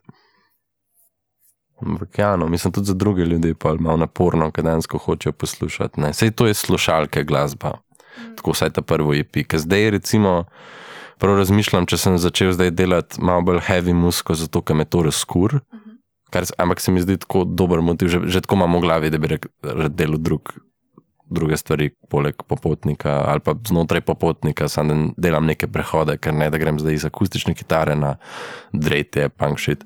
Ampak 1.84 2.20
ja, 2.20 2.34
no, 2.40 2.48
mislim 2.52 2.74
tudi 2.76 2.92
za 2.92 2.96
druge 2.96 3.28
ljudi 3.28 3.54
pa 3.54 3.74
je 3.76 3.84
malo 3.84 3.98
naporno, 3.98 4.50
ker 4.56 4.64
dejansko 4.68 5.00
hočejo 5.04 5.36
poslušati. 5.36 6.00
Ne. 6.04 6.14
Sej 6.14 6.32
to 6.32 6.48
je 6.48 6.56
slušalke 6.56 7.24
glasba, 7.24 7.76
mm. 7.76 8.36
tako 8.40 8.56
vsaj 8.56 8.74
ta 8.76 8.82
prvo 8.82 9.14
je 9.14 9.24
pika. 9.24 9.60
Zdaj 9.60 9.90
recimo, 10.00 10.46
prav 11.20 11.40
razmišljam, 11.40 11.88
če 11.88 12.00
sem 12.00 12.18
začel 12.20 12.56
zdaj 12.56 12.72
delati 12.72 13.20
malo 13.24 13.48
bolj 13.52 13.64
heavy 13.68 13.96
musko, 13.96 14.36
zato 14.36 14.64
ker 14.64 14.80
me 14.80 14.86
to 14.86 15.04
razkur. 15.08 15.60
Mm 15.60 15.78
-hmm. 15.78 15.89
Kar, 16.30 16.46
ampak 16.58 16.82
se 16.82 16.92
mi 16.92 17.02
zdi 17.02 17.18
tako 17.18 17.44
dober 17.44 17.82
motiv, 17.82 18.10
že, 18.10 18.20
že 18.30 18.42
tako 18.42 18.60
imamo 18.60 18.80
v 18.80 18.82
glavi, 18.82 19.10
da 19.10 19.18
bi 19.18 19.32
rad 19.64 19.96
delal 19.98 20.18
drug, 20.22 20.54
druge 21.30 21.58
stvari, 21.58 21.90
poleg 22.10 22.44
popotnika 22.48 23.24
ali 23.28 23.40
pa 23.40 23.56
znotraj 23.68 24.02
popotnika, 24.02 24.68
samo 24.70 24.94
da 24.94 25.12
delam 25.18 25.46
neke 25.46 25.68
prehode, 25.68 26.18
ker 26.18 26.34
ne 26.34 26.50
da 26.50 26.58
grem 26.58 26.80
zdaj 26.80 26.94
iz 26.94 27.06
akustične 27.06 27.54
kitare 27.54 27.96
na 27.96 28.16
drete, 28.74 29.30
punk 29.30 29.60
shit. 29.60 29.86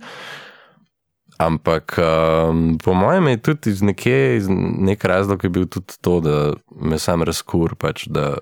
Ampak 1.38 1.98
um, 1.98 2.78
po 2.84 2.94
mojem 2.94 3.28
je 3.28 3.38
tudi 3.38 3.70
iz 3.70 3.82
nekje, 3.82 4.38
iz 4.38 4.48
nek 4.50 5.04
razlog 5.04 5.44
je 5.44 5.50
bil 5.50 5.66
tudi 5.68 5.98
to, 6.02 6.20
da 6.22 6.54
me 6.82 7.00
sam 7.00 7.24
razkur, 7.24 7.76
pač, 7.76 8.06
da 8.08 8.38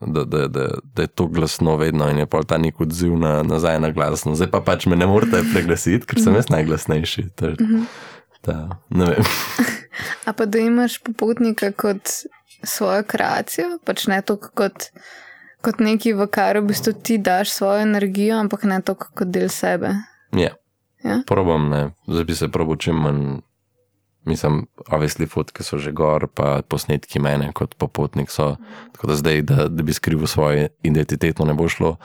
da, 0.00 0.24
da, 0.24 0.48
da, 0.48 0.68
da 0.94 1.02
je 1.02 1.08
to 1.08 1.26
glasno 1.26 1.76
vedno 1.76 2.10
in 2.10 2.18
je 2.18 2.26
pa 2.26 2.42
ta 2.42 2.58
nek 2.58 2.80
odziv 2.80 3.16
na, 3.18 3.42
nazaj 3.42 3.80
na 3.80 3.90
glasno. 3.90 4.34
Zdaj 4.34 4.50
pa 4.50 4.60
pač 4.60 4.86
me 4.86 4.96
ne 4.96 5.06
morete 5.06 5.42
preglasiti, 5.52 6.06
ker 6.06 6.20
sem 6.20 6.34
jaz 6.36 6.50
najglasnejši. 6.52 7.28
Ta, 7.34 7.52
ta, 8.40 8.56
ne 8.90 9.12
vem. 9.12 9.30
A 10.28 10.32
pa 10.36 10.44
da 10.44 10.60
imaš 10.60 10.98
popotnika 11.02 11.72
kot 11.72 12.12
svojo 12.62 13.02
kreacijo, 13.08 13.78
pač 13.84 14.06
ne 14.12 14.20
to 14.22 14.36
kot, 14.36 14.90
kot 15.64 15.80
nekaj, 15.80 16.12
v 16.18 16.28
kar 16.28 16.60
v 16.60 16.68
bistvu 16.68 16.92
ti 17.02 17.16
daš 17.18 17.54
svojo 17.54 17.86
energijo, 17.86 18.36
ampak 18.36 18.68
ne 18.68 18.82
to 18.84 18.94
kot 18.98 19.32
del 19.32 19.48
sebe. 19.48 19.94
Ja. 20.36 20.52
Ja? 21.04 21.20
Probam, 21.26 21.68
ne. 21.70 21.90
Zdaj 22.08 22.24
bi 22.24 22.34
se 22.34 22.48
probo 22.52 22.76
čim 22.76 23.00
manj. 23.00 23.24
Mislim, 24.26 24.66
avesli 24.90 25.26
fotke 25.26 25.62
so 25.62 25.78
že 25.78 25.92
gor, 25.94 26.26
pa 26.26 26.62
posnetki 26.68 27.20
mene 27.22 27.52
kot 27.54 27.76
popotnik 27.78 28.30
so. 28.30 28.56
Tako 28.92 29.06
da 29.06 29.16
zdaj, 29.16 29.42
da, 29.42 29.68
da 29.68 29.82
bi 29.86 29.94
skrival 29.94 30.26
svojo 30.26 30.68
identiteto, 30.82 31.44
ne 31.44 31.54
bo 31.54 31.68
šlo, 31.68 31.96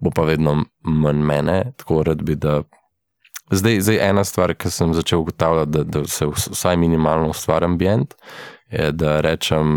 bo 0.00 0.10
pa 0.10 0.24
vedno 0.24 0.64
manj 0.82 1.20
mene. 1.20 1.58
Tako 1.76 2.02
rad 2.02 2.22
bi, 2.22 2.34
da. 2.34 2.62
Zdaj, 3.50 3.80
zdaj 3.80 4.00
ena 4.08 4.24
stvar, 4.24 4.54
ki 4.54 4.70
sem 4.72 4.94
začel 4.94 5.20
ugotavljati, 5.20 5.70
da, 5.70 5.82
da 5.84 6.04
se 6.08 6.26
vsaj 6.26 6.76
minimalno 6.76 7.28
ustvari 7.30 7.68
ambient, 7.68 8.14
je, 8.70 8.90
da 8.92 9.20
rečem 9.20 9.68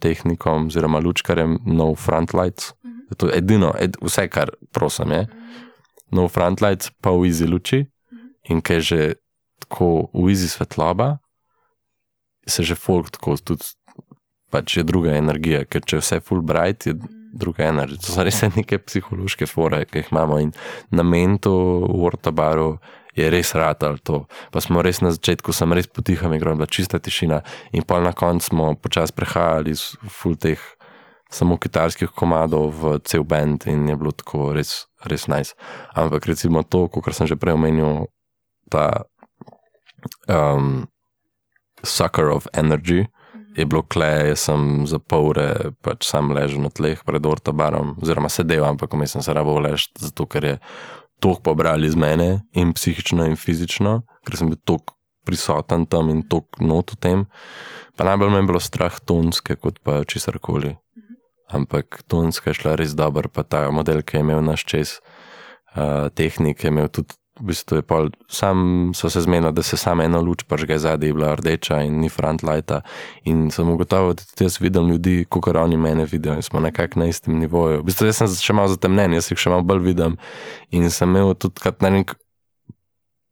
tehnikom 0.00 0.66
oziroma 0.66 0.98
lučkarjem 0.98 1.58
no 1.66 1.94
front 1.94 2.34
lights. 2.34 2.74
To 3.16 3.30
je 3.30 3.38
edino, 3.38 3.70
ed, 3.78 3.96
vse, 4.02 4.26
kar 4.28 4.50
prosim 4.74 5.14
je. 5.14 5.26
No 6.10 6.28
front 6.28 6.60
lights, 6.60 6.90
pa 7.00 7.14
v 7.14 7.30
izi 7.30 7.46
luči 7.46 7.84
in 8.50 8.60
kaj 8.60 8.80
že 8.80 9.00
tako 9.62 10.10
v 10.14 10.30
izi 10.34 10.48
svetloba, 10.48 11.16
se 12.48 12.62
že 12.62 12.74
folk 12.74 13.10
tako 13.10 13.36
tudi, 13.36 13.66
pač 14.50 14.76
je 14.76 14.84
druga 14.86 15.16
energija, 15.18 15.64
ker 15.64 15.82
če 15.82 16.00
vse 16.00 16.20
full 16.24 16.42
bright, 16.46 16.86
je 16.86 16.94
druga 17.36 17.66
energija. 17.68 18.00
To 18.06 18.14
so 18.14 18.24
res 18.26 18.42
neke 18.56 18.78
psihološke 18.78 19.48
fore, 19.50 19.84
ki 19.84 20.04
jih 20.04 20.12
imamo 20.14 20.38
in 20.42 20.54
na 20.90 21.02
mentu 21.02 21.52
v 21.84 22.06
Ortabaru 22.06 22.76
je 23.16 23.28
res 23.32 23.54
ratal 23.56 23.98
to. 24.04 24.24
Pa 24.52 24.60
smo 24.60 24.84
res 24.84 25.00
na 25.00 25.10
začetku, 25.14 25.52
sem 25.56 25.72
res 25.72 25.88
potiham 25.88 26.34
igral, 26.36 26.56
bila 26.56 26.68
čista 26.68 27.00
tišina 27.00 27.42
in 27.72 27.82
pa 27.82 28.00
na 28.04 28.12
koncu 28.12 28.52
smo 28.52 28.74
počasi 28.76 29.16
prehajali 29.16 29.72
iz 29.72 29.96
full 30.12 30.36
teh 30.36 30.60
samo 31.32 31.56
kitarskih 31.58 32.12
komadov 32.14 32.70
v 32.76 32.98
cel 33.02 33.24
band 33.26 33.66
in 33.66 33.88
je 33.88 33.96
bilo 33.98 34.12
tako 34.14 34.52
res, 34.54 34.86
res 35.02 35.26
nice. 35.26 35.56
Ampak 35.96 36.28
recimo 36.28 36.62
to, 36.62 36.86
kot 36.92 37.10
sem 37.16 37.26
že 37.26 37.40
prej 37.40 37.56
omenil, 37.58 38.06
ta 38.70 39.08
um, 40.30 40.86
sucker 41.86 42.30
of 42.34 42.48
energy. 42.52 43.06
Je 43.56 43.64
bilo 43.64 43.80
kle, 43.82 44.28
jaz 44.28 44.46
sem 44.50 44.84
za 44.86 44.98
pol 45.00 45.30
ure 45.30 45.72
pač 45.80 46.04
sam 46.04 46.34
ležal 46.36 46.66
na 46.66 46.70
tleh 46.70 47.00
pred 47.06 47.24
ortabarom, 47.24 47.94
oziroma 48.02 48.28
sedel, 48.28 48.66
ampak 48.68 48.92
mi 49.00 49.08
sem 49.08 49.24
se 49.24 49.32
rabo 49.32 49.56
ležal, 49.56 49.88
zato 49.96 50.26
ker 50.28 50.44
je 50.44 50.56
toliko 51.24 51.40
pobrali 51.52 51.88
iz 51.88 51.96
mene, 51.96 52.42
in 52.52 52.74
psihično, 52.76 53.24
in 53.24 53.38
fizično, 53.40 54.02
ker 54.28 54.36
sem 54.36 54.52
bil 54.52 54.60
toliko 54.60 54.96
prisoten 55.26 55.86
tam 55.90 56.10
in 56.12 56.22
toliko 56.28 56.62
not 56.62 56.92
v 56.94 57.00
tem. 57.00 57.24
Pa 57.96 58.04
najbolj 58.04 58.30
me 58.30 58.42
je 58.42 58.48
bilo 58.52 58.60
strah 58.60 59.00
tonske, 59.00 59.56
kot 59.56 59.80
pa 59.82 60.04
česar 60.04 60.38
koli. 60.38 60.76
Ampak 61.48 62.02
tonska 62.10 62.50
je 62.50 62.60
šla 62.60 62.76
res 62.78 62.94
dobro, 62.98 63.30
pa 63.32 63.42
ta 63.42 63.66
model, 63.72 64.02
ki 64.04 64.18
je 64.18 64.26
imel 64.26 64.42
naš 64.44 64.66
čez, 64.68 64.98
uh, 65.74 66.12
tehnik, 66.14 66.62
je 66.62 66.74
imel 66.74 66.90
tudi 66.92 67.16
v 67.40 67.46
bistvu 67.52 67.80
je 67.80 67.84
pol, 67.84 68.10
sam 68.28 68.90
so 68.96 69.10
se 69.10 69.20
zmenili, 69.20 69.52
da 69.52 69.62
se 69.62 69.76
samo 69.76 70.02
ena 70.02 70.18
luč 70.20 70.44
pažge 70.48 70.78
zadaj, 70.78 71.12
bila 71.12 71.34
rdeča 71.36 71.82
in 71.84 72.00
ni 72.00 72.08
front 72.08 72.42
lighta. 72.42 72.80
In 73.24 73.50
sem 73.50 73.68
ugotovil, 73.68 74.14
da 74.16 74.24
tudi 74.24 74.48
jaz 74.48 74.60
vidim 74.60 74.88
ljudi, 74.88 75.24
kot 75.28 75.48
oni 75.56 75.76
mene 75.76 76.04
vidijo 76.04 76.34
in 76.34 76.42
smo 76.42 76.60
nekako 76.60 77.00
na 77.00 77.06
istem 77.06 77.38
nivoju. 77.38 77.80
V 77.80 77.88
bistvu 77.90 78.08
jaz 78.08 78.22
sem 78.22 78.38
še 78.40 78.56
malo 78.56 78.72
zatemnen, 78.72 79.16
jaz 79.18 79.30
jih 79.30 79.38
še 79.38 79.52
malo 79.52 79.66
bolj 79.66 79.84
vidim. 79.90 80.16
In 80.70 80.90
sem 80.90 81.10
imel 81.10 81.34
tudi 81.34 81.60
kot 81.60 81.84
nek 81.84 82.16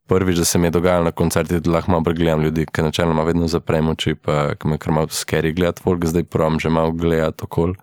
prvič, 0.09 0.37
da 0.39 0.45
se 0.45 0.59
mi 0.59 0.67
je 0.67 0.77
dogajalo 0.77 1.05
na 1.05 1.11
koncertih, 1.11 1.63
da 1.63 1.71
lahko 1.71 1.91
malo 1.91 2.13
gledam 2.13 2.43
ljudi, 2.43 2.67
ker 2.67 2.85
načeloma 2.85 3.25
vedno 3.25 3.49
zaprem 3.49 3.89
oči, 3.89 4.15
pa 4.15 4.53
me 4.65 4.79
kar 4.79 4.93
malo 4.93 5.09
skeri 5.09 5.53
gledati, 5.53 5.83
folk 5.83 6.05
zdaj 6.05 6.25
prom 6.25 6.61
že 6.61 6.69
malo 6.69 6.93
gledati 6.93 7.45
okol. 7.45 7.75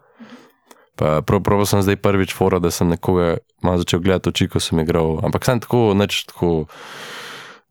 Pa 0.96 1.22
prav, 1.22 1.42
prav 1.44 1.64
sem 1.66 1.82
zdaj 1.82 1.98
prvič 2.04 2.34
fora, 2.36 2.60
da 2.60 2.72
sem 2.72 2.90
nekoga 2.92 3.38
malo 3.64 3.82
začel 3.82 4.00
gledati 4.04 4.30
oči, 4.30 4.50
ko 4.52 4.60
sem 4.60 4.80
igral. 4.84 5.20
Ampak 5.26 5.46
sem 5.48 5.62
tako, 5.64 5.92
neč 5.98 6.26
tako 6.30 6.68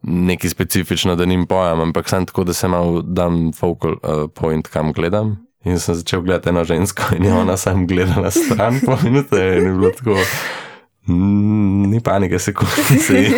neki 0.03 0.49
specifično, 0.49 1.17
da 1.17 1.27
nim 1.29 1.47
pojem, 1.47 1.81
ampak 1.81 2.09
sem 2.09 2.27
tako, 2.27 2.45
da 2.45 2.53
se 2.57 2.69
malo 2.69 3.03
dam 3.03 3.53
focal 3.53 3.93
uh, 4.01 4.25
point, 4.35 4.69
kam 4.69 4.93
gledam. 4.97 5.37
In 5.65 5.79
sem 5.79 5.95
začel 5.95 6.23
gledati 6.25 6.49
eno 6.49 6.65
žensko 6.65 7.15
in 7.17 7.25
je 7.25 7.35
ona 7.35 7.57
sam 7.57 7.87
gledala 7.87 8.31
stran 8.31 8.81
po 8.81 8.97
minute 9.05 9.37
in 9.37 9.67
je 9.67 9.73
bilo 9.73 9.91
tako. 9.91 10.17
Ni 11.07 12.01
panike, 12.01 12.39
se 12.45 12.55
se 13.07 13.15
jih. 13.15 13.35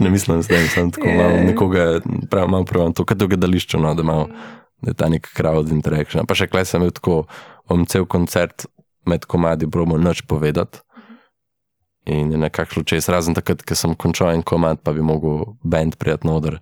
Ne 0.00 0.10
mislim, 0.10 0.36
da 0.36 0.42
sem 0.42 0.90
tako 0.90 1.08
malo 1.08 1.42
nekoga, 1.46 2.00
prav 2.30 2.48
malo 2.48 2.64
prav, 2.64 2.92
to 2.92 3.04
kot 3.04 3.18
gledališče, 3.18 3.78
no, 3.78 3.94
da, 3.94 4.02
malo, 4.02 4.28
da 4.82 4.90
je 4.90 4.94
ta 4.94 5.08
nek 5.08 5.28
crowd 5.36 5.70
interaction. 5.70 6.26
Pa 6.26 6.34
še 6.34 6.50
klej 6.50 6.66
sem 6.66 6.82
imel 6.82 6.90
tako, 6.90 7.24
om 7.70 7.86
cel 7.86 8.06
koncert 8.06 8.66
med 9.06 9.26
komadi 9.26 9.70
probo 9.70 9.98
noč 9.98 10.22
povedati. 10.28 10.80
In 12.04 12.32
je 12.32 12.38
nekako 12.38 12.72
šlo 12.72 12.82
čez, 12.84 13.08
razen 13.08 13.34
takrat, 13.34 13.62
ko 13.64 13.76
sem 13.76 13.94
končal 13.96 14.34
en 14.34 14.42
komad, 14.44 14.82
pa 14.84 14.92
bi 14.92 15.00
mogel 15.00 15.56
bend 15.64 15.96
prijeti 15.96 16.28
noter. 16.28 16.58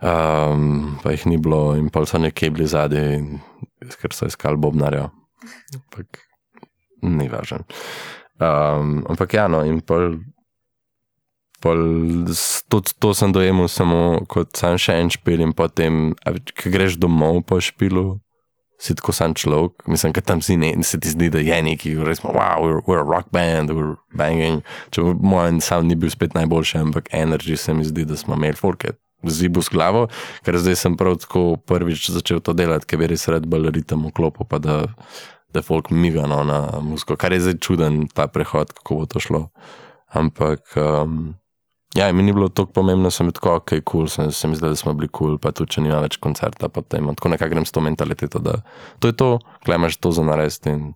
Um, 0.00 0.96
pa 1.02 1.12
jih 1.14 1.26
ni 1.30 1.38
bilo, 1.38 1.76
in 1.78 1.90
pa 1.92 2.02
so 2.08 2.18
nekje 2.18 2.50
bili 2.50 2.66
zadnji, 2.66 3.38
ker 4.00 4.16
so 4.16 4.26
iskali 4.26 4.58
bobnarja. 4.58 5.10
Ampak 5.76 6.24
ni 7.02 7.28
važen. 7.30 7.62
Um, 8.40 9.04
ampak 9.08 9.34
ja, 9.36 9.46
no, 9.52 9.60
in 9.68 9.78
pol, 9.84 10.16
pol, 11.60 11.84
to, 12.72 12.80
to 12.80 13.12
sem 13.14 13.34
dojemal 13.36 13.68
samo 13.68 14.24
kot 14.28 14.56
sam 14.56 14.80
še 14.80 14.96
en 15.04 15.12
špil, 15.12 15.44
in 15.44 15.54
potem, 15.54 16.16
ki 16.56 16.72
greš 16.72 16.98
domov 16.98 17.44
po 17.46 17.60
špilu, 17.62 18.16
si 18.80 18.94
tako 18.96 19.12
sam 19.12 19.34
človek, 19.34 19.86
mislim, 19.86 20.12
da 20.12 20.20
tam 20.20 20.40
si 20.42 20.56
ne, 20.56 20.72
se 20.82 21.00
ti 21.00 21.10
zdi, 21.10 21.28
da 21.30 21.38
je 21.38 21.62
neki, 21.62 21.94
resmo, 22.04 22.30
wow, 22.32 22.62
we're, 22.64 22.80
we're 22.86 23.00
a 23.00 23.04
rock 23.04 23.28
band, 23.30 23.70
we're 23.70 23.96
banging. 24.16 24.62
Če 24.90 25.04
moj 25.20 25.58
sound 25.60 25.92
ni 25.92 25.98
bil 26.00 26.10
spet 26.10 26.32
najboljši, 26.34 26.78
ampak 26.80 27.10
energy 27.12 27.58
se 27.60 27.74
mi 27.76 27.84
zdi, 27.84 28.06
da 28.08 28.16
smo 28.16 28.38
imeli 28.40 28.56
forke. 28.56 28.96
Zibu 29.28 29.60
s 29.60 29.68
glavo, 29.68 30.06
ker 30.46 30.56
zdaj 30.56 30.78
sem 30.80 30.96
prav 30.96 31.18
tako 31.20 31.58
prvič 31.68 32.08
začel 32.14 32.40
to 32.40 32.54
delati, 32.56 32.88
ker 32.88 33.02
bi 33.02 33.10
res 33.12 33.28
rad 33.28 33.44
bolj 33.44 33.68
ritem 33.76 34.06
v 34.08 34.14
klopu, 34.16 34.48
pa 34.48 34.56
da, 34.56 34.78
da 35.52 35.60
folk 35.60 35.92
miga 35.92 36.24
no, 36.30 36.40
na 36.48 36.62
muziko, 36.80 37.18
kar 37.20 37.36
je 37.36 37.42
zdaj 37.44 37.58
čuden 37.60 38.06
ta 38.08 38.30
prehod, 38.32 38.72
kako 38.80 39.02
bo 39.02 39.10
to 39.12 39.20
šlo. 39.20 39.42
Ampak 40.16 40.72
um, 40.80 41.34
Ja, 41.94 42.12
mi 42.12 42.22
ni 42.22 42.32
bilo 42.32 42.48
tako 42.48 42.72
pomembno, 42.72 43.10
sem 43.10 43.32
tako, 43.34 43.56
ok, 43.58 43.68
kul, 43.68 43.82
cool, 43.82 44.08
sem 44.08 44.30
se 44.32 44.48
mi 44.48 44.56
zdel, 44.56 44.76
da 44.76 44.78
smo 44.78 44.92
bili 44.94 45.08
kul, 45.08 45.32
cool, 45.32 45.38
pa 45.42 45.50
tudi, 45.50 45.72
če 45.74 45.82
nima 45.82 45.98
več 46.04 46.20
koncerta, 46.22 46.68
pa 46.70 46.84
tem, 46.86 47.08
tako 47.18 47.32
nekako 47.32 47.50
grem 47.50 47.66
s 47.66 47.74
to 47.74 47.82
mentaliteto, 47.82 48.38
da 48.38 48.60
to 49.02 49.10
je 49.10 49.16
to, 49.18 49.30
klemaš 49.66 49.98
to 49.98 50.12
za 50.14 50.22
narediti 50.22 50.70
in 50.70 50.92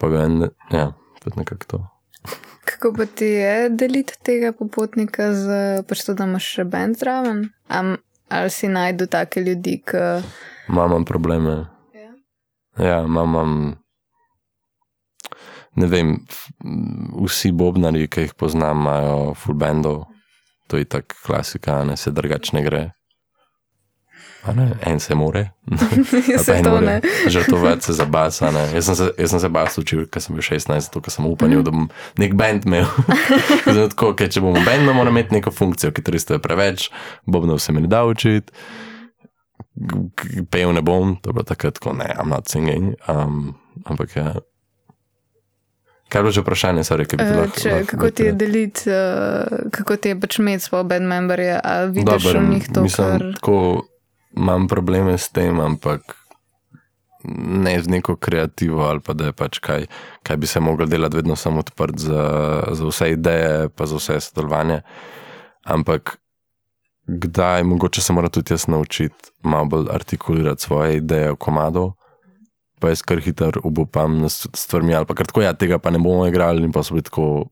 pa 0.00 0.08
ga 0.08 0.22
en, 0.24 0.46
ja, 0.72 0.86
tudi 1.20 1.42
nekako 1.42 1.68
to. 1.68 1.82
Kako 2.64 2.94
pa 2.96 3.04
ti 3.06 3.28
je 3.28 3.68
deliti 3.74 4.16
tega 4.24 4.54
popotnika 4.56 5.34
z, 5.34 5.60
pač 5.88 6.06
to, 6.06 6.16
da 6.16 6.28
imaš 6.30 6.48
še 6.54 6.64
bend 6.70 6.96
zraven? 7.00 7.44
Am, 7.68 7.96
ali 8.32 8.52
si 8.54 8.70
najdu 8.72 9.08
take 9.10 9.42
ljudi, 9.44 9.80
ki. 9.84 10.04
Imam 10.70 11.04
probleme. 11.04 11.66
Ja, 11.96 12.12
ja 12.78 12.98
imam 13.04 13.79
ne 15.74 15.86
vem, 15.86 16.16
vsi 17.26 17.52
bobnari, 17.52 18.08
ki 18.10 18.26
jih 18.26 18.34
poznam, 18.38 18.82
imajo 18.82 19.34
full 19.38 19.58
bendov, 19.58 20.04
to 20.70 20.80
je 20.80 20.88
tako 20.88 21.14
klasika, 21.26 21.84
ne 21.84 21.96
se 21.96 22.10
drugačne 22.10 22.62
gre. 22.66 22.88
Ne, 24.54 24.72
en 24.86 25.00
se 25.00 25.14
more. 25.14 25.50
se 26.44 26.62
to 26.62 26.80
ne. 26.80 27.00
Žrtovati 27.28 27.82
se 27.82 27.92
za 27.92 28.04
bas. 28.04 28.40
Jaz 28.74 28.84
sem 28.84 28.96
se, 28.96 29.10
jaz 29.18 29.30
sem 29.30 29.40
se 29.40 29.48
bas 29.48 29.78
učil, 29.78 30.06
ker 30.08 30.22
sem 30.22 30.36
bil 30.36 30.42
16, 30.42 30.80
zato 30.80 31.00
ker 31.00 31.12
sem 31.12 31.26
upal, 31.26 31.48
mm. 31.48 31.64
da 31.64 31.74
bom 31.74 31.88
nek 32.18 32.34
bend 32.34 32.66
imel. 32.66 32.86
tako, 33.92 34.14
okay, 34.14 34.30
če 34.32 34.40
bom 34.40 34.56
bend, 34.64 34.88
moram 34.88 35.12
imeti 35.12 35.36
neko 35.36 35.52
funkcijo, 35.52 35.92
ki 35.92 36.04
tristo 36.06 36.38
je 36.38 36.42
preveč, 36.42 36.88
bobnov 37.26 37.60
se 37.60 37.76
mi 37.76 37.84
ne 37.84 37.90
da 37.92 38.04
učiti. 38.08 38.52
Pejo 40.50 40.72
ne 40.72 40.82
bom, 40.82 41.18
to 41.20 41.30
je 41.30 41.36
bilo 41.36 41.44
takrat, 41.44 41.78
ko 41.78 41.92
ne, 41.96 42.08
I'm 42.16 42.32
not 42.32 42.48
singing. 42.48 42.94
Um, 43.08 43.54
ampak 43.84 44.16
ja, 44.16 44.34
Kaj 46.10 46.26
je 46.26 46.32
že 46.38 46.42
vprašanje, 46.42 46.82
sorry, 46.84 47.06
bi 47.06 47.22
bilo 47.22 47.44
lahko? 47.46 47.60
Če, 47.62 47.74
kako 47.86 48.10
ti 48.10 48.24
je 48.26 48.32
deliti, 48.34 48.90
uh, 48.90 49.70
kako 49.70 49.96
ti 49.96 50.10
je 50.10 50.20
pač 50.20 50.38
imeti 50.42 50.64
svoje 50.64 50.84
band 50.90 51.06
memberje, 51.06 51.60
a 51.62 51.84
vidiš 51.86 52.24
v 52.34 52.42
njih 52.48 52.66
to, 52.74 52.82
mislim, 52.82 53.06
kar... 53.06 53.26
Tako 53.38 53.58
imam 54.36 54.66
probleme 54.68 55.14
s 55.18 55.30
tem, 55.30 55.60
ampak 55.60 56.16
ne 57.64 57.82
z 57.82 57.88
neko 57.88 58.16
kreativo 58.16 58.82
ali 58.82 59.00
pa 59.00 59.12
da 59.12 59.28
je 59.28 59.32
pač 59.32 59.58
kaj, 59.58 59.86
kaj 60.22 60.36
bi 60.36 60.46
se 60.46 60.60
mogel 60.60 60.88
delati 60.88 61.16
vedno 61.16 61.36
samo 61.36 61.60
odprt 61.60 61.98
za, 61.98 62.24
za 62.72 62.86
vse 62.86 63.10
ideje, 63.12 63.68
pa 63.68 63.86
za 63.86 63.96
vse 63.96 64.20
sodelovanje. 64.20 64.80
Ampak 65.64 66.16
kdaj, 67.06 67.62
mogoče 67.62 68.02
se 68.02 68.12
mora 68.12 68.28
tudi 68.28 68.52
jaz 68.52 68.68
naučiti 68.68 69.30
malo 69.42 69.64
bolj 69.64 69.86
artikulirati 69.90 70.62
svoje 70.62 70.96
ideje 70.96 71.32
v 71.32 71.36
komadu, 71.36 71.92
pa 72.80 72.90
jaz 72.92 73.02
kar 73.06 73.20
hitro 73.20 73.60
obupam 73.64 74.24
s 74.28 74.48
stvarmi, 74.56 74.94
ali 74.96 75.06
pa 75.06 75.14
kar 75.14 75.28
tako, 75.28 75.44
ja, 75.44 75.54
tega 75.54 75.78
pa 75.78 75.92
ne 75.92 76.00
bomo 76.00 76.26
igrali, 76.26 76.64
in 76.64 76.72
pa 76.72 76.82
so 76.82 76.96
bili 76.96 77.04
tako, 77.06 77.46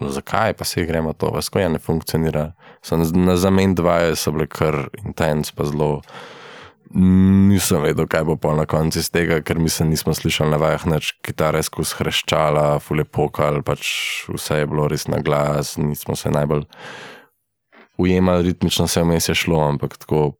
"No, 0.00 0.10
zakaj 0.10 0.54
pa 0.58 0.64
se 0.64 0.84
gremo 0.84 1.12
to, 1.12 1.30
vas 1.30 1.48
ko 1.48 1.58
ja 1.58 1.68
ne 1.68 1.78
funkcionira. 1.78 2.52
So 2.82 2.96
na, 2.96 3.04
na 3.14 3.36
zamen 3.36 3.74
dva 3.74 4.16
so 4.16 4.32
bile 4.32 4.46
kar 4.46 4.88
intens, 5.04 5.52
pa 5.52 5.64
zelo. 5.64 6.02
Nisem 6.94 7.82
vedel, 7.82 8.06
kaj 8.06 8.24
bo 8.24 8.54
na 8.54 8.66
koncu 8.66 8.98
iz 8.98 9.10
tega, 9.10 9.40
ker 9.42 9.58
mislim, 9.58 9.88
nismo 9.90 10.14
slišali 10.14 10.50
na 10.50 10.56
vajah 10.56 10.86
nič 10.86 11.12
kitare 11.26 11.62
skozi 11.62 11.94
hreščala, 11.98 12.78
fule 12.78 13.04
pokal, 13.04 13.62
pač 13.62 13.88
vse 14.28 14.60
je 14.60 14.66
bilo 14.66 14.86
res 14.88 15.08
na 15.08 15.18
glas, 15.18 15.76
nismo 15.76 16.14
se 16.14 16.30
najbolj 16.30 16.66
ujemali, 17.98 18.42
ritmično 18.42 18.86
se 18.86 19.02
vmes 19.02 19.28
je 19.28 19.34
šlo, 19.34 19.58
ampak 19.68 19.96
tako, 19.98 20.36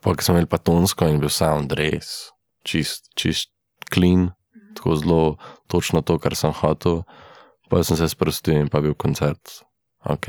pa 0.00 0.14
ko 0.14 0.22
smo 0.22 0.34
imeli 0.34 0.50
pa 0.50 0.58
tonsko 0.58 1.08
in 1.08 1.20
bil 1.20 1.32
sound 1.32 1.72
res, 1.72 2.30
čist, 2.66 3.10
čist 3.18 3.50
clean, 3.92 4.30
tako 4.76 4.96
zelo 4.96 5.22
točno 5.66 6.02
to, 6.02 6.18
kar 6.18 6.36
sem 6.36 6.52
hotel, 6.52 7.02
pa 7.70 7.82
sem 7.84 7.96
se 7.96 8.08
sprostil 8.08 8.60
in 8.60 8.68
pa 8.68 8.80
bil 8.80 8.94
koncert, 8.94 9.62
ok. 10.04 10.28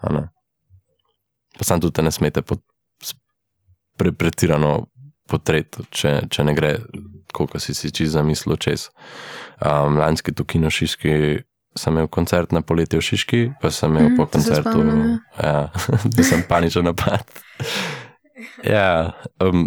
A 0.00 0.12
ne. 0.12 0.28
Pa 1.58 1.66
sam 1.66 1.80
tudi 1.80 2.02
ne 2.02 2.12
smete 2.14 2.42
pod, 2.42 2.62
pre, 3.98 4.12
pretirano 4.12 4.86
potret, 5.30 5.78
če, 5.94 6.16
če 6.30 6.44
ne 6.46 6.54
gre, 6.56 6.72
koliko 7.34 7.60
si 7.62 7.74
si 7.76 7.92
čist 7.94 8.16
zamislil 8.16 8.58
čez. 8.58 8.88
Um, 9.60 10.00
lanski 10.00 10.34
tu 10.34 10.46
kino 10.48 10.70
Šiški 10.72 11.44
sem 11.78 11.94
imel 11.94 12.08
koncert 12.10 12.50
na 12.52 12.64
poletje 12.66 12.98
v 12.98 13.06
Šiški, 13.06 13.40
pa 13.62 13.70
sem 13.70 13.92
imel 13.92 14.08
Mhm, 14.10 14.16
po 14.18 14.26
koncertu, 14.26 14.72
spomnim, 14.72 15.18
ja, 15.38 15.70
da 16.16 16.26
sem 16.26 16.42
paničen 16.48 16.90
napad. 16.90 17.26
Ja, 18.64 19.12
um, 19.44 19.66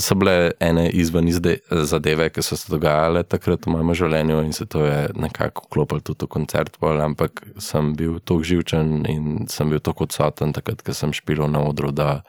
so 0.00 0.14
bile 0.14 0.52
ene 0.60 0.88
izven 0.90 1.28
izde, 1.28 1.58
zadeve, 1.70 2.28
ki 2.32 2.42
so 2.42 2.56
se 2.56 2.70
dogajale 2.72 3.24
takrat 3.28 3.66
v 3.66 3.74
mojem 3.74 3.94
življenju, 4.04 4.40
in 4.46 4.52
se 4.56 4.66
to 4.70 4.84
je 4.86 5.08
nekako 5.18 5.66
vklopilo 5.68 6.04
tudi 6.04 6.26
v 6.26 6.32
koncert, 6.36 6.78
pol, 6.80 7.00
ampak 7.04 7.44
sem 7.62 7.94
bil 7.98 8.18
tako 8.20 8.46
živčen 8.46 8.94
in 9.10 9.48
sem 9.52 9.70
bil 9.70 9.82
tako 9.84 10.08
odsoten, 10.08 10.54
takrat, 10.56 10.84
ko 10.84 10.96
sem 10.96 11.12
špil 11.14 11.44
na 11.50 11.64
odru, 11.64 11.92
da 11.92 12.22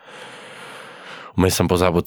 vmes 1.35 1.55
sem 1.55 1.67
pozabil 1.67 2.05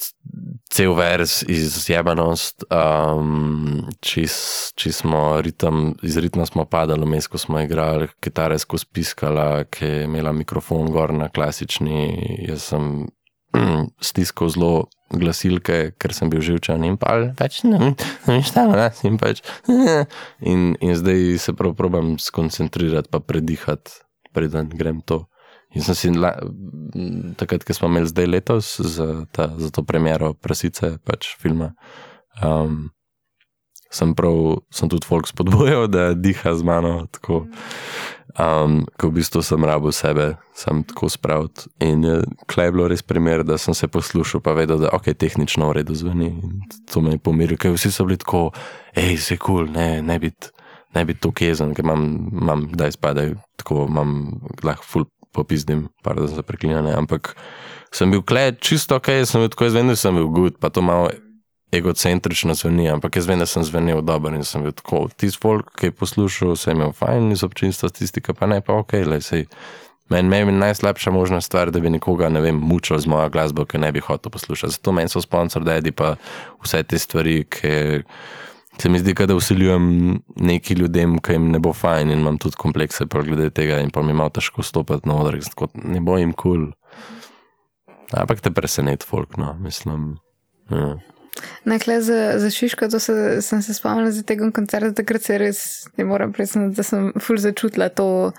cel 0.72 0.94
vers 0.96 1.40
iz 1.48 1.76
jebanost, 1.88 2.64
um, 2.72 3.88
čez 4.04 4.36
či 4.78 4.92
smo 4.92 5.40
ritem, 5.44 5.92
iz 6.04 6.16
ritma 6.20 6.46
smo 6.48 6.64
padali, 6.68 7.04
vmes, 7.08 7.28
ko 7.28 7.40
smo 7.40 7.60
igrali, 7.64 8.08
kitare 8.24 8.58
skozi 8.60 8.88
piskala, 8.92 9.64
ki 9.72 9.84
je 9.84 10.08
imela 10.08 10.32
mikrofon 10.36 10.92
gor 10.92 11.12
na 11.16 11.28
klasični, 11.32 12.00
jaz 12.48 12.68
sem 12.72 13.08
stiskal 14.02 14.50
zelo 14.52 14.72
glasilke, 15.14 15.94
ker 15.96 16.12
sem 16.12 16.28
bil 16.28 16.42
živčen 16.44 16.84
in 16.84 16.98
pa 17.00 17.14
več 17.38 17.62
ne 17.64 17.78
vem, 17.80 17.94
ne 18.26 18.34
vem 18.34 18.44
šta, 18.44 18.66
ne, 18.68 18.90
in 19.08 19.16
pač 19.20 19.40
in, 20.50 20.74
in 20.84 20.94
zdaj 20.98 21.38
se 21.40 21.56
prav 21.56 21.74
probam 21.78 22.16
skoncentrirati 22.20 23.08
pa 23.12 23.22
predihati, 23.24 24.02
preden 24.36 24.68
grem 24.74 25.00
to. 25.00 25.24
In 25.76 25.84
sem 25.84 25.96
si 25.96 26.10
la, 26.12 26.32
takrat, 27.36 27.64
ko 27.64 27.76
smo 27.76 27.90
imeli 27.92 28.08
zdaj 28.08 28.28
letos 28.28 28.70
za, 28.80 29.24
ta, 29.32 29.50
za 29.60 29.68
to 29.72 29.84
premiero 29.84 30.32
Prasice, 30.32 30.94
pač 31.04 31.34
filma, 31.40 31.74
um, 32.40 32.86
sem 33.92 34.14
prav, 34.16 34.62
sem 34.72 34.88
tudi 34.88 35.08
folk 35.08 35.28
spodbujal, 35.28 35.88
da 35.92 36.12
diha 36.16 36.54
z 36.56 36.64
mano, 36.64 36.94
tako, 37.12 37.44
um, 38.36 38.82
ko 39.00 39.08
v 39.08 39.18
bistvu 39.18 39.42
sem 39.42 39.64
rabo 39.64 39.92
sebe, 39.94 40.36
sem 40.56 40.82
tako 40.84 41.08
spravil. 41.12 41.48
In 41.84 42.04
je 42.04 42.16
klej 42.50 42.72
bilo 42.74 42.88
res 42.90 43.02
primer, 43.02 43.44
da 43.46 43.58
sem 43.58 43.74
se 43.74 43.88
poslušal, 43.88 44.42
pa 44.44 44.56
vedel, 44.58 44.82
da 44.84 44.92
ok, 44.92 45.12
tehnično 45.16 45.70
v 45.70 45.80
redu 45.80 45.96
zveni. 45.98 46.32
In 46.34 46.60
to 46.90 47.00
me 47.04 47.16
je 47.16 47.22
pomirilo, 47.22 47.60
ker 47.60 47.74
vsi 47.74 47.92
so 47.94 48.08
bili 48.08 48.20
tako, 48.20 48.50
hej, 48.98 49.16
se 49.16 49.36
kul, 49.36 49.66
cool, 49.66 49.72
ne, 49.74 50.02
ne 50.02 50.18
biti. 50.18 50.54
Ne 50.96 51.02
biti 51.04 51.20
tako 51.20 51.44
jezen, 51.44 51.74
ker 51.76 51.84
imam, 51.84 52.32
imam 52.32 52.62
kdaj 52.72 52.94
spadajo, 52.96 53.34
tako 53.60 53.84
imam 53.90 54.40
lahko 54.64 54.86
ful 54.88 55.04
popizdim, 55.36 55.90
pa 56.02 56.14
da 56.16 56.24
za 56.26 56.42
preklinjanje, 56.42 56.94
ampak 56.96 57.34
sem 57.92 58.08
bil 58.10 58.22
klej 58.24 58.54
čisto 58.64 58.96
ok, 58.96 59.10
sem 59.28 59.44
bil 59.44 59.52
tako 59.52 59.68
jaz 59.68 59.76
vem, 59.76 59.92
da 59.92 59.96
sem 60.00 60.16
bil 60.16 60.30
good, 60.32 60.56
pa 60.56 60.72
to 60.72 60.80
malo 60.80 61.10
egocentrično 61.72 62.54
zveni, 62.54 62.88
ampak 62.90 63.16
jaz 63.16 63.26
vem, 63.28 63.38
da 63.38 63.46
sem 63.46 63.64
zvenel 63.64 64.00
dobro 64.02 64.34
in 64.34 64.44
sem 64.44 64.62
bil 64.64 64.72
tako, 64.72 65.06
tisti 65.16 65.40
folk, 65.42 65.74
ki 65.76 65.90
je 65.90 65.96
poslušal, 65.98 66.56
se 66.56 66.70
je 66.70 66.76
imel 66.76 66.94
fajn 66.96 67.32
iz 67.32 67.44
občinstva, 67.44 67.90
tisti, 67.92 68.22
ki 68.24 68.34
pa 68.36 68.48
ne, 68.48 68.60
pa 68.64 68.78
ok, 68.80 68.96
le 69.06 69.20
sej. 69.24 69.46
Meni 70.08 70.36
je 70.36 70.52
najslabša 70.52 71.12
možna 71.12 71.40
stvar, 71.44 71.70
da 71.70 71.80
bi 71.84 71.90
nekoga, 71.92 72.30
ne 72.32 72.40
vem, 72.40 72.56
mučil 72.56 72.96
z 72.98 73.10
mojo 73.12 73.28
glasbo, 73.28 73.66
ki 73.68 73.78
ne 73.78 73.90
bi 73.92 74.00
hotel 74.00 74.32
poslušati. 74.32 74.78
Zato 74.78 74.92
meni 74.96 75.12
so 75.12 75.20
sponsor, 75.20 75.64
da 75.64 75.76
je 75.76 75.92
pa 75.92 76.14
vse 76.64 76.80
te 76.82 76.98
stvari, 76.98 77.42
ki 77.44 77.74
se 78.80 78.88
mi 78.88 79.02
zdi, 79.02 79.12
da 79.26 79.36
usiljujem 79.36 80.16
neki 80.36 80.74
ljudem, 80.80 81.18
ki 81.20 81.36
jim 81.36 81.50
ne 81.52 81.60
bo 81.60 81.74
fajn 81.76 82.14
in 82.14 82.22
imam 82.22 82.38
tudi 82.40 82.56
komplekse 82.56 83.04
glede 83.28 83.50
tega 83.50 83.82
in 83.84 83.90
pa 83.90 84.02
mi 84.02 84.14
je 84.14 84.20
malo 84.22 84.32
težko 84.32 84.62
stopiti 84.62 85.08
na 85.08 85.18
sem 85.18 85.52
tako, 85.52 85.68
ne 85.84 86.00
bo 86.00 86.16
jim 86.16 86.32
kul. 86.32 86.70
Cool. 86.70 86.72
Ampak 88.16 88.40
te 88.40 88.50
preseneti 88.50 89.06
folk, 89.06 89.36
no, 89.36 89.52
mislim. 89.60 90.16
Ja. 90.70 90.96
Nekle 91.64 92.00
za, 92.00 92.38
za 92.38 92.50
Šiško, 92.50 92.88
to 92.88 93.00
se, 93.00 93.42
sem 93.42 93.62
se 93.62 93.74
spomnila 93.74 94.10
za 94.10 94.22
tega 94.22 94.50
koncerta, 94.54 94.92
takrat 94.94 95.22
se 95.22 95.38
res, 95.38 95.60
ne 95.96 96.04
moram 96.04 96.32
priznati, 96.32 96.76
da 96.76 96.82
sem 96.82 97.12
ful 97.20 97.38
začutila 97.38 97.88
to 97.88 98.32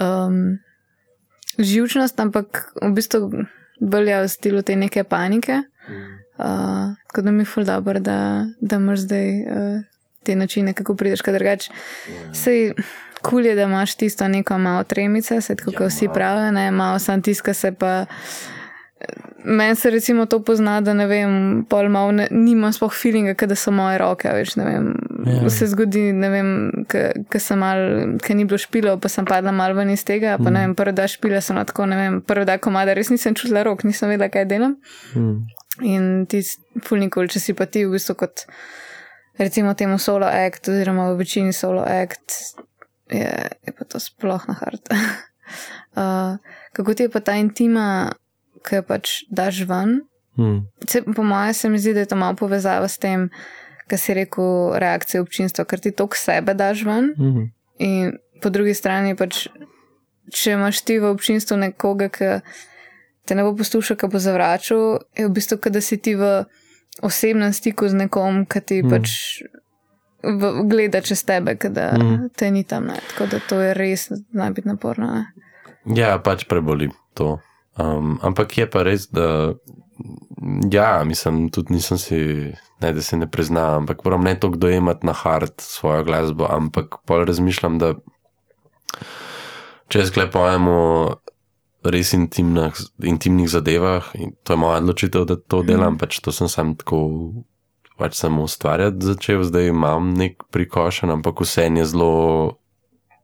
um, 0.00 0.58
živčnost, 1.58 2.20
ampak 2.20 2.64
v 2.82 2.92
bistvu 2.96 3.30
bolj 3.80 4.12
v 4.24 4.28
stilu 4.28 4.62
te 4.62 4.76
neke 4.76 5.04
panike. 5.04 5.62
Uh, 6.38 6.94
tako 7.10 7.22
da 7.22 7.30
mi 7.30 7.42
je 7.42 7.50
ful 7.52 7.64
dobro, 7.64 8.00
da, 8.00 8.46
da 8.60 8.76
imaš 8.76 9.06
zdaj 9.06 9.28
uh, 9.40 9.82
te 10.22 10.36
načine, 10.36 10.72
kako 10.74 10.96
prideš, 10.96 11.22
kaj 11.22 11.34
drugače. 11.34 11.72
Sej 12.34 12.72
kul 13.22 13.30
cool 13.30 13.46
je, 13.46 13.54
da 13.54 13.62
imaš 13.62 13.94
tisto 13.94 14.28
neko 14.28 14.58
malo 14.58 14.84
tremice, 14.84 15.40
se 15.40 15.54
tako, 15.56 15.72
kot 15.78 15.92
vsi 15.92 16.08
pravijo, 16.14 16.52
ne, 16.52 16.70
malo 16.70 16.98
sam 16.98 17.22
tiska 17.22 17.54
se 17.54 17.72
pa. 17.72 18.06
Meni 19.44 19.76
se 19.76 19.90
recimo 19.90 20.26
to 20.26 20.38
pozna, 20.44 20.80
da 20.80 20.92
ne 20.94 21.06
vem, 21.10 21.32
pol 21.68 21.88
malo 21.90 22.12
ne, 22.14 22.28
nimam 22.30 22.70
sploh 22.72 22.92
feelinga, 22.94 23.34
da 23.34 23.56
so 23.58 23.72
moje 23.74 23.98
roke, 23.98 24.30
več 24.30 24.54
ne 24.58 24.66
vem. 24.68 24.84
Ja. 25.26 25.50
Se 25.50 25.66
zgodi, 25.72 26.04
ne 26.14 26.30
vem, 26.30 26.52
ker 26.90 27.42
sem 27.42 27.58
mal, 27.58 27.82
ker 28.22 28.38
ni 28.38 28.46
bilo 28.46 28.60
špilo, 28.62 28.94
pa 29.02 29.10
sem 29.10 29.26
padla 29.26 29.50
mal 29.54 29.74
ven 29.74 29.90
iz 29.90 30.06
tega, 30.06 30.36
pa 30.38 30.52
ne 30.54 30.62
vem, 30.66 30.76
prvi 30.78 30.94
dan 30.94 31.10
špila 31.10 31.42
sem 31.42 31.58
na 31.58 31.66
tako, 31.66 31.88
ne 31.90 31.98
vem, 31.98 32.20
prvi 32.26 32.46
dan 32.46 32.62
komada, 32.62 32.94
res 32.94 33.10
nisem 33.10 33.34
čutila 33.38 33.64
rok, 33.66 33.82
nisem 33.88 34.14
vedela, 34.14 34.30
kaj 34.30 34.46
delam. 34.52 34.78
Hmm. 35.16 35.42
In 35.82 36.08
ti 36.30 36.44
fulnikul, 36.86 37.26
če 37.32 37.42
si 37.42 37.58
pa 37.58 37.66
ti 37.66 37.82
v 37.86 37.96
bistvu 37.96 38.18
kot 38.22 38.46
recimo 39.42 39.74
temu 39.74 39.98
solo 39.98 40.28
act, 40.30 40.70
oziroma 40.70 41.10
v 41.10 41.18
večini 41.18 41.52
solo 41.56 41.82
act, 41.82 42.38
je, 43.10 43.26
je 43.66 43.74
pa 43.74 43.90
to 43.90 43.98
sploh 43.98 44.46
na 44.46 44.58
hart. 44.60 44.92
uh, 45.98 46.36
kako 46.72 46.94
ti 46.94 47.08
je 47.08 47.10
pa 47.10 47.20
ta 47.20 47.34
intima, 47.40 48.12
ki 48.64 48.80
jo 48.80 48.82
pač 48.88 49.12
daš 49.30 49.62
ven? 49.68 50.00
Hmm. 50.36 50.62
Po 51.16 51.22
mojem 51.22 51.54
se 51.54 51.68
mi 51.68 51.78
zdi, 51.78 51.92
da 51.94 52.00
je 52.00 52.06
to 52.06 52.16
malo 52.16 52.36
povezava 52.36 52.88
s 52.88 52.96
tem, 52.98 53.28
kar 53.88 53.98
si 54.00 54.14
rekel, 54.16 54.72
reakcije 54.80 55.20
občinstva, 55.20 55.64
ker 55.68 55.80
ti 55.80 55.90
to 55.92 56.06
k 56.08 56.16
sebe 56.16 56.54
daš 56.54 56.84
ven. 56.88 57.12
Hmm. 57.18 57.50
In 57.78 58.14
po 58.42 58.48
drugi 58.50 58.74
strani 58.74 59.12
pač, 59.16 59.46
če 60.32 60.54
imaš 60.56 60.80
ti 60.86 60.96
v 60.98 61.10
občinstvu 61.12 61.56
nekoga, 61.60 62.08
ki 62.08 62.30
te 63.28 63.34
ne 63.34 63.44
bo 63.44 63.52
poslušal, 63.54 63.96
ki 63.96 64.08
bo 64.08 64.18
zavračal, 64.18 65.02
je 65.18 65.26
v 65.28 65.32
bistvu, 65.36 65.60
da 65.70 65.80
si 65.80 65.98
ti 65.98 66.14
v 66.16 66.44
osebnem 67.02 67.52
stiku 67.52 67.88
z 67.88 67.94
nekom, 68.06 68.46
ki 68.46 68.60
ti 68.60 68.82
Mm. 68.82 68.86
mm. 68.86 68.90
pač 68.90 69.08
v, 70.22 70.42
gleda 70.70 71.00
čez 71.00 71.24
tebe, 71.24 71.54
da 71.54 71.92
Mm. 71.98 72.30
te 72.36 72.50
ni 72.50 72.64
tam. 72.64 72.86
Ne. 72.86 72.96
Tako 73.10 73.26
da 73.26 73.38
to 73.48 73.60
je 73.60 73.74
res 73.74 74.08
naj 74.32 74.50
biti 74.50 74.68
naporno. 74.68 75.06
Ne. 75.12 75.26
Ja, 75.96 76.18
pač 76.18 76.44
preboli 76.48 76.88
to. 77.14 77.38
Um, 77.80 78.18
ampak 78.22 78.58
je 78.58 78.66
pa 78.70 78.84
res, 78.84 79.08
da. 79.08 79.54
Ja, 80.72 81.04
mislim, 81.06 81.46
tudi 81.54 81.76
nisem 81.76 81.98
si, 82.00 82.18
ne 82.82 82.92
da 82.92 83.02
se 83.02 83.16
ne 83.16 83.28
priznam, 83.30 83.84
ampak 83.84 84.02
moram 84.04 84.24
ne 84.26 84.34
toliko 84.40 84.58
dojemati 84.58 85.06
na 85.06 85.12
hard 85.12 85.52
svojo 85.62 86.04
glasbo, 86.04 86.48
ampak 86.50 86.98
pol 87.06 87.22
razmišljam, 87.28 87.78
da 87.78 87.92
če 89.92 90.06
sklepujemo 90.08 90.78
res 91.94 92.12
intimnih, 92.16 92.80
intimnih 93.06 93.50
zadevah, 93.50 94.10
in 94.18 94.34
to 94.42 94.56
je 94.56 94.62
moja 94.64 94.80
odločitev, 94.82 95.28
da 95.30 95.36
to 95.36 95.62
delam, 95.66 95.98
pač 96.00 96.18
to 96.24 96.34
sem 96.34 96.50
sam 96.50 96.74
tako, 96.78 97.04
pač 98.00 98.18
sem 98.18 98.38
ustvarjati 98.42 99.12
začel, 99.12 99.44
zdaj 99.46 99.70
imam 99.70 100.12
nek 100.18 100.42
prikošen, 100.50 101.12
ampak 101.14 101.44
vse 101.44 101.68
je 101.70 101.86
zelo 101.86 102.12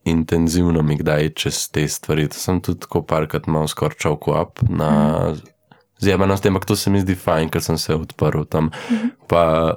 intenzivno 0.05 0.83
mi 0.83 0.97
kdaj 0.97 1.29
čez 1.35 1.69
te 1.71 1.89
stvari. 1.89 2.29
To 2.29 2.35
sem 2.35 2.61
tudi 2.61 2.81
tako 2.81 3.03
parkrat 3.03 3.47
malo 3.47 3.67
čovko 3.99 4.43
up 4.43 4.59
na 4.69 5.35
zjebanost, 5.99 6.47
ampak 6.47 6.65
to 6.65 6.77
se 6.77 6.91
mi 6.91 7.01
zdi 7.01 7.15
fajn, 7.15 7.49
ker 7.49 7.63
sem 7.63 7.79
se 7.79 7.95
odprl 7.95 8.45
tam. 8.45 8.71
Pa 9.29 9.75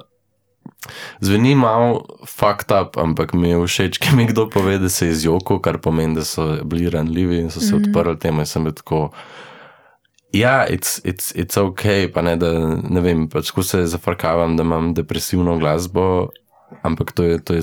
zveni 1.20 1.54
malo 1.54 2.04
fucked 2.26 2.70
up, 2.82 2.96
ampak 2.98 3.34
mi 3.34 3.50
je 3.50 3.66
všeč, 3.66 3.98
ki 3.98 4.16
mi 4.16 4.26
kdo 4.26 4.48
pove, 4.50 4.78
da 4.78 4.88
se 4.88 5.06
je 5.06 5.12
izjokal, 5.12 5.60
kar 5.60 5.78
pomeni, 5.78 6.14
da 6.14 6.24
so 6.24 6.56
bili 6.64 6.90
ranljivi 6.90 7.38
in 7.38 7.50
so 7.50 7.60
se 7.60 7.74
Mhm. 7.74 7.82
odprli 7.84 8.18
temu 8.18 8.40
in 8.40 8.46
sem 8.46 8.64
bil 8.64 8.72
tako. 8.72 9.10
Ja, 10.32 10.66
it's, 10.68 11.00
it's, 11.04 11.34
it's 11.36 11.60
ok, 11.60 12.12
pa 12.14 12.22
ne 12.22 12.36
da 12.36 12.52
ne 12.90 13.00
vem, 13.00 13.28
pač 13.28 13.50
ko 13.50 13.62
se 13.62 13.86
zafrkavam, 13.86 14.56
da 14.56 14.62
imam 14.62 14.94
depresivno 14.94 15.58
glasbo, 15.58 16.28
ampak 16.82 17.12
to 17.12 17.22
je, 17.22 17.38
to 17.38 17.54
je 17.54 17.62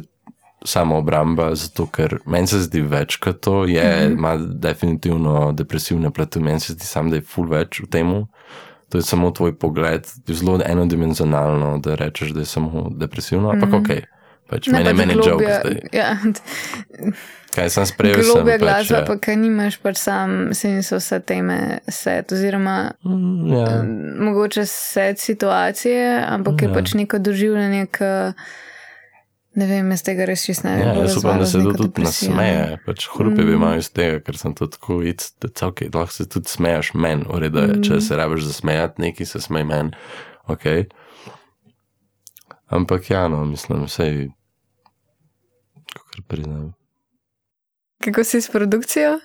samo 0.66 0.98
obramba, 0.98 1.56
zato 1.56 1.86
ker 1.88 2.18
meni 2.26 2.48
se 2.48 2.60
zdi 2.66 2.82
več 2.82 3.16
kot 3.16 3.40
to, 3.42 3.66
je, 3.66 3.84
mm 3.84 4.10
-hmm. 4.10 4.18
ima 4.18 4.38
definitivno 4.38 5.52
depresivne 5.52 6.12
plati, 6.12 6.40
meni 6.40 6.60
se 6.60 6.74
zdi 6.74 6.86
sam, 6.86 7.10
da 7.10 7.16
je 7.16 7.22
full 7.22 7.50
več 7.50 7.80
v 7.80 7.88
tem. 7.88 8.26
To 8.90 8.98
je 8.98 9.02
samo 9.02 9.32
tvoj 9.32 9.56
pogled, 9.56 10.08
zelo 10.28 10.60
enodimenzionalno, 10.66 11.78
da 11.78 11.96
rečeš, 11.96 12.30
da 12.30 12.40
je 12.40 12.46
samo 12.46 12.90
depresivno, 12.92 13.50
ampak 13.50 13.70
mm 13.70 13.74
-hmm. 13.74 14.00
ok. 14.00 14.04
Pač 14.50 14.68
ne, 14.68 14.74
meni 14.74 14.90
je 14.90 14.94
meni 14.94 15.14
žog 15.14 15.42
zdaj. 15.42 15.78
Ja. 15.94 16.18
Kaj 17.56 17.70
sem 17.70 17.86
sprejel? 17.86 18.22
Globe 18.22 18.58
glasba, 18.58 18.82
pač, 18.82 18.92
ja. 18.92 19.06
pa 19.06 19.18
kaj 19.18 19.36
nimaš, 19.36 19.78
pač 19.78 19.98
sam 19.98 20.54
se 20.54 20.72
niso 20.74 20.98
vse 20.98 21.20
teme 21.20 21.80
set, 21.88 22.32
oziroma 22.32 22.92
mm, 23.06 23.54
ja. 23.54 23.84
mogoče 24.26 24.66
set 24.66 25.20
situacije, 25.20 26.26
ampak 26.30 26.62
ja. 26.62 26.68
je 26.68 26.74
pač 26.74 26.94
neko 26.94 27.20
doživljanje, 27.20 27.86
ki 27.94 28.10
Ne 29.58 29.66
vem, 29.66 29.88
jaz 29.96 30.04
tega 30.06 30.28
res 30.30 30.44
čisto 30.46 30.68
ne 30.68 30.76
vem. 30.78 30.88
Ja, 30.88 30.94
jaz 31.04 31.16
upam, 31.18 31.40
da 31.42 31.46
se 31.50 31.62
to 31.66 31.74
tudi 31.74 32.04
nasmeje. 32.06 32.78
Pač 32.86 33.08
hrupe 33.16 33.42
bi 33.42 33.50
mm. 33.50 33.56
imel 33.58 33.80
iz 33.82 33.90
tega, 33.90 34.20
ker 34.22 34.38
sem 34.38 34.54
tudi 34.58 34.78
tako 34.78 35.00
videl, 35.02 35.50
okay, 35.66 35.90
lahko 35.90 36.14
se 36.14 36.28
tudi 36.30 36.52
smeješ 36.52 36.94
meni, 36.94 37.26
ureda 37.34 37.66
je, 37.66 37.78
mm. 37.80 37.86
če 37.88 38.02
se 38.06 38.20
rabiš 38.20 38.46
zasmejati, 38.52 39.02
neki 39.08 39.26
se 39.26 39.42
smej 39.42 39.66
meni. 39.72 40.04
Okay. 40.50 40.86
Ampak 42.70 43.10
ja, 43.10 43.26
no, 43.28 43.42
mislim, 43.50 43.88
vse 43.90 44.06
je, 44.06 44.28
kako 45.96 46.28
priznam. 46.30 46.70
Kako 48.06 48.24
si 48.24 48.42
s 48.42 48.54
produkcijo, 48.54 49.18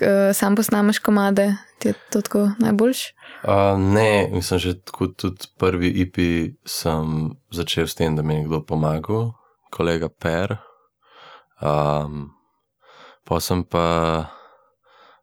eh, 0.00 0.32
sam 0.32 0.56
posnameš 0.56 1.02
komade, 1.02 1.50
ti 1.78 1.90
je 1.90 1.94
to 2.10 2.22
tako 2.22 2.46
najboljš? 2.58 3.02
Uh, 3.42 3.80
ne, 3.80 4.30
mislim, 4.32 4.58
že 4.58 4.78
tako 4.80 5.06
tudi 5.06 5.50
prvi 5.58 5.90
IP 6.06 6.16
sem 6.64 7.34
začel 7.50 7.86
s 7.86 7.98
tem, 7.98 8.16
da 8.16 8.22
mi 8.22 8.34
je 8.34 8.44
kdo 8.44 8.62
pomagal 8.64 9.32
kolega 9.72 10.08
Per. 10.08 10.56
Um, 11.62 12.30
pa 13.24 13.40
sem 13.40 13.64
pa 13.64 13.86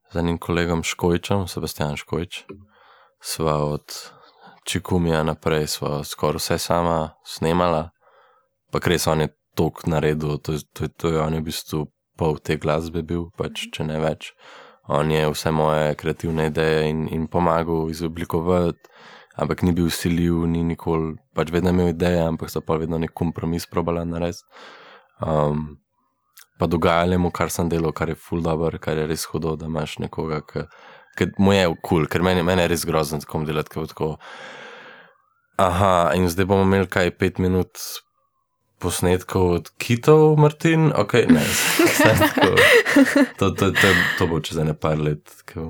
z 0.09 0.19
enim 0.19 0.39
kolegom 0.41 0.81
Škojčem, 0.83 1.45
Sebastian 1.47 1.97
Škojč, 1.99 2.45
sva 3.21 3.59
od 3.63 3.85
Čikumija 4.65 5.21
naprej, 5.23 5.67
sva 5.67 5.99
skoraj 6.03 6.41
vse 6.41 6.57
sama 6.61 6.97
snemala, 7.25 7.89
pa 8.71 8.81
res 8.85 9.07
on 9.07 9.21
je 9.25 9.29
tok 9.57 9.85
naredil, 9.89 10.37
to, 10.41 10.57
to, 10.73 10.87
to 10.87 11.13
je 11.13 11.21
on 11.21 11.33
je 11.33 11.41
v 11.41 11.47
bistvu 11.49 11.85
pol 12.17 12.39
te 12.43 12.57
glasbe 12.57 13.03
bil, 13.05 13.29
pač 13.37 13.67
če 13.73 13.85
ne 13.87 13.99
več. 14.01 14.33
On 14.89 15.11
je 15.11 15.27
vse 15.29 15.51
moje 15.53 15.93
kreativne 15.95 16.49
ideje 16.49 16.89
in, 16.89 17.05
in 17.13 17.27
pomagal 17.29 17.91
izoblikovati 17.93 18.88
ampak 19.39 19.63
ni 19.63 19.73
bil 19.75 19.87
usiljiv, 19.87 20.43
ni 20.51 20.63
nikoli, 20.67 21.15
pač 21.35 21.51
vedno 21.55 21.71
imel 21.73 21.93
ideje, 21.93 22.21
ampak 22.25 22.51
so 22.51 22.61
pa 22.65 22.77
vedno 22.81 22.99
nek 22.99 23.13
kompromis 23.15 23.67
probala 23.69 24.03
narediti. 24.07 24.43
Um, 25.23 25.79
pa 26.59 26.67
dogajalo 26.67 27.19
mu, 27.19 27.31
kar 27.31 27.51
sem 27.53 27.69
delal, 27.71 27.93
kar 27.95 28.11
je 28.11 28.19
full 28.19 28.43
dobro, 28.43 28.79
kar 28.83 28.99
je 28.99 29.07
res 29.07 29.23
hudo, 29.31 29.55
da 29.59 29.69
imaš 29.71 29.97
nekoga, 30.03 30.41
ki 30.43 31.31
mu 31.39 31.55
je 31.55 31.65
kul, 31.69 31.79
cool, 31.87 32.07
ker 32.11 32.23
meni, 32.25 32.43
meni 32.43 32.65
je 32.65 32.73
res 32.73 32.85
grozno 32.87 33.19
tako 33.23 33.45
delati, 33.47 33.71
kot 33.73 33.93
tako. 33.93 34.11
Aha, 35.59 36.11
in 36.15 36.29
zdaj 36.31 36.47
bomo 36.47 36.67
imeli 36.67 36.87
kaj 36.91 37.15
pet 37.19 37.39
minut. 37.43 37.79
Posnetkov 38.79 39.49
od 39.57 39.65
kitov, 39.75 40.37
Martin, 40.39 40.85
ok, 40.95 41.13
ne, 41.27 41.41
tako, 41.99 42.53
to, 43.35 43.49
to, 43.51 43.67
to, 43.75 43.89
to 44.15 44.27
bo 44.31 44.39
čez 44.39 44.61
ene 44.63 44.71
par 44.71 44.95
let, 45.03 45.33
ko 45.51 45.65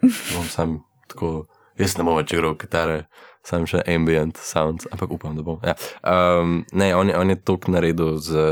bom 0.00 0.46
sam 0.48 0.78
tako 1.04 1.44
jaz 1.78 1.96
ne 1.98 2.06
bom 2.06 2.16
več 2.18 2.32
igral 2.34 2.56
kitare, 2.58 3.04
sem 3.46 3.66
še 3.68 3.82
ambient 3.92 4.38
sound, 4.42 4.86
ampak 4.94 5.14
upam, 5.16 5.36
da 5.38 5.44
bom. 5.46 5.60
Ja. 5.64 5.76
Um, 6.02 6.58
ne, 6.72 6.90
on 6.96 7.12
on 7.14 7.30
je 7.30 7.38
tok 7.38 7.68
naredil 7.72 8.16
za, 8.22 8.46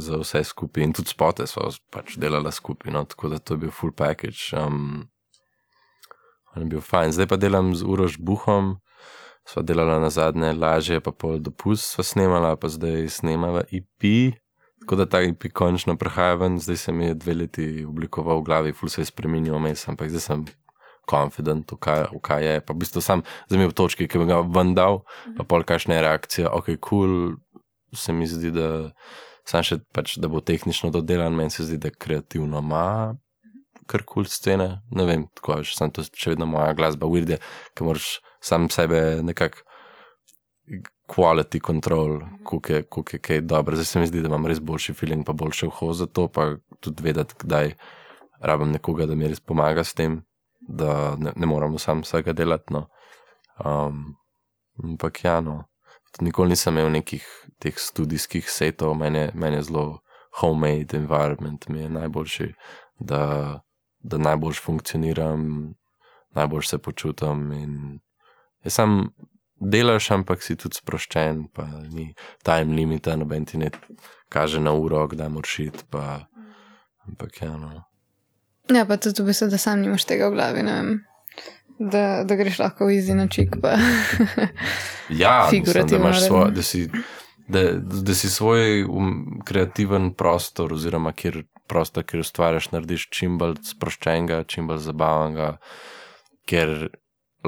za 0.00 0.20
vse 0.22 0.42
skupaj 0.48 0.86
in 0.86 0.94
tudi 0.96 1.12
spote 1.12 1.46
so 1.50 1.68
pač 1.94 2.16
delali 2.20 2.52
skupaj, 2.52 2.92
no, 2.94 3.04
tako 3.06 3.34
da 3.34 3.38
to 3.38 3.56
je 3.56 3.66
bil 3.66 3.74
full 3.74 3.94
package. 3.94 4.50
Um, 4.58 5.08
on 6.56 6.64
je 6.64 6.70
bil 6.74 6.84
fajn, 6.84 7.14
zdaj 7.14 7.30
pa 7.30 7.38
delam 7.40 7.74
z 7.78 7.86
Urož 7.86 8.18
Buhom. 8.18 8.78
Sva 9.48 9.64
delala 9.66 9.96
na 9.98 10.10
zadnje, 10.12 10.52
lažje, 10.52 11.00
pa 11.02 11.10
pol 11.16 11.40
dopust 11.42 11.94
sva 11.94 12.04
snemala, 12.06 12.52
pa 12.60 12.68
zdaj 12.70 13.08
snemava 13.10 13.64
IP. 13.72 14.36
Tako 14.80 14.96
da 14.96 15.06
ta 15.06 15.20
IP 15.24 15.48
končno 15.56 15.96
prehaja 15.98 16.36
ven, 16.40 16.58
zdaj 16.60 16.76
se 16.76 16.92
mi 16.92 17.06
je 17.06 17.14
dve 17.14 17.34
leti 17.34 17.84
oblikoval 17.84 18.40
v 18.40 18.44
glavi, 18.44 18.72
ful 18.72 18.88
se 18.88 19.02
je 19.02 19.10
spremenil, 19.10 19.56
ampak 19.56 20.08
zdaj 20.08 20.20
sem 20.20 20.44
confident, 21.10 21.72
v 21.74 21.80
kaj, 21.82 22.04
v 22.14 22.20
kaj 22.24 22.44
je. 22.46 22.60
Pa 22.66 22.76
v 22.76 22.84
bistvu 22.84 23.02
sam 23.04 23.24
zanimiv 23.50 23.74
točki, 23.78 24.08
ki 24.10 24.22
bi 24.22 24.28
ga 24.30 24.40
vendal, 24.46 25.02
pa 25.38 25.46
pol 25.48 25.66
kakšne 25.66 25.98
reakcije, 26.04 26.46
ok, 26.48 26.76
kul, 26.76 26.78
cool, 26.86 27.98
se 27.98 28.14
mi 28.14 28.28
zdi, 28.30 28.52
da 28.54 28.68
sam 29.48 29.66
še 29.66 29.80
pač, 29.94 30.18
da 30.22 30.30
bo 30.30 30.42
tehnično 30.44 30.92
dodelan, 30.94 31.34
meni 31.34 31.50
se 31.50 31.66
zdi, 31.66 31.80
da 31.82 31.90
kreativno 31.90 32.62
ima 32.62 33.16
kar 33.90 34.04
kul 34.06 34.22
cool 34.22 34.30
scene, 34.30 34.68
ne 34.94 35.04
vem, 35.08 35.26
tako 35.34 35.58
je, 35.58 35.72
sem 35.74 35.90
to 35.90 36.04
še 36.06 36.34
vedno 36.34 36.46
moja 36.46 36.76
glasba, 36.78 37.08
weird 37.10 37.34
je, 37.34 37.40
ker 37.74 37.88
moraš 37.88 38.20
sam 38.44 38.68
sebe 38.70 39.00
nekako 39.26 39.66
quality 41.10 41.58
control, 41.66 42.20
koliko 42.46 42.72
je, 42.72 42.82
koliko 42.82 43.16
je 43.16 43.20
kaj 43.26 43.40
dobro. 43.50 43.76
Zdaj 43.76 43.88
se 43.88 44.00
mi 44.00 44.06
zdi, 44.06 44.22
da 44.22 44.30
imam 44.30 44.46
res 44.46 44.60
boljši 44.62 44.94
feeling, 44.94 45.26
pa 45.26 45.34
boljše 45.34 45.66
vho 45.66 45.92
za 45.98 46.06
to, 46.06 46.28
pa 46.30 46.52
tudi 46.80 47.02
vedeti, 47.02 47.34
kdaj 47.42 47.74
rabim 48.40 48.70
nekoga, 48.70 49.08
da 49.10 49.18
mi 49.18 49.28
res 49.28 49.42
pomaga 49.42 49.84
s 49.84 49.96
tem 49.98 50.20
da 50.70 51.16
ne, 51.18 51.32
ne 51.36 51.46
moramo 51.46 51.78
sam 51.78 52.04
vsega 52.04 52.32
delati. 52.32 52.74
No. 52.74 52.86
Um, 53.64 54.14
ampak 54.84 55.24
ja, 55.24 55.40
no. 55.40 55.64
nikoli 56.20 56.54
nisem 56.54 56.78
imel 56.78 56.90
nekih 56.92 57.26
teh 57.62 57.76
študijskih 57.78 58.48
setov, 58.50 58.94
meni, 58.98 59.28
meni 59.34 59.60
je 59.60 59.68
zelo 59.68 60.00
homemade 60.40 60.96
environment, 60.96 61.68
mi 61.68 61.80
je 61.80 61.88
najboljši, 61.88 62.48
da, 62.98 63.22
da 63.98 64.18
najbolj 64.18 64.58
funkcioniram, 64.64 65.74
najbolj 66.34 66.62
se 66.62 66.78
počutim. 66.78 68.00
Jaz 68.64 68.74
sem 68.74 68.96
delaš, 69.60 70.10
ampak 70.10 70.42
si 70.42 70.56
tudi 70.56 70.80
sproščen, 70.80 71.46
pa 71.54 71.66
ni 71.92 72.12
time 72.46 72.76
limita, 72.76 73.16
noben 73.16 73.46
ti 73.46 73.58
ne 73.58 73.70
kaže 74.28 74.60
na 74.60 74.72
uro, 74.72 75.06
kdaj 75.08 75.28
moraš 75.28 75.58
iti. 75.66 75.84
Ampak 77.06 77.42
ja, 77.42 77.56
no. 77.56 77.89
Ja, 78.74 78.84
pa 78.86 78.96
tudi 78.96 79.22
v 79.22 79.30
bistvu, 79.30 79.48
da 79.50 79.58
sam 79.58 79.80
nimaš 79.82 80.06
tega 80.06 80.28
v 80.30 80.36
glavi, 80.36 80.62
da, 81.80 82.04
da 82.28 82.36
greš 82.36 82.60
lahko 82.60 82.86
v 82.86 82.98
izi 82.98 83.16
nočik. 83.16 83.56
ja, 85.22 85.48
figurativno. 85.50 86.12
Da, 86.12 86.50
da, 87.48 87.62
da, 87.72 88.02
da 88.06 88.14
si 88.14 88.30
svoj 88.30 88.84
um, 88.84 89.40
kreativen 89.46 90.12
prostor, 90.14 90.72
oziroma 90.76 91.12
kjer, 91.16 91.42
prostor, 91.66 92.04
kjer 92.04 92.22
ustvarjaš, 92.22 92.70
narediš 92.74 93.08
čim 93.10 93.38
bolj 93.40 93.58
sproščenega, 93.72 94.44
čim 94.46 94.68
bolj 94.70 94.84
zabavnega, 94.86 95.54
ker 96.46 96.90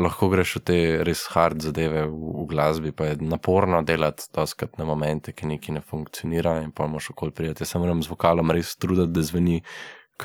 lahko 0.00 0.30
greš 0.32 0.56
v 0.56 0.62
te 0.64 0.78
res 1.04 1.26
hard 1.34 1.60
zadeve 1.60 2.06
v, 2.08 2.34
v 2.40 2.46
glasbi, 2.48 2.92
pa 2.96 3.10
je 3.10 3.20
naporno 3.20 3.82
delati 3.84 4.30
doskrat 4.34 4.78
na 4.80 4.88
momente, 4.88 5.36
ki 5.36 5.50
neki 5.50 5.76
ne 5.76 5.82
funkcionira 5.84 6.62
in 6.64 6.72
pa 6.72 6.88
moš 6.88 7.10
okoli 7.12 7.34
prijeti. 7.36 7.62
Jaz 7.66 7.74
se 7.74 7.82
moram 7.82 8.00
z 8.02 8.08
vokalom 8.08 8.54
res 8.56 8.72
truditi, 8.80 9.12
da 9.12 9.24
zveni 9.28 9.60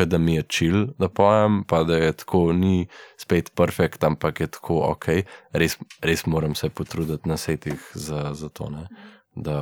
da 0.06 0.18
mi 0.18 0.36
je 0.36 0.44
čil, 0.44 0.88
da 1.00 1.10
pojem, 1.10 1.64
pa 1.68 1.84
da 1.84 1.98
je 1.98 2.14
tako, 2.14 2.54
ni 2.54 2.88
spet 3.18 3.52
perfekt, 3.56 4.04
ampak 4.04 4.40
je 4.40 4.48
tako 4.48 4.80
ok, 4.92 5.08
res, 5.52 5.78
res 6.02 6.26
moram 6.26 6.56
se 6.56 6.70
potruditi 6.70 7.30
na 7.30 7.38
setih 7.38 7.92
za, 7.94 8.34
za 8.34 8.50
to. 8.50 8.70
Ne? 8.70 8.88
Da, 9.36 9.58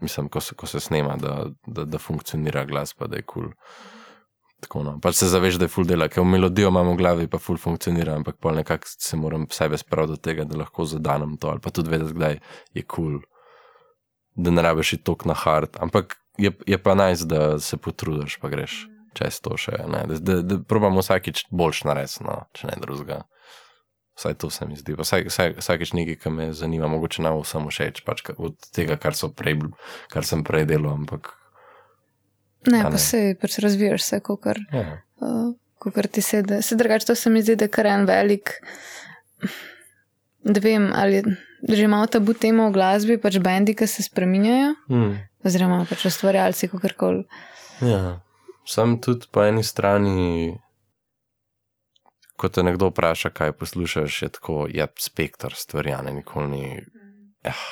mislim, 0.00 0.28
ko 0.28 0.40
se, 0.40 0.54
ko 0.54 0.66
se 0.66 0.80
snema, 0.80 1.16
da, 1.16 1.46
da, 1.66 1.84
da 1.84 1.98
funkcionira 1.98 2.64
glas, 2.64 2.94
pa 2.94 3.06
da 3.06 3.16
je 3.16 3.22
kul. 3.22 3.42
Cool. 3.42 3.54
Tako, 4.60 4.82
no. 4.84 4.98
Pač 5.00 5.22
se 5.22 5.28
zaveš, 5.28 5.56
da 5.60 5.66
je 5.66 5.72
full 5.72 5.88
dela, 5.88 6.08
ker 6.12 6.22
v 6.22 6.28
melodijo 6.34 6.68
imamo 6.68 6.92
v 6.92 7.00
glavi, 7.00 7.26
pa 7.32 7.40
full 7.40 7.58
funkcionira, 7.58 8.14
ampak 8.20 8.36
pa 8.40 8.52
nekako 8.52 8.92
se 8.92 9.16
moram 9.16 9.46
sebe 9.50 9.78
spraviti 9.80 10.12
do 10.12 10.20
tega, 10.20 10.44
da 10.44 10.60
lahko 10.60 10.84
zadanem 10.84 11.36
to, 11.40 11.48
ali 11.48 11.64
pa 11.64 11.72
tudi 11.72 11.90
vedeti, 11.90 12.16
kdaj 12.18 12.38
je 12.76 12.84
kul, 12.84 13.16
cool, 13.16 13.20
da 14.36 14.52
ne 14.52 14.62
rabiš 14.62 14.98
iti 14.98 15.06
tok 15.08 15.24
na 15.24 15.34
hard. 15.34 15.80
Ampak 15.80 16.18
je, 16.38 16.52
je 16.66 16.78
pa 16.78 16.94
naj, 16.94 17.16
nice, 17.16 17.28
da 17.28 17.58
se 17.58 17.80
potrudiš, 17.80 18.36
pa 18.40 18.52
greš 18.52 18.84
čez 19.16 19.40
to 19.44 19.56
še. 19.60 19.76
Ne? 19.90 20.04
Da, 20.10 20.18
da, 20.18 20.38
da 20.42 20.58
probamo 20.62 21.02
vsakič 21.04 21.46
boljš 21.50 21.84
narediti, 21.88 22.24
no? 22.26 22.42
če 22.56 22.70
ne 22.70 22.78
drugega. 22.82 23.22
Vsaj 24.18 24.36
to 24.42 24.50
se 24.50 24.66
mi 24.68 24.76
zdi. 24.76 24.94
Vsaj, 24.98 25.24
vsaj, 25.30 25.54
vsakič 25.58 25.94
nekaj, 25.96 26.18
kar 26.20 26.34
me 26.34 26.50
zanima, 26.52 26.90
mogoče 26.92 27.24
nam 27.24 27.40
samo 27.48 27.72
všeč, 27.72 28.02
pač 28.04 28.24
od 28.36 28.58
tega, 28.76 28.98
kar, 29.00 29.16
prej, 29.36 29.60
kar 30.12 30.26
sem 30.28 30.44
prej 30.44 30.66
delal. 30.68 30.98
Ampak, 30.98 31.32
ne, 32.68 32.82
pa 32.84 33.00
se 33.00 33.22
pač 33.40 33.60
razvijaš, 33.64 34.04
vse, 34.04 34.20
kar 34.44 34.60
ja. 34.74 35.00
uh, 35.24 36.02
ti 36.12 36.24
sedi. 36.24 36.60
Se 36.62 36.76
drugače, 36.76 37.08
to 37.08 37.16
se 37.16 37.32
mi 37.32 37.40
zdi, 37.42 37.56
da 37.56 37.70
kar 37.72 37.88
en 37.88 38.04
velik. 38.10 38.58
Da 40.44 40.60
vem, 40.60 40.90
ali 40.96 41.22
že 41.68 41.84
imamo 41.84 42.06
tabu 42.06 42.34
temo 42.34 42.68
v 42.68 42.76
glasbi, 42.76 43.16
pač 43.20 43.36
bendi, 43.40 43.74
ki 43.76 43.88
se 43.88 44.04
spremenjajo, 44.04 44.74
mm. 44.88 45.12
oziroma 45.44 45.84
pač 45.88 46.06
ustvarjalci, 46.08 46.68
kako 46.72 46.92
koli. 46.96 47.24
Ja. 47.84 48.20
Sam 48.70 49.00
tudi 49.02 49.26
po 49.32 49.42
eni 49.42 49.64
strani, 49.66 50.54
ko 52.38 52.48
te 52.48 52.62
nekdo 52.62 52.92
vpraša, 52.92 53.32
kaj 53.34 53.52
poslušaš, 53.58 54.22
je 54.22 54.28
tako, 54.36 54.66
je 54.70 54.86
spektr 54.98 55.56
stvari, 55.58 55.96
ne 56.06 56.12
nikoli 56.20 56.50
ni. 56.50 56.66
Eh, 57.42 57.64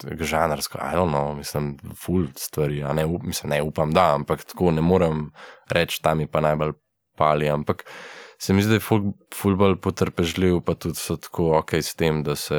Žanrsko, 0.00 0.78
I 0.80 0.96
don't 0.96 1.12
know, 1.12 1.34
mislim, 1.36 1.74
full 2.04 2.30
stvari, 2.36 2.80
ne, 2.82 3.04
mislim, 3.22 3.50
ne 3.50 3.62
upam, 3.62 3.92
da, 3.92 4.14
ampak 4.14 4.46
tako 4.48 4.70
ne 4.72 4.80
morem 4.80 5.26
reči, 5.68 6.00
tam 6.02 6.20
je 6.24 6.26
pa 6.26 6.40
najbolj 6.40 6.72
pali, 7.20 7.50
ampak 7.52 7.84
se 8.40 8.56
mi 8.56 8.62
zdi, 8.62 8.72
da 8.72 8.78
je 8.78 8.86
ful, 8.86 9.10
ful 9.36 9.60
bolj 9.60 9.76
potrpežljiv, 9.84 10.62
pa 10.64 10.74
tudi 10.74 10.96
so 10.96 11.18
tako 11.20 11.52
ok 11.58 11.74
s 11.84 11.92
tem, 12.00 12.22
da 12.24 12.36
se 12.36 12.56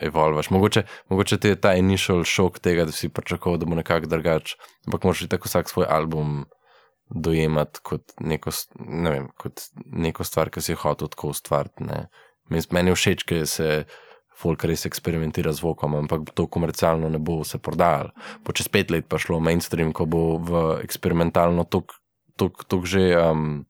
evolvaš. 0.00 0.50
Mogoče, 0.50 0.82
mogoče 1.08 1.38
ti 1.38 1.54
je 1.54 1.60
ta 1.60 1.76
initial 1.78 2.24
šok 2.24 2.58
tega, 2.58 2.88
da 2.90 2.92
si 2.92 3.08
pričakoval, 3.08 3.60
da 3.62 3.70
bo 3.70 3.78
nekako 3.78 4.10
drugače, 4.10 4.58
ampak 4.88 5.06
moraš 5.06 5.28
tako 5.30 5.46
vsak 5.46 5.70
svoj 5.70 5.86
album 5.86 6.48
dojemati 7.10 7.82
kot 7.82 8.14
neko, 8.20 8.52
ne 8.86 9.10
vem, 9.10 9.28
kot 9.38 9.62
neko 9.86 10.24
stvar, 10.24 10.50
ki 10.50 10.62
si 10.62 10.72
jo 10.72 10.80
hotel 10.84 11.10
tako 11.10 11.34
ustvariti. 11.34 11.86
Meni 12.50 12.92
je 12.92 12.96
všeč, 12.96 13.24
ker 13.26 13.46
se 13.50 13.68
folk 14.40 14.64
res 14.64 14.86
eksperimentira 14.88 15.52
z 15.52 15.62
vokom, 15.64 15.98
ampak 16.00 16.30
to 16.34 16.46
komercialno 16.46 17.10
ne 17.12 17.20
bo 17.20 17.42
se 17.44 17.60
prodajalo. 17.60 18.14
Po 18.44 18.54
čez 18.56 18.70
pet 18.72 18.90
let 18.90 19.08
pa 19.10 19.20
šlo 19.20 19.40
mainstream, 19.42 19.92
ko 19.92 20.06
bo 20.08 20.22
v 20.38 20.62
eksperimentalno 20.84 21.66
tok 21.68 21.92
že. 22.86 23.10
Um, 23.18 23.66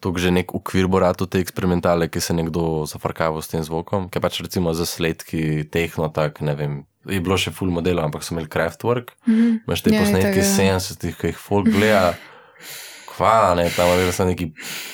To 0.00 0.12
je 0.12 0.28
že 0.28 0.30
nek 0.30 0.52
ukvir 0.52 0.90
boratu 0.90 1.24
te 1.26 1.40
eksperimentale, 1.40 2.10
ki 2.12 2.20
se 2.20 2.34
nekdo 2.34 2.84
zafrkava 2.84 3.40
s 3.40 3.48
tem 3.48 3.62
zvokom, 3.64 4.10
ki 4.12 4.20
pač 4.20 4.42
recimo 4.44 4.74
za 4.76 4.84
sledki 4.84 5.64
tehno, 5.64 6.10
tak, 6.12 6.40
ne 6.44 6.54
vem, 6.58 6.72
je 7.10 7.20
bilo 7.20 7.36
še 7.40 7.52
full 7.54 7.72
modela, 7.74 8.04
ampak 8.06 8.24
so 8.24 8.34
imeli 8.34 8.48
craftwork, 8.50 9.14
mm 9.26 9.34
-hmm. 9.34 9.58
imaš 9.66 9.82
te 9.82 9.94
ja, 9.94 10.00
posnetke 10.00 10.38
iz 10.40 10.54
70-ih, 10.58 11.16
ki 11.20 11.26
jih 11.26 11.38
folk 11.38 11.68
gleda, 11.68 12.14
kva, 13.16 13.54
ne, 13.54 13.68
tam 13.76 13.88
je 13.98 14.12
samo 14.12 14.30
neki 14.30 14.50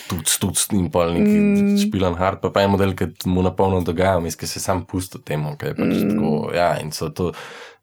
tuc, 0.09 0.39
tuc 0.41 0.67
in 0.73 0.91
pol 0.91 1.15
neki 1.15 1.39
mm. 1.41 1.79
špilan 1.79 2.15
hard, 2.15 2.41
pa 2.43 2.51
pa 2.51 2.61
je 2.61 2.69
model, 2.69 2.95
ki 2.97 3.07
mu 3.25 3.43
napolno 3.43 3.81
dogaja, 3.81 4.21
mislim, 4.21 4.41
ki 4.41 4.47
se 4.47 4.61
sam 4.61 4.85
pusto 4.85 5.19
temu, 5.19 5.57
ki 5.57 5.67
je 5.67 5.75
pač 5.75 5.95
mm. 5.95 6.11
tako, 6.11 6.51
ja, 6.55 6.75
in 6.83 6.93
so 6.93 7.09
to 7.09 7.33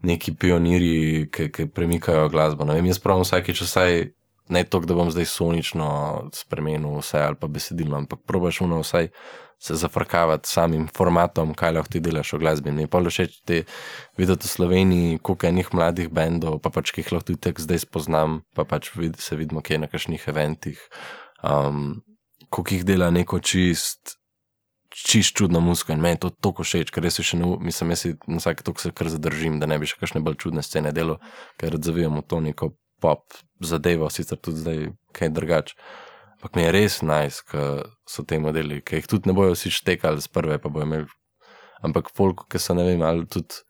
neki 0.06 0.36
pionirji, 0.38 1.30
ki, 1.32 1.50
ki 1.52 1.66
premikajo 1.74 2.30
glasbo. 2.30 2.66
Ne 2.66 2.78
vem, 2.78 2.86
jaz 2.86 3.00
pravim 3.02 3.26
vsakeč, 3.26 3.64
vsaj 3.66 4.12
ne 4.50 4.64
to, 4.64 4.80
da 4.80 4.96
bom 4.96 5.10
zdaj 5.12 5.26
sonično 5.26 5.90
spremenil 6.34 7.00
vse 7.02 7.20
ali 7.20 7.36
pa 7.36 7.48
besedilo, 7.48 7.98
ampak 7.98 8.20
probaš 8.26 8.62
uno 8.62 8.80
vsaj 8.80 9.10
se 9.60 9.76
zafrkavati 9.76 10.50
samim 10.50 10.88
formatom, 10.98 11.54
kaj 11.58 11.74
lahko 11.74 11.92
ti 11.92 12.02
delaš 12.04 12.34
v 12.34 12.42
glasbi. 12.44 12.72
Mi 12.72 12.88
pa 12.88 13.02
všeč 13.02 13.40
ti 13.46 13.64
videti 14.18 14.46
v 14.46 14.52
Sloveniji, 14.52 15.20
koliko 15.20 15.48
enih 15.48 15.72
mladih 15.74 16.12
bendov, 16.14 16.60
pa 16.62 16.70
pač 16.70 16.94
ki 16.94 17.02
jih 17.02 17.12
lahko 17.16 17.32
tudi 17.32 17.42
tek 17.50 17.62
zdaj 17.62 17.88
spoznam, 17.88 18.42
pa 18.54 18.68
pač 18.70 18.94
vid, 18.96 19.18
se 19.18 19.36
vidimo, 19.36 19.66
kje 19.66 19.82
na 19.82 19.90
kakšnih 19.90 20.30
eventih, 20.30 20.78
um, 21.42 22.04
koliko 22.50 22.78
jih 22.78 22.86
dela 22.86 23.10
neko 23.12 23.42
čist. 23.42 24.18
Čist 24.98 25.36
čudno 25.38 25.60
muziko 25.62 25.92
in 25.94 26.00
meni 26.02 26.16
je 26.16 26.24
to 26.26 26.30
tako 26.42 26.64
všeč, 26.66 26.90
ker 26.96 27.04
res 27.06 27.20
še 27.22 27.38
ne, 27.38 27.50
mislim, 27.62 27.92
jaz 27.94 28.02
si 28.02 28.14
na 28.26 28.40
vsake 28.40 28.64
točke 28.66 28.88
se 28.88 28.92
kar 28.96 29.10
zadržim, 29.12 29.60
da 29.62 29.68
ne 29.70 29.78
bi 29.78 29.86
še 29.86 30.00
kakšne 30.00 30.24
bolj 30.26 30.40
čudne 30.42 30.64
scene 30.66 30.94
delo, 30.96 31.20
ker 31.60 31.76
zavijamo 31.76 32.24
to 32.26 32.40
neko 32.42 32.72
pop 33.04 33.36
zadevo, 33.62 34.10
sicer 34.10 34.40
tudi 34.42 34.64
zdaj 34.64 34.80
kaj 35.14 35.34
drugače. 35.36 35.76
Ampak 36.38 36.56
mi 36.56 36.64
je 36.68 36.72
res 36.74 37.00
najs, 37.02 37.10
nice, 37.10 37.46
ker 37.50 37.88
so 38.06 38.24
te 38.28 38.38
modeli, 38.38 38.82
ki 38.86 39.02
jih 39.02 39.10
tudi 39.10 39.30
ne 39.30 39.34
bojo 39.38 39.56
vsi 39.56 39.72
štekali 39.74 40.22
z 40.22 40.30
prve, 40.30 40.60
pa 40.62 40.70
bojo 40.70 40.86
imeli. 40.86 41.10
Ampak 41.86 42.12
folk, 42.14 42.46
ki 42.52 42.62
so 42.62 42.76
ne 42.78 42.86
vem, 42.86 43.02
ali 43.06 43.26
tudi 43.26 43.64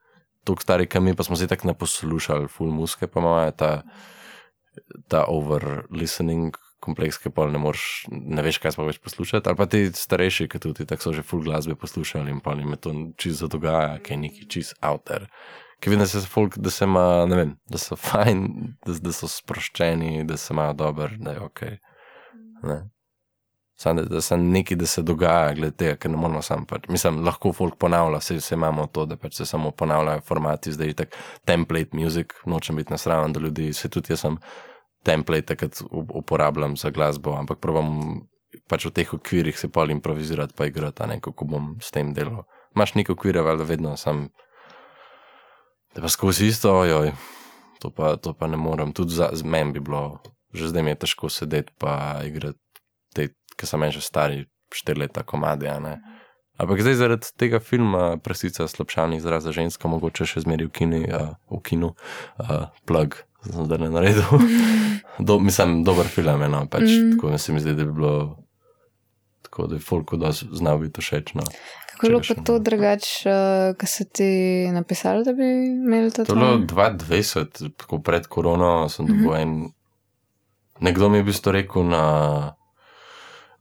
tako 0.47 0.63
stari, 0.63 0.87
kot 0.87 1.03
mi, 1.03 1.15
pa 1.15 1.23
smo 1.23 1.39
se 1.39 1.47
tako 1.47 1.71
ne 1.71 1.75
poslušali, 1.79 2.51
full 2.51 2.71
muske, 2.75 3.07
pa 3.07 3.23
imajo 3.23 3.53
ta, 3.55 3.71
ta 5.11 5.27
over-listening. 5.31 6.55
Kompleks, 6.83 7.17
ki 7.17 7.31
pa 7.33 7.47
ne 7.49 7.57
moreš, 7.57 8.05
ne 8.13 8.43
veš, 8.45 8.59
kaj 8.61 8.75
smo 8.75 8.83
več 8.85 8.99
poslušali, 9.01 9.41
ali 9.49 9.57
pa 9.57 9.65
ti 9.65 9.79
starejši, 9.97 10.45
ki 10.51 10.59
tudi 10.61 10.85
tako 10.85 11.07
so 11.07 11.13
že 11.17 11.23
full 11.25 11.41
glasbe 11.41 11.73
poslušali 11.73 12.29
in 12.29 12.37
pa 12.45 12.53
jim 12.53 12.75
je 12.75 12.77
to 12.83 12.93
čisto 13.17 13.49
dogaja, 13.49 13.95
ki 13.97 14.13
je 14.13 14.17
neki 14.21 14.45
čist 14.45 14.77
outer 14.85 15.25
ki 15.79 15.89
vidim, 15.89 15.99
da 15.99 16.07
se 16.07 16.21
folk, 16.21 16.57
da 16.57 16.69
se 16.69 16.85
ima, 16.85 17.25
ne 17.25 17.35
vem, 17.35 17.55
da 17.69 17.77
so 17.77 17.95
fajn, 17.95 18.47
da, 18.85 18.95
da 19.01 19.13
so 19.13 19.29
sproščeni, 19.29 20.23
da 20.27 20.37
se 20.37 20.53
imajo 20.53 20.73
dobro, 20.73 21.09
da 21.19 21.35
je 21.35 21.41
ok. 21.41 21.61
Ne. 22.63 22.83
Sam, 23.77 23.95
da, 23.95 24.03
da 24.09 24.21
se 24.21 24.37
nekaj, 24.37 24.77
da 24.77 24.85
se 24.85 25.01
dogaja, 25.05 25.53
glede 25.53 25.75
tega, 25.77 25.95
ker 26.01 26.11
ne 26.11 26.17
moramo 26.17 26.41
sam 26.41 26.65
pač. 26.65 26.87
Mislim, 26.89 27.19
lahko 27.25 27.51
folk 27.53 27.75
ponavlja, 27.77 28.17
vse, 28.23 28.39
vse 28.39 28.55
imamo 28.57 28.87
to, 28.89 29.05
da 29.05 29.17
pač 29.21 29.37
se 29.37 29.45
samo 29.45 29.71
ponavljajo 29.71 30.23
formati, 30.25 30.73
zdaj 30.73 30.87
je 30.87 30.95
tak 31.03 31.17
template 31.45 31.97
music, 31.97 32.33
nočem 32.45 32.75
biti 32.81 32.93
nasraven 32.93 33.33
do 33.33 33.43
ljudi, 33.45 33.69
se 33.73 33.89
tudi 33.89 34.15
jaz 34.15 34.25
sem 34.25 34.39
template, 35.05 35.45
takrat 35.53 35.83
uporabljam 35.91 36.73
za 36.77 36.89
glasbo, 36.89 37.35
ampak 37.37 37.61
probam 37.61 37.93
pač 38.67 38.87
v 38.87 38.93
teh 38.97 39.13
okvirih 39.13 39.59
se 39.59 39.69
pol 39.69 39.93
improvizirati, 39.93 40.55
pa 40.57 40.65
igrati, 40.65 41.05
ne 41.07 41.19
kako 41.21 41.45
bom 41.45 41.75
s 41.81 41.93
tem 41.93 42.13
delal. 42.17 42.47
Imaš 42.75 42.95
neko 42.97 43.13
okvire, 43.13 43.45
ali 43.45 43.65
vedno 43.65 43.93
sem. 43.97 44.27
Da 45.95 46.01
pa 46.01 46.09
skozi 46.09 46.47
isto, 46.47 46.73
ojoj, 46.81 47.13
to, 47.81 47.93
to 48.21 48.33
pa 48.33 48.47
ne 48.47 48.57
morem. 48.57 48.93
Tudi 48.93 49.13
za 49.13 49.29
meni 49.43 49.77
bi 49.77 49.79
bilo, 49.79 50.19
že 50.57 50.71
zdaj 50.73 50.83
mi 50.83 50.93
je 50.93 51.01
težko 51.05 51.29
sedeti 51.29 51.73
pa 51.77 52.21
igrati 52.25 52.59
te, 53.15 53.29
ki 53.57 53.69
so 53.69 53.77
meni 53.77 53.95
že 53.95 54.01
stari, 54.01 54.45
štiri 54.73 55.05
leta 55.05 55.23
komadi. 55.23 55.69
Ampak 56.57 56.81
zdaj 56.81 56.95
zaradi 56.97 57.29
tega 57.37 57.61
filma, 57.61 58.17
prasica 58.17 58.65
slabšalnih 58.67 59.21
izraz 59.21 59.45
za 59.45 59.53
žensko, 59.53 59.91
mogoče 59.93 60.25
še 60.25 60.41
zmeri 60.41 60.65
v, 60.65 60.73
kini, 60.73 61.01
uh, 61.05 61.37
v 61.53 61.61
kinu, 61.61 61.93
uh, 62.41 62.73
plug, 62.89 63.19
da 63.45 63.77
ne 63.77 63.91
naredil. 63.93 64.25
Do, 65.27 65.37
mislim, 65.41 65.83
dober 65.85 66.09
film 66.09 66.41
je, 66.41 66.49
no, 66.49 66.65
pač, 66.69 66.89
mm. 66.89 67.13
tako 67.15 67.37
se 67.41 67.53
mi 67.53 67.61
zdi, 67.61 67.73
da 67.77 67.85
bi 67.85 67.93
bilo, 67.93 68.13
tako 69.45 69.69
da 69.69 69.77
je 69.77 69.85
folko 69.85 70.17
da 70.17 70.29
znal 70.33 70.81
biti 70.81 71.01
všeč. 71.01 71.33
No. 71.37 71.45
Kako 71.93 72.05
je 72.05 72.11
bilo 72.11 72.43
to 72.45 72.57
drugače, 72.59 73.13
uh, 73.29 73.77
ko 73.77 73.89
so 73.89 74.05
ti 74.05 74.29
napisali, 74.73 75.25
da 75.25 75.33
bi 75.33 75.47
imeli 75.69 76.11
to? 76.11 76.25
To 76.25 76.33
je 76.33 76.41
bilo 76.41 76.57
2020, 76.73 77.71
tako 77.77 78.01
pred 78.01 78.27
korono, 78.29 78.89
sem 78.89 79.05
dobil 79.05 79.29
uh 79.29 79.33
-huh. 79.33 79.41
en. 79.41 79.76
Nekdo 80.79 81.09
mi 81.09 81.17
je 81.17 81.23
bil 81.23 81.41
to 81.41 81.51
rekel 81.51 81.83
na. 81.83 82.53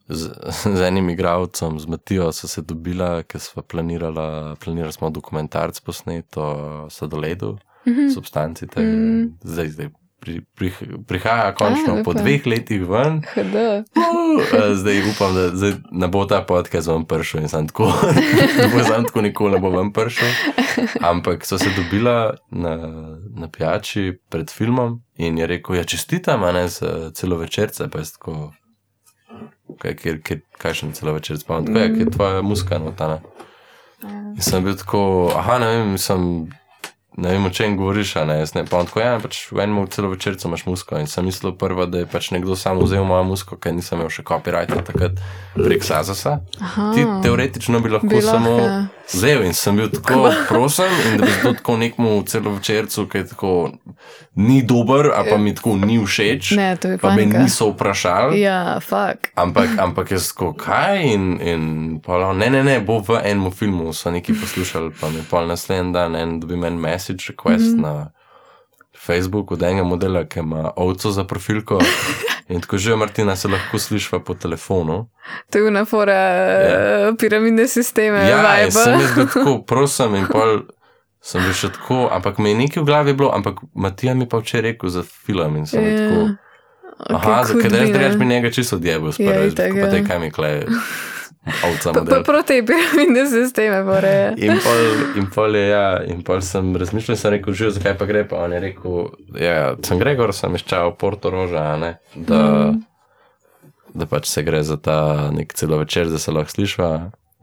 Z, 0.09 0.31
z 0.79 0.83
enim 0.87 1.11
igravcem, 1.11 1.81
z 1.83 1.87
Matijo, 1.91 2.29
so 2.33 2.47
se 2.47 2.63
dobila, 2.63 3.25
ker 3.27 3.41
smo 3.43 3.63
planirali, 3.63 4.55
planirali 4.63 4.95
smo 4.95 5.11
dokumentarc 5.11 5.81
posnet 5.83 6.37
o 6.37 6.87
sadoledu, 6.91 7.57
mm 7.87 7.93
-hmm. 7.93 8.15
substanci, 8.15 8.67
te, 8.67 8.81
mm. 8.81 9.39
zdaj, 9.43 9.69
zdaj 9.69 9.89
pri, 10.27 10.41
pri, 10.59 10.73
prihaja 11.07 11.55
končno 11.55 12.01
A, 12.01 12.03
po 12.03 12.15
dveh 12.15 12.47
letih 12.47 12.83
ven. 12.89 13.23
Uh, 13.37 14.75
zdaj 14.75 15.03
upam, 15.11 15.35
da 15.35 15.49
zdaj 15.55 15.73
ne 15.91 16.09
bo 16.09 16.25
ta 16.27 16.41
podcast 16.43 16.91
vam 16.91 17.05
prišel 17.07 17.47
in 17.47 17.49
sem 17.49 17.69
tako, 17.71 17.93
da 18.59 18.67
bo 18.73 18.83
sem 18.83 19.07
tako 19.07 19.23
nikoli 19.23 19.55
ne 19.55 19.61
bo 19.63 19.71
vam 19.71 19.93
prišel. 19.95 20.29
Ampak 21.01 21.47
so 21.47 21.59
se 21.59 21.71
dobila 21.77 22.35
na, 22.51 22.75
na 23.37 23.49
pijači 23.49 24.19
pred 24.29 24.51
filmom 24.51 25.01
in 25.17 25.39
je 25.39 25.47
rekel, 25.47 25.79
ja 25.79 25.85
čestitam, 25.85 26.43
a 26.43 26.53
ne 26.53 26.69
za 26.69 27.11
celo 27.15 27.39
večerce, 27.39 27.89
pa 27.93 28.03
je 28.03 28.13
tako. 28.19 28.51
Kaj, 29.79 29.95
kaj, 29.95 30.39
kaj 30.59 30.75
še 30.75 30.93
celo 30.97 31.13
večer 31.13 31.39
spomnim, 31.39 31.75
kaj 31.75 31.99
je 32.01 32.11
tvoja 32.11 32.43
muska 32.43 32.79
notana. 32.79 33.21
Ja. 34.03 34.11
In 34.37 34.43
sem 34.43 34.65
bil 34.65 34.77
tako, 34.79 35.33
aha, 35.37 35.59
ne 35.63 35.69
vem, 35.73 35.99
sem 36.01 36.47
ne 37.17 37.31
vem, 37.33 37.47
o 37.47 37.51
čem 37.51 37.77
govoriš, 37.77 38.15
ne, 38.15 38.45
ne, 38.55 38.65
pa 38.71 38.83
tako, 38.85 39.01
ja, 39.01 39.17
pač 39.23 39.47
v 39.53 39.63
enem 39.65 39.87
celo 39.91 40.11
večercu 40.13 40.49
imaš 40.49 40.67
musko 40.67 40.99
in 41.01 41.09
sem 41.09 41.25
mislil 41.25 41.55
prvo, 41.57 41.87
da 41.87 42.03
je 42.03 42.09
pač 42.13 42.31
nekdo 42.31 42.57
samo 42.57 42.85
vzel 42.85 43.05
mojo 43.09 43.25
musko, 43.25 43.57
ker 43.57 43.73
nisem 43.73 43.99
imel 44.01 44.13
še 44.13 44.25
copyrighta 44.27 44.83
takrat 44.85 45.23
prek 45.55 45.85
Sazasa. 45.85 46.41
Ti 46.61 47.07
teoretično 47.25 47.81
bi 47.81 47.95
lahko 47.95 48.11
Bilo, 48.13 48.21
samo 48.21 48.53
ja. 48.61 48.75
vzel 49.15 49.47
in 49.49 49.57
sem 49.57 49.81
bil 49.81 49.89
tako 49.95 50.29
prosim 50.51 50.93
in 51.07 51.17
da 51.23 51.31
bi 51.31 51.39
to 51.43 51.55
tako 51.57 51.79
nekmu 51.81 52.19
celo 52.29 52.53
večercu, 52.59 53.07
ki 53.09 53.23
je 53.23 53.29
tako 53.33 53.55
ni 54.37 54.61
dober, 54.63 55.09
a 55.17 55.25
pa 55.25 55.39
mi 55.41 55.55
tako 55.57 55.79
ni 55.81 55.97
všeč, 56.05 56.53
ne, 56.61 56.69
to 56.77 56.93
pa 57.01 57.15
me 57.17 57.25
niso 57.25 57.71
vprašali. 57.73 58.43
Ja, 58.43 58.77
fuck. 58.85 59.33
Ampak, 59.41 59.79
ampak 59.81 60.13
jaz 60.13 60.29
tako, 60.35 60.53
kaj 60.61 61.01
in, 61.15 61.25
in 61.41 61.65
polo, 62.05 62.35
ne, 62.37 62.51
ne, 62.53 62.61
ne, 62.65 62.77
bo 62.85 63.01
v 63.01 63.23
enem 63.25 63.49
filmu 63.51 63.97
so 63.97 64.13
neki 64.13 64.37
poslušali, 64.37 64.93
pa 65.01 65.09
mi 65.09 65.25
pol 65.31 65.49
naslednji 65.49 65.97
dan 65.97 66.17
en 66.17 66.37
dobi 66.41 66.61
meni 66.61 66.77
mes 66.77 67.06
message 67.07 67.33
request 67.33 67.65
mm 67.65 67.79
-hmm. 67.79 67.83
na 67.83 68.11
Facebooku 68.99 69.55
od 69.55 69.63
enega 69.63 69.85
modela, 69.85 70.25
ki 70.25 70.39
ima 70.39 70.73
ovco 70.77 71.11
za 71.11 71.25
profilko. 71.25 71.79
In 72.49 72.61
tako 72.61 72.79
že, 72.79 72.97
Martina, 72.97 73.37
se 73.37 73.49
lahko 73.49 73.79
slišiva 73.79 74.21
po 74.21 74.35
telefonu. 74.35 75.09
To 75.51 75.59
je 75.59 75.65
unafora 75.65 76.13
yeah. 76.13 77.07
Ja. 77.07 77.13
piramidne 77.19 77.69
sisteme. 77.69 78.19
Ja, 78.29 78.71
sem 78.71 79.01
jaz 79.01 79.11
tako, 79.17 79.63
prosim, 79.67 80.15
in 80.15 80.27
pol 80.27 80.61
sem 81.21 81.43
bil 81.43 81.53
še 81.53 81.73
tako, 81.73 82.09
ampak 82.13 82.39
mi 82.39 82.51
je 82.51 82.55
nekaj 82.55 82.83
v 82.83 82.87
glavi 82.87 83.13
bilo, 83.13 83.33
ampak 83.35 83.55
Matija 83.75 84.15
mi 84.15 84.29
pa 84.29 84.39
včeraj 84.39 84.71
rekel 84.71 84.89
za 84.89 85.03
film 85.03 85.57
in 85.57 85.67
sem 85.67 85.85
yeah. 85.85 85.91
Ja. 85.91 86.09
tako. 86.09 86.37
Aha, 86.99 87.43
okay, 87.43 87.45
zakaj 87.47 87.71
ne 87.71 87.87
zdaj 87.87 88.17
bi 88.17 88.27
njega 88.27 88.51
čisto 88.51 88.77
odjebal, 88.77 89.13
spet 89.13 89.57
pa 89.83 89.91
te 89.91 90.05
kaj 90.07 90.19
mi 90.19 90.31
kleje. 90.31 90.67
Proti 92.25 92.63
piramidne 92.67 93.27
sisteme. 93.31 93.83
In 94.37 94.59
pol, 94.65 94.83
in 95.21 95.29
pol 95.31 95.59
je, 95.59 95.69
ja, 95.69 95.85
in 96.03 96.23
pol 96.27 96.43
sem 96.43 96.73
razmišljal, 96.77 97.19
sem 97.21 97.37
rekel, 97.37 97.55
že 97.55 97.71
zakaj 97.79 97.95
pa 98.01 98.09
gre, 98.09 98.25
pa 98.29 98.43
on 98.47 98.57
je 98.57 98.63
rekel, 98.65 98.97
ja, 99.39 99.77
sem 99.87 100.01
Gregor, 100.03 100.35
sem 100.35 100.59
iščal 100.59 100.97
Porto 100.99 101.31
Roža, 101.31 101.69
ne, 101.81 101.93
da, 102.15 102.41
mm. 102.73 102.83
da 103.95 104.11
pač 104.11 104.27
se 104.33 104.43
gre 104.47 104.65
za 104.67 104.79
ta 104.81 105.31
nek 105.35 105.55
celo 105.55 105.79
večer, 105.85 106.11
da 106.11 106.19
se 106.23 106.35
lahko 106.35 106.57
sliša. 106.57 106.91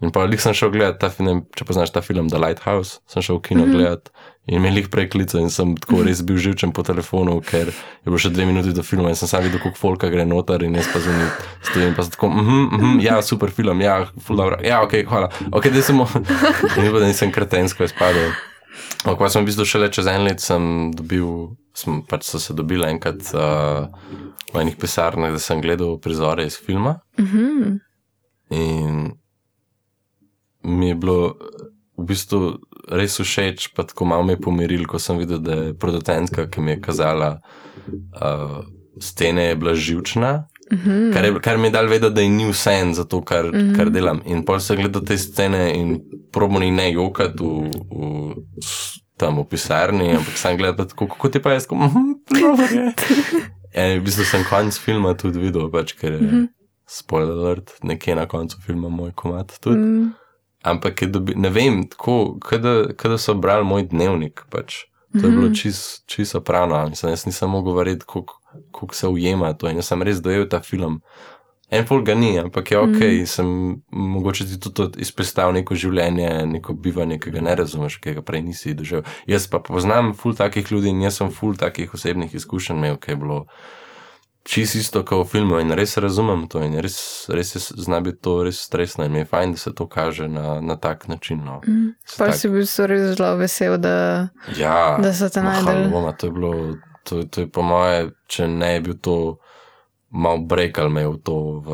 In 0.03 0.11
pa 0.11 0.25
jih 0.27 0.41
sem 0.41 0.55
šel 0.57 0.73
gledati 0.73 0.99
ta 0.99 1.07
film, 1.13 1.45
če 1.55 1.63
poznaš 1.63 1.93
ta 1.95 2.03
film 2.03 2.27
The 2.27 2.41
Lighthouse, 2.41 2.99
sem 3.07 3.23
šel 3.23 3.39
v 3.39 3.45
kino 3.47 3.63
mm 3.63 3.69
-hmm. 3.69 3.77
gledati 3.77 4.11
in 4.47 4.57
imel 4.59 4.81
jih 4.81 4.89
prej 4.91 5.07
klice 5.13 5.39
in 5.39 5.49
sem 5.53 5.75
tako 5.79 6.01
res 6.03 6.21
bil 6.27 6.37
živčen 6.41 6.73
po 6.75 6.83
telefonu, 6.83 7.37
ker 7.47 7.69
je 7.71 8.07
bilo 8.07 8.19
še 8.19 8.31
dve 8.33 8.47
minuti 8.49 8.73
do 8.75 8.83
filma 8.83 9.13
in 9.13 9.19
sem 9.19 9.29
sam 9.31 9.43
videl, 9.45 9.61
koliko 9.63 9.79
folka 9.79 10.09
gre 10.11 10.25
noter 10.27 10.65
in 10.67 10.75
jaz 10.75 10.89
pa 10.91 10.99
zunaj 11.03 11.29
stojim 11.69 11.93
in 11.93 11.95
pa 11.95 12.03
tako, 12.03 12.29
mhm, 12.33 12.63
mhm, 12.75 12.97
ja, 13.05 13.21
super 13.23 13.53
film, 13.55 13.81
ja, 13.81 14.01
full 14.25 14.39
dobro, 14.39 14.59
ja, 14.65 14.81
ok, 14.83 14.97
hvala, 15.07 15.31
ok, 15.51 15.69
da 15.71 15.83
sem, 15.87 16.01
in 16.75 16.91
da 16.91 17.05
nisem 17.05 17.31
kretensko 17.31 17.87
izpadel. 17.87 18.33
Ampak 19.03 19.19
pa 19.19 19.31
sem 19.31 19.43
v 19.43 19.51
bistvu 19.51 19.67
šele 19.67 19.89
čez 19.91 20.07
en 20.11 20.23
let 20.27 20.43
sem 20.43 20.91
dobil, 20.95 21.55
sem, 21.75 22.01
pač 22.07 22.27
so 22.27 22.39
se 22.39 22.55
dobili 22.55 22.87
enkrat 22.87 23.23
uh, 23.35 23.87
v 24.53 24.61
enih 24.61 24.77
pisarnah, 24.79 25.31
da 25.31 25.39
sem 25.43 25.63
gledal 25.63 25.97
prizore 26.03 26.45
iz 26.47 26.55
filma. 26.59 26.99
Mm 27.19 27.25
-hmm. 27.25 27.79
In 28.49 29.11
mi 30.63 30.87
je 30.87 30.95
bilo 30.95 31.35
v 31.97 32.05
bistvu 32.05 32.59
res 32.91 33.17
všeč, 33.19 33.73
pa 33.75 33.83
tako 33.83 34.05
malo 34.05 34.23
me 34.23 34.33
je 34.33 34.41
pomiril, 34.41 34.85
ko 34.89 34.99
sem 34.99 35.17
videl, 35.17 35.39
da 35.39 35.55
je 35.55 35.73
producentka, 35.73 36.47
ki 36.51 36.61
mi 36.61 36.75
je 36.75 36.81
kazala 36.81 37.29
uh, 37.87 38.63
stene, 38.99 39.51
je 39.51 39.55
bila 39.55 39.75
živčna. 39.75 40.47
Mm 40.71 40.77
-hmm. 40.77 41.13
kar, 41.13 41.25
je, 41.25 41.39
kar 41.39 41.57
mi 41.57 41.67
je 41.67 41.71
dal 41.71 41.87
vedeti, 41.87 42.13
da 42.13 42.21
je 42.21 42.29
ni 42.29 42.49
vse 42.51 42.71
en 42.71 42.93
za 42.93 43.03
to, 43.03 43.21
kar, 43.21 43.45
mm 43.45 43.51
-hmm. 43.51 43.75
kar 43.75 43.89
delam. 43.89 44.21
In 44.25 44.45
pol 44.45 44.59
se 44.59 44.75
gleda 44.75 45.01
te 45.01 45.17
scene 45.17 45.73
in 45.75 45.99
probo 46.31 46.59
ni 46.59 46.71
ne 46.71 46.91
jokati 46.91 47.43
v, 47.43 47.69
v, 47.91 48.33
tam 49.17 49.37
v 49.39 49.45
pisarni, 49.49 50.09
ampak 50.11 50.37
sem 50.37 50.57
gledal, 50.57 50.87
kako 50.87 51.29
ti 51.29 51.39
pa 51.39 51.51
je 51.51 51.59
skoro. 51.59 51.81
Mm 51.81 51.89
-hmm, 51.89 52.93
in 53.93 53.99
v 53.99 54.03
bistvu 54.03 54.23
sem 54.23 54.43
konec 54.49 54.77
filma 54.77 55.13
tudi 55.13 55.39
videl, 55.39 55.71
pač, 55.71 55.93
ker 55.93 56.13
je 56.13 56.19
mm 56.19 56.29
-hmm. 56.29 56.47
spoiler 56.87 57.37
alert, 57.37 57.71
nekje 57.83 58.15
na 58.15 58.25
koncu 58.25 58.57
filma 58.65 58.89
moj 58.89 59.11
komat 59.15 59.59
tudi. 59.61 59.77
Mm 59.77 60.03
-hmm. 60.03 60.22
Ampak 60.63 61.03
dobi, 61.11 61.35
ne 61.35 61.49
vem, 61.49 61.83
tako, 61.91 62.37
kada 62.39 63.17
so 63.17 63.35
brali 63.35 63.65
moj 63.67 63.87
dnevnik, 63.91 64.45
pač. 64.49 64.85
to 65.11 65.17
mm 65.17 65.21
-hmm. 65.21 65.25
je 65.25 65.37
bilo 65.37 65.55
čisto 65.55 66.03
čis 66.05 66.35
pravno. 66.45 66.89
Mislim, 66.89 67.11
jaz 67.11 67.25
nisem 67.25 67.49
mogel 67.49 67.73
verjeti, 67.73 68.05
kako 68.71 68.95
se 68.95 69.07
ujema 69.07 69.53
to. 69.53 69.69
In 69.69 69.75
jaz 69.75 69.85
sem 69.85 70.01
res 70.01 70.21
dojel 70.21 70.49
ta 70.49 70.59
film. 70.59 71.01
En 71.73 71.85
pol 71.85 72.03
ga 72.05 72.13
ni, 72.15 72.39
ampak 72.39 72.71
je 72.71 72.79
ok, 72.79 72.99
mm. 73.01 73.25
sem 73.25 73.47
mogoče 73.91 74.45
ti 74.45 74.59
tudi 74.59 75.01
izpostavil 75.01 75.55
neko 75.57 75.75
življenje, 75.75 76.45
neko 76.45 76.73
bivanje, 76.73 77.17
ki 77.19 77.31
ga 77.33 77.41
ne 77.41 77.55
razumeš, 77.55 77.97
ki 78.03 78.13
ga 78.13 78.21
prej 78.21 78.43
nisi 78.45 78.75
doživel. 78.77 79.07
Jaz 79.25 79.47
pa 79.49 79.59
poznam 79.59 80.11
ful 80.13 80.35
takih 80.37 80.71
ljudi 80.71 80.91
in 80.93 81.01
jaz 81.01 81.17
sem 81.17 81.31
ful 81.33 81.57
takih 81.57 81.93
osebnih 81.93 82.35
izkušenj 82.35 82.77
imel, 82.77 82.99
ki 83.01 83.11
je 83.11 83.15
bilo 83.15 83.39
čisto 84.43 84.77
isto 84.77 85.05
kot 85.05 85.27
v 85.27 85.29
filmu 85.29 85.59
in 85.59 85.71
res 85.71 85.97
razumem 85.97 86.47
to 86.47 86.63
in 86.63 86.75
res, 86.79 87.25
res 87.29 87.55
je 87.55 87.59
zna 87.59 87.99
biti 87.99 88.21
to 88.21 88.43
res 88.43 88.59
stresno 88.59 89.05
in 89.05 89.15
je 89.15 89.25
fajn, 89.25 89.51
da 89.51 89.57
se 89.57 89.73
to 89.75 89.87
kaže 89.87 90.27
na, 90.27 90.61
na 90.61 90.75
tak 90.75 91.07
način. 91.07 91.43
No. 91.45 91.61
Mm. 91.67 91.93
Pa 92.17 92.25
tak... 92.25 92.35
si 92.35 92.49
bil 92.49 92.67
res 92.67 93.15
zelo 93.15 93.35
vesel, 93.39 93.77
da, 93.77 94.27
ja, 94.57 94.97
da 95.01 95.13
so 95.13 95.29
te 95.29 95.43
najdel. 95.43 96.11
To 96.17 96.27
je 96.27 96.31
bilo, 96.31 96.53
to, 97.03 97.23
to 97.23 97.41
je 97.41 97.49
po 97.51 97.61
moje, 97.61 98.11
če 98.27 98.47
ne 98.47 98.79
bi 98.79 98.91
bil 98.91 98.99
to 98.99 99.17
mal 100.13 100.37
brekal 100.45 100.89
me 100.93 101.07
v 101.09 101.17
to, 101.25 101.37
v 101.65 101.69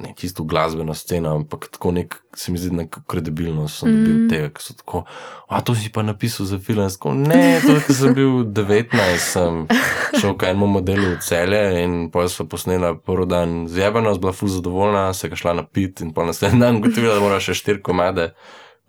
ne 0.00 0.14
čisto 0.16 0.42
glasbeno 0.44 0.94
sceno, 0.94 1.34
ampak 1.36 1.68
tako 1.70 1.92
nek, 1.92 2.16
se 2.34 2.52
mi 2.52 2.58
zdi, 2.58 2.72
neko 2.76 3.02
kredibilnost 3.06 3.82
sem 3.82 3.92
dobil 3.92 4.14
mm. 4.14 4.28
tega, 4.32 4.48
ki 4.56 4.64
so 4.64 4.74
tako, 4.74 5.02
a 5.48 5.60
to 5.62 5.74
si 5.76 5.92
pa 5.92 6.02
napisal 6.02 6.48
za 6.48 6.58
film, 6.58 6.88
tako, 6.90 7.12
ne, 7.14 7.60
to 7.62 7.76
je, 7.76 7.82
ker 7.86 7.98
sem 7.98 8.16
bil 8.16 8.40
19, 8.48 9.20
sem 9.22 9.60
šel 10.16 10.34
k 10.40 10.50
enemu 10.50 10.70
modelu 10.80 11.12
v 11.12 11.20
celje 11.22 11.62
in 11.84 11.98
pa 12.10 12.24
so 12.32 12.48
posnela 12.48 12.94
prvi 12.96 13.28
dan 13.30 13.54
zjebano, 13.70 14.16
bila 14.18 14.32
fuz 14.34 14.56
zadovoljna, 14.58 15.12
se 15.14 15.30
ga 15.30 15.38
šla 15.38 15.60
na 15.60 15.66
pit 15.66 16.00
in 16.00 16.14
pa 16.16 16.26
naslednji 16.26 16.64
dan 16.64 16.80
gotovila, 16.82 17.20
da 17.20 17.22
mora 17.22 17.38
še 17.44 17.54
štiri 17.60 17.84
komade 17.84 18.32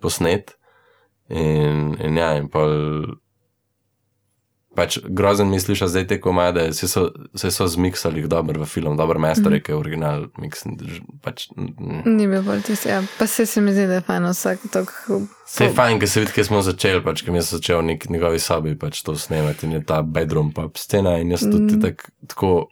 posnet. 0.02 0.56
In, 1.32 1.94
in 2.02 2.18
ja, 2.18 2.34
in 2.36 2.50
pa 2.52 2.66
pač 4.74 4.98
grozen 5.04 5.50
misliš, 5.52 5.84
da 5.84 5.88
zdaj 5.88 6.06
te 6.08 6.20
komade, 6.20 6.72
se 6.72 6.88
so, 6.88 7.08
se 7.34 7.50
so 7.50 7.66
zmiksali 7.68 8.24
dobro 8.28 8.62
v 8.62 8.66
film, 8.66 8.96
dobro 8.96 9.20
mesto, 9.20 9.48
mm. 9.48 9.52
reke 9.52 9.74
original. 9.76 10.26
Mix, 10.40 10.64
pač, 11.22 11.48
mm. 11.56 12.02
Ni 12.06 12.26
bil 12.28 12.42
bolj 12.46 12.64
tisti, 12.66 12.88
ja. 12.88 13.02
pa 13.18 13.26
se, 13.26 13.46
se 13.46 13.60
mi 13.60 13.74
zdi, 13.76 13.86
da 13.90 14.00
je 14.00 14.06
fajn 14.06 14.28
vsak 14.30 14.68
tok. 14.72 14.92
Se 15.46 15.68
je 15.68 15.74
fajn, 15.76 16.00
ker 16.00 16.08
se 16.08 16.24
vidi, 16.24 16.32
kje 16.32 16.48
smo 16.48 16.62
začeli, 16.64 17.04
pač, 17.04 17.24
ker 17.26 17.36
je 17.36 17.46
začel 17.52 17.82
nek 17.84 18.08
njegovi 18.10 18.40
sobi 18.40 18.76
pač 18.78 19.02
to 19.04 19.16
snemati 19.18 19.68
in 19.68 19.76
je 19.76 19.82
ta 19.86 20.00
bedroom 20.02 20.52
pop 20.56 20.80
scena 20.80 21.18
in 21.20 21.34
jaz 21.34 21.44
tudi 21.48 21.76
mm. 21.76 21.82
tak, 21.82 22.08
tako. 22.32 22.70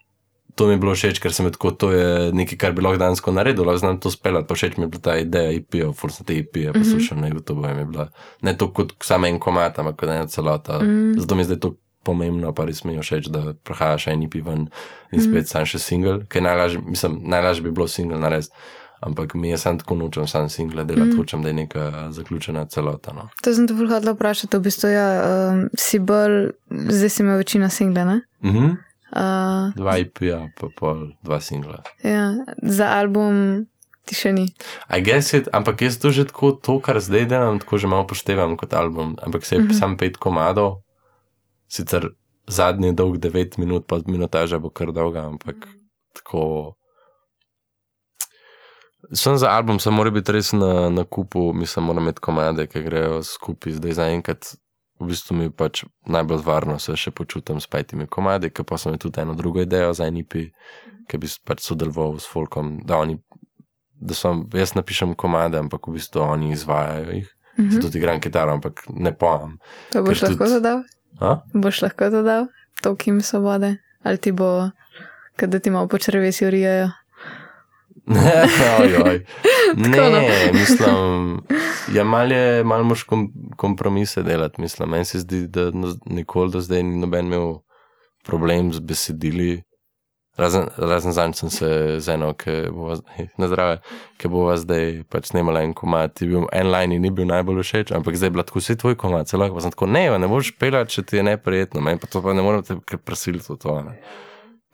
To 0.59 0.67
mi 0.67 0.75
je 0.75 0.81
bilo 0.83 0.93
všeč, 0.93 1.21
ker 1.23 1.33
sem 1.33 1.47
tako, 1.55 1.71
to 1.73 1.89
je 1.95 2.33
nekaj, 2.37 2.59
kar 2.59 2.73
bi 2.77 2.83
lahko 2.83 2.99
danes 3.01 3.23
naredil, 3.23 3.65
lahko 3.65 3.81
znam 3.81 4.01
to 4.03 4.11
speljati, 4.13 4.49
pa 4.49 4.57
všeč 4.59 4.77
mi 4.77 4.85
je 4.85 4.89
bila 4.93 5.03
ta 5.07 5.15
ideja 5.17 5.55
IP-ja, 5.57 5.93
forse 5.97 6.25
te 6.27 6.37
IP-ja, 6.37 6.75
poslušam, 6.75 7.19
mm 7.19 7.25
-hmm. 7.25 7.45
to 7.47 7.55
bo 7.55 7.71
mi 7.71 7.85
bila. 7.85 8.09
Ne 8.43 8.57
to 8.59 8.69
kot 8.73 8.93
samo 9.01 9.27
en 9.27 9.39
komat, 9.39 9.79
ampak 9.79 9.97
kot 9.97 10.09
ena 10.09 10.27
celota. 10.27 10.83
Mm. 10.83 11.15
Zato 11.21 11.35
mi 11.35 11.41
je 11.41 11.45
zdaj 11.45 11.59
to 11.59 11.75
pomembno, 12.03 12.53
pa 12.57 12.65
res 12.65 12.85
mi 12.85 12.97
je 12.97 13.05
všeč, 13.05 13.31
da 13.33 13.55
prihaja 13.67 13.99
še 14.01 14.15
en 14.15 14.25
IP 14.25 14.41
ven 14.45 14.69
in 15.13 15.23
spet 15.23 15.45
mm. 15.45 15.51
sam 15.53 15.67
še 15.69 15.81
single, 15.83 16.21
ker 16.33 16.45
najlažje, 16.45 16.83
mislim, 16.87 17.21
najlažje 17.29 17.67
bi 17.67 17.75
bilo 17.77 17.89
single 17.91 18.21
narediti. 18.21 18.55
Ampak 19.01 19.33
mi 19.33 19.49
je 19.49 19.57
sam 19.57 19.79
tako 19.81 19.97
nočem, 19.97 20.27
sam 20.29 20.51
single 20.53 20.85
delati, 20.85 21.15
mm. 21.15 21.17
hočem, 21.17 21.41
da 21.41 21.49
je 21.49 21.57
neka 21.57 21.85
zaključena 22.13 22.67
celota. 22.69 23.15
No. 23.17 23.31
To 23.45 23.55
sem 23.57 23.65
te 23.69 23.77
vrhodila 23.77 24.13
vprašati, 24.13 24.59
v 24.61 24.67
bistvu 24.67 24.91
ja, 24.93 25.07
um, 25.25 25.63
si 25.73 26.03
bolj, 26.05 26.51
zdaj 26.69 27.13
si 27.15 27.23
imel 27.25 27.41
večino 27.41 27.71
single, 27.73 28.05
ne? 28.05 28.21
Mm 28.45 28.53
-hmm. 28.53 28.77
uh, 29.17 29.73
dva 29.77 29.97
IP, 29.99 30.23
ja, 30.29 30.43
pa 30.61 30.69
pol, 30.77 31.09
dva 31.25 31.41
single. 31.41 31.81
Ja, 32.05 32.35
za 32.63 32.93
album 33.01 33.65
ti 34.05 34.15
še 34.15 34.33
ni. 34.33 34.47
It, 34.91 35.49
ampak 35.53 35.83
jaz 35.83 35.99
to 35.99 36.11
že 36.11 36.27
tako, 36.29 36.53
to, 36.53 36.81
kar 36.81 37.01
zdaj 37.01 37.27
delam, 37.27 37.59
tako 37.59 37.79
že 37.79 37.87
malo 37.87 38.07
poštevam 38.07 38.57
kot 38.57 38.75
album, 38.75 39.17
ampak 39.23 39.45
se 39.45 39.55
je 39.55 39.63
mm 39.63 39.69
-hmm. 39.69 39.79
sam 39.79 39.97
pet 39.97 40.17
komadov 40.17 40.83
sicer 41.71 42.11
zadnji 42.51 42.93
dolg 42.93 43.17
9 43.23 43.59
minut, 43.59 43.87
pa 43.87 44.01
minutaža 44.07 44.59
bo 44.59 44.71
kar 44.71 44.93
dolga, 44.93 45.25
ampak 45.31 45.69
tako. 46.17 46.75
Sem 49.15 49.39
za 49.39 49.51
album, 49.51 49.79
sem 49.81 49.95
mora 49.95 50.11
biti 50.11 50.33
res 50.33 50.53
na, 50.53 50.91
na 50.91 51.05
kupu, 51.05 51.53
mislim, 51.57 51.87
moram 51.89 52.05
imeti 52.05 52.21
komade, 52.21 52.67
ki 52.69 52.83
grejo 52.85 53.23
skupaj. 53.25 53.79
Zdaj 53.79 53.97
zaenkrat, 53.97 54.51
v 55.01 55.09
bistvu 55.09 55.37
mi 55.39 55.49
pač 55.51 55.85
najbolj 56.07 56.45
varno 56.45 56.77
se 56.79 56.97
še 57.01 57.15
počutim 57.17 57.63
s 57.63 57.71
petimi 57.71 58.07
komadi, 58.07 58.53
ker 58.53 58.67
pa 58.69 58.79
sem 58.79 58.99
tudi 59.01 59.23
eno 59.23 59.35
drugo 59.39 59.65
idejo 59.65 59.95
za 59.97 60.11
NIP, 60.11 60.37
ki 61.09 61.19
bi 61.19 61.33
pač 61.49 61.65
sodeloval 61.65 62.21
s 62.21 62.29
Folkom, 62.29 62.77
da 62.87 63.01
oni, 63.01 63.17
da 63.97 64.15
sem, 64.15 64.45
jaz 64.55 64.77
napišem 64.77 65.17
komade, 65.19 65.59
ampak 65.59 65.89
v 65.89 65.97
bistvu 65.97 66.27
oni 66.27 66.53
izvajajo 66.59 67.17
jih. 67.17 67.37
Mm 67.59 67.69
-hmm. 67.69 67.81
Tudi 67.83 67.99
igram 67.99 68.21
kitaro, 68.21 68.53
ampak 68.53 68.85
ne 68.89 69.13
pojem. 69.17 69.59
To 69.93 70.03
boš 70.03 70.23
lahko 70.23 70.47
zadal? 70.47 70.85
A? 71.21 71.41
Boš 71.55 71.83
lahko 71.83 72.11
dodal 72.11 72.47
toliko 72.83 73.03
jim 73.07 73.21
svobode, 73.23 73.77
ali 74.03 74.19
ti 74.19 74.33
bo, 74.33 74.71
da 75.41 75.59
ti 75.59 75.71
malo 75.71 75.89
počrvesi 75.89 76.47
urijajo. 76.47 76.91
ne, 78.11 79.03
oj, 79.05 79.25
ne, 79.77 80.11
no. 80.11 80.21
mislim, 80.53 81.41
ja, 81.97 82.05
malo 82.05 82.35
je, 82.35 82.65
malo 82.65 82.85
moš 82.85 83.03
kom, 83.03 83.33
kompromise 83.57 84.23
delati, 84.23 84.61
mislim. 84.61 84.89
Meni 84.89 85.05
se 85.05 85.19
zdi, 85.19 85.47
da 85.47 85.71
nikoli 86.07 86.51
do 86.51 86.61
zdaj 86.61 86.83
ni 86.83 86.97
noben 86.97 87.27
imel 87.27 87.55
problem 88.25 88.73
z 88.73 88.81
besedili. 88.81 89.63
Razen, 90.41 90.71
razen 90.77 91.13
zanj 91.13 91.35
sem 91.37 91.51
se 91.53 91.69
z 92.01 92.15
eno, 92.15 92.31
ki 92.39 92.71
bo 92.73 92.95
na 93.41 93.49
zdrave, 93.51 93.81
ki 94.21 94.31
bo 94.33 94.47
vas 94.49 94.63
zdaj 94.65 95.03
pač 95.13 95.29
snimala 95.33 95.65
en 95.67 95.75
komat. 95.77 96.23
Bil, 96.25 96.47
en 96.57 96.71
line 96.73 97.01
ni 97.03 97.13
bil 97.13 97.29
najbolj 97.29 97.61
všeč, 97.67 97.93
ampak 97.97 98.17
zdaj 98.17 98.33
je 98.33 98.37
bila 98.39 98.47
tako 98.49 98.63
vse 98.63 98.79
tvoj 98.81 98.97
komat, 99.01 99.29
celo 99.29 99.51
pa 99.53 99.65
sem 99.65 99.75
tako, 99.75 99.91
ne, 99.91 100.07
ne 100.23 100.31
boš 100.31 100.55
pelati, 100.57 100.97
če 100.97 101.05
ti 101.05 101.21
je 101.21 101.27
neprijetno, 101.29 101.85
meni 101.85 102.01
pa 102.01 102.09
to 102.09 102.25
pa 102.25 102.33
ne 102.37 102.45
morem 102.47 102.65
te 102.65 102.79
prisiliti 102.97 103.53
v 103.53 103.59
to. 103.61 103.77
Ne. 103.85 103.99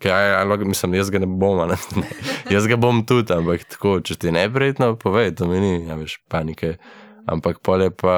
Kaj, 0.02 0.12
ja, 0.12 0.44
ja, 0.44 0.56
mislim, 0.68 0.94
jaz 1.00 1.10
ga 1.10 1.18
ne 1.24 1.26
bom, 1.26 1.58
ne, 1.66 1.78
ne. 2.02 2.08
jaz 2.52 2.68
ga 2.70 2.78
bom 2.78 3.02
tudi, 3.08 3.32
ampak 3.34 3.66
tako, 3.74 3.98
če 4.04 4.20
ti 4.20 4.30
je 4.30 4.36
neprijetno, 4.38 4.94
povej, 5.02 5.34
to 5.40 5.50
mi 5.50 5.62
ni, 5.62 5.74
ja, 5.88 5.98
veš, 5.98 6.20
panike. 6.30 6.76
Ampak 7.26 7.58
pole 7.66 7.90
pa. 7.90 8.16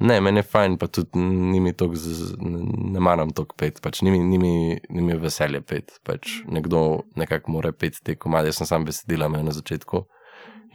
Ne, 0.00 0.20
meni 0.22 0.38
je 0.38 0.46
fajn, 0.46 0.76
pa 0.78 0.86
tudi 0.86 1.18
ni 1.18 1.60
mi 1.60 1.72
to, 1.74 1.88
ne 2.38 3.00
maram 3.02 3.32
to 3.34 3.42
pet, 3.58 3.80
pač 3.82 4.02
ni 4.06 4.12
mi, 4.14 4.20
ni 4.22 4.38
mi, 4.38 4.52
ni 4.94 5.02
mi 5.02 5.16
veselje 5.18 5.60
pet. 5.66 5.96
Pač 6.06 6.38
nekdo 6.46 7.02
nekako 7.18 7.56
mora 7.56 7.72
pet 7.74 7.98
te 8.06 8.14
komade, 8.14 8.52
jaz 8.52 8.60
sem 8.60 8.70
sam 8.70 8.86
besedila 8.86 9.28
me 9.28 9.42
na 9.42 9.54
začetku 9.54 10.04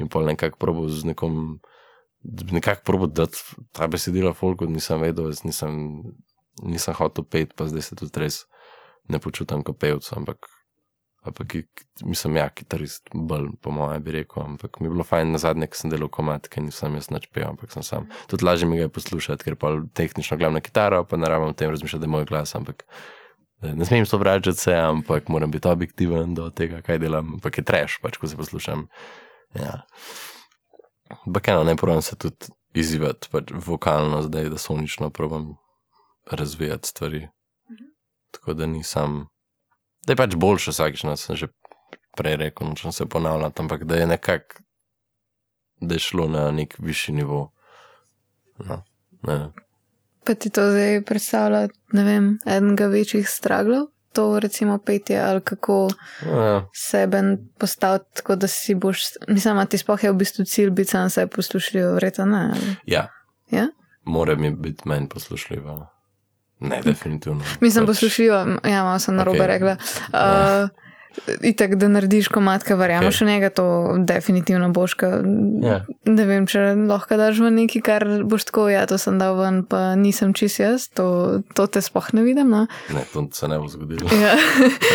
in 0.01 0.09
pol 0.11 0.27
nekako 0.27 0.59
probo 0.59 0.89
z 0.89 1.07
nekom, 1.13 1.61
nekako 2.51 2.83
probo 2.83 3.07
dati 3.07 3.39
ta 3.71 3.87
besedila 3.87 4.33
folku, 4.35 4.67
nisem 4.67 4.99
vedel, 5.05 5.31
nisem, 5.47 5.77
nisem 6.65 6.97
hotel 6.99 7.23
pet, 7.23 7.55
pa 7.55 7.69
zdaj 7.71 7.87
se 7.87 7.99
tudi 7.99 8.25
res 8.25 8.43
ne 9.07 9.19
počutam 9.23 9.63
kot 9.63 9.79
pevc, 9.79 10.11
ampak 10.17 10.51
ampak 11.23 11.55
mislim, 12.03 12.37
ja, 12.37 12.49
kitarist, 12.49 13.09
bolj 13.13 13.49
po 13.61 13.71
mojem 13.71 14.03
bi 14.03 14.15
rekel, 14.17 14.43
ampak 14.43 14.79
mi 14.79 14.87
je 14.87 14.93
bilo 14.95 15.05
fajn 15.07 15.31
na 15.35 15.41
zadnje, 15.41 15.69
ker 15.71 15.79
sem 15.79 15.93
delal 15.93 16.11
komat, 16.11 16.49
ker 16.51 16.63
nisem 16.65 16.95
jaz 16.99 17.09
nič 17.13 17.29
pel, 17.31 17.47
ampak 17.53 17.71
sem 17.75 17.85
sam. 17.85 18.07
Tudi 18.31 18.45
lažje 18.45 18.67
mi 18.69 18.79
ga 18.79 18.87
je 18.87 18.93
poslušati, 18.93 19.47
ker 19.47 19.57
pa 19.59 19.75
tehnično 19.95 20.37
gledam 20.37 20.57
na 20.59 20.63
kitaro, 20.63 21.03
pa 21.07 21.19
naravno 21.19 21.53
o 21.53 21.57
tem 21.57 21.71
razmišljam, 21.71 22.03
da 22.03 22.09
je 22.09 22.15
moj 22.15 22.27
glas, 22.29 22.55
ampak 22.59 22.83
da 23.63 23.73
ne 23.75 23.85
smem 23.85 24.05
sovražiti 24.05 24.59
se, 24.59 24.75
ampak 24.75 25.29
moram 25.31 25.51
biti 25.51 25.67
objektiven 25.67 26.35
do 26.35 26.49
tega, 26.49 26.81
kaj 26.83 26.99
delam, 26.99 27.37
ampak 27.37 27.57
je 27.57 27.63
treš, 27.63 27.99
pač 28.03 28.19
ko 28.19 28.27
se 28.27 28.37
poslušam. 28.37 28.87
Ja. 29.55 29.83
Ampak 31.23 31.47
eno, 31.47 31.63
ne 31.63 31.75
pravim 31.79 32.01
se 32.01 32.17
tudi 32.19 32.51
izzivati 32.73 33.29
pač 33.31 33.53
vokalno, 33.53 34.21
zdaj 34.25 34.49
da 34.49 34.57
sonično 34.57 35.09
probam 35.09 35.53
razvijati 36.31 36.87
stvari. 36.87 37.27
Tako 38.31 38.53
da 38.53 38.65
nisem, 38.65 39.25
da 40.05 40.13
je 40.13 40.17
pač 40.17 40.35
boljše 40.35 40.71
vsakič, 40.71 41.03
no 41.03 41.15
sem 41.17 41.35
že 41.35 41.47
prej 42.17 42.35
rekel, 42.37 42.67
nočem 42.67 42.91
se 42.91 43.05
ponavljati, 43.05 43.61
ampak 43.61 43.83
da 43.83 43.95
je 43.95 44.07
nekako, 44.07 44.61
da 45.81 45.95
je 45.95 45.99
šlo 45.99 46.27
na 46.27 46.51
nek 46.51 46.75
višji 46.79 47.15
nivo. 47.15 47.51
No, 48.57 48.83
ne. 49.23 49.49
Pa 50.25 50.33
ti 50.33 50.49
to 50.49 50.69
zdaj 50.71 51.01
predstavlja, 51.03 51.67
ne 51.91 52.03
vem, 52.03 52.37
enega 52.45 52.85
večjih 52.87 53.29
straglov, 53.29 53.87
to 54.13 54.39
recimo 54.39 54.77
petje 54.77 55.19
ali 55.19 55.41
kako 55.41 55.89
Ja. 56.25 56.67
sebe 56.73 57.21
postaviti, 57.57 58.05
tako 58.13 58.35
da 58.35 58.47
si 58.47 58.75
boš, 58.75 59.01
mislim, 59.27 59.67
ti 59.67 59.77
sploh 59.77 60.03
je 60.03 60.11
v 60.11 60.15
bistvu 60.15 60.45
cilj 60.45 60.69
biti 60.69 60.89
sam 60.91 61.09
sebe 61.09 61.31
poslušljiv, 61.35 61.93
verjetno 61.93 62.25
ne. 62.25 62.51
ali? 62.53 62.75
Ja, 62.85 63.07
Ja? 63.51 63.67
mora 64.03 64.35
mi 64.35 64.51
biti 64.51 64.81
manj 64.85 65.07
poslušljiva. 65.07 65.87
Ne, 66.63 66.81
definitivno. 66.81 67.41
Mislim, 67.59 67.83
Pač- 67.83 67.87
poslušljivo, 67.87 68.37
ja, 68.63 68.83
malo 68.83 68.99
sem 68.99 69.15
narobe 69.15 69.37
Okej. 69.37 69.47
rekla. 69.47 69.75
Uh, 70.09 70.69
Itak, 71.41 71.75
da 71.77 71.85
narediš 71.87 72.25
komat, 72.27 72.63
ki 72.65 72.73
verjameš 72.73 73.15
Okej. 73.15 73.25
v 73.25 73.29
njega, 73.29 73.49
to 73.49 73.65
definitivno 73.99 74.69
boš. 74.73 74.93
Ka, 74.93 75.07
Ja. 75.61 75.75
Ne 76.05 76.25
vem, 76.25 76.47
če 76.49 76.73
lahko 76.89 77.17
daš 77.17 77.37
v 77.37 77.51
neki, 77.53 77.81
kar 77.81 78.01
boš 78.25 78.47
tako, 78.49 78.65
ja, 78.69 78.81
to 78.89 78.97
sem 78.97 79.19
dal 79.21 79.37
ven, 79.37 79.61
pa 79.63 79.93
nisem 79.95 80.33
čist 80.33 80.57
jaz, 80.59 80.87
to, 80.89 81.05
to 81.53 81.67
te 81.67 81.81
sploh 81.81 82.09
ne 82.13 82.23
vidim. 82.23 82.49
No? 82.49 82.65
Ne, 82.89 83.05
to 83.13 83.27
se 83.31 83.47
ne 83.47 83.59
bo 83.59 83.69
zgodilo. 83.69 84.09
Ja. 84.09 84.33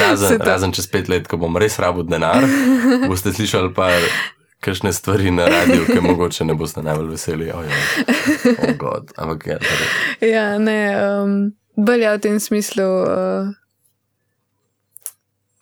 Razen, 0.00 0.42
razen 0.50 0.74
čez 0.74 0.90
pet 0.90 1.06
let, 1.08 1.28
ko 1.30 1.38
bom 1.38 1.54
res 1.56 1.78
rabil 1.78 2.02
denar, 2.02 2.42
boste 3.06 3.30
slišali 3.30 3.70
pa 3.70 3.94
kakšne 4.61 4.92
stvari 4.92 5.30
na 5.30 5.46
radiju, 5.46 5.86
ki 5.86 6.00
mogoče 6.00 6.44
ne 6.44 6.54
boste 6.54 6.82
najbolj 6.82 7.11
veseli. 7.11 7.50
Oh, 7.54 7.64
oh 8.62 8.74
God. 8.78 9.12
Ampak 9.16 9.46
ja, 9.46 9.59
torej, 9.59 10.32
Ja, 10.32 10.59
ne, 10.59 10.80
um, 11.22 11.36
bolj 11.76 12.06
v 12.09 12.18
tem 12.22 12.40
smislu 12.40 12.84
uh, 12.84 13.54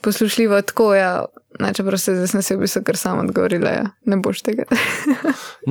poslušljivo 0.01 0.63
tako, 0.63 0.95
ja, 0.95 1.25
ne, 1.61 1.75
čeprav 1.75 1.99
se 1.99 2.15
zdaj 2.15 2.29
sem 2.29 2.43
se 2.43 2.57
v 2.57 2.61
bistvu 2.61 2.83
kar 2.85 2.97
sam 2.97 3.19
odgovorila, 3.19 3.71
ja, 3.71 3.85
ne 4.05 4.17
boš 4.17 4.43
tega. 4.43 4.65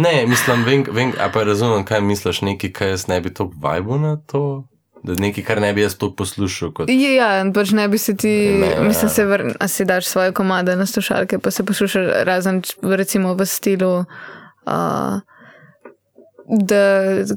ne, 0.05 0.26
mislim, 0.28 0.63
vem, 0.63 0.86
vem, 0.91 1.13
a 1.19 1.30
pa 1.34 1.43
razumem, 1.43 1.86
kaj 1.86 2.01
misliš, 2.01 2.41
nekaj, 2.41 2.71
kaj 2.71 2.89
jaz 2.89 3.07
ne 3.07 3.21
bi 3.21 3.34
to 3.34 3.51
vajbo 3.61 3.97
na 3.97 4.17
to. 4.17 4.67
Da 5.06 5.14
nekaj, 5.14 5.43
kar 5.43 5.62
ne 5.62 5.74
bi 5.74 5.84
jaz 5.84 5.95
to 6.01 6.10
poslušal. 6.16 6.72
Kot... 6.74 6.89
Ja, 6.89 7.12
ja, 7.14 7.51
pač 7.53 7.72
ne 7.78 7.88
bi 7.88 7.97
se 8.01 8.16
ti, 8.18 8.32
Ne, 8.60 8.72
ja. 8.72 8.84
mislim, 8.84 9.10
se 9.10 9.26
vr, 9.26 9.43
a 9.60 9.68
si 9.68 9.86
daš 9.86 10.06
svoje 10.10 10.32
komade 10.34 10.76
na 10.76 10.86
slušalke, 10.86 11.39
pa 11.39 11.51
se 11.51 11.66
poslušaš 11.66 12.26
razen 12.26 12.62
recimo 12.82 13.34
v 13.34 13.45
stilu, 13.45 13.99
uh, 13.99 15.20
da 16.47 16.84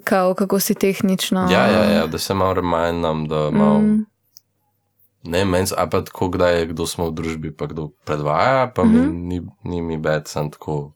kao, 0.05 0.35
kako 0.35 0.61
si 0.61 0.75
tehnično. 0.75 1.49
Ja, 1.51 1.67
ja, 1.67 1.85
ja, 1.85 2.07
da 2.07 2.19
se 2.19 2.35
malo 2.35 2.55
remindam, 2.55 3.27
da 3.29 3.51
malo. 3.51 3.79
Mm. 3.81 4.05
Ne, 5.25 5.45
meni, 5.45 5.67
a 5.77 5.87
pa 5.91 6.01
tako, 6.05 6.29
kdaj 6.29 6.59
je 6.59 6.67
kdo 6.67 6.87
smo 6.87 7.11
v 7.11 7.13
družbi, 7.13 7.51
pa 7.57 7.67
kdo 7.67 7.91
predvaja, 8.05 8.71
pa 8.75 8.85
mm 8.85 8.89
Mhm. 8.89 8.99
-hmm. 8.99 9.13
mi, 9.13 9.41
ni, 9.41 9.47
ni 9.65 9.83
mi 9.83 9.99
bed, 9.99 10.29
sem 10.29 10.51
tako. 10.51 10.93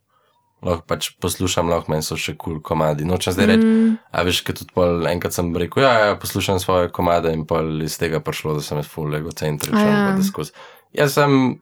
Lahko 0.63 0.85
pač 0.87 1.09
poslušam, 1.19 1.67
lahko 1.71 1.91
meni 1.91 2.05
so 2.05 2.15
še 2.19 2.37
kul 2.37 2.55
cool 2.55 2.61
komadi. 2.63 3.07
Nočem 3.07 3.35
zdaj 3.35 3.49
reči, 3.49 3.67
Mm, 3.67 3.97
a 4.11 4.23
veš, 4.23 4.41
ker 4.47 4.55
tudi 4.55 4.71
pol, 4.75 5.03
enkrat 5.09 5.35
sem 5.35 5.51
rekel, 5.55 5.83
ja, 5.83 5.91
ja, 5.99 6.15
poslušam 6.19 6.59
svoje 6.59 6.91
komade 6.95 7.33
in 7.35 7.45
pol 7.45 7.83
iz 7.83 7.97
tega 7.99 8.21
prišlo, 8.23 8.55
da 8.55 8.63
sem 8.63 8.79
jaz 8.79 8.87
full 8.87 9.13
egocentričen. 9.15 9.79
Ja. 9.79 10.15
Ja. 10.15 10.17
Ja. 10.17 10.45
Jaz 10.93 11.17
sem, 11.17 11.59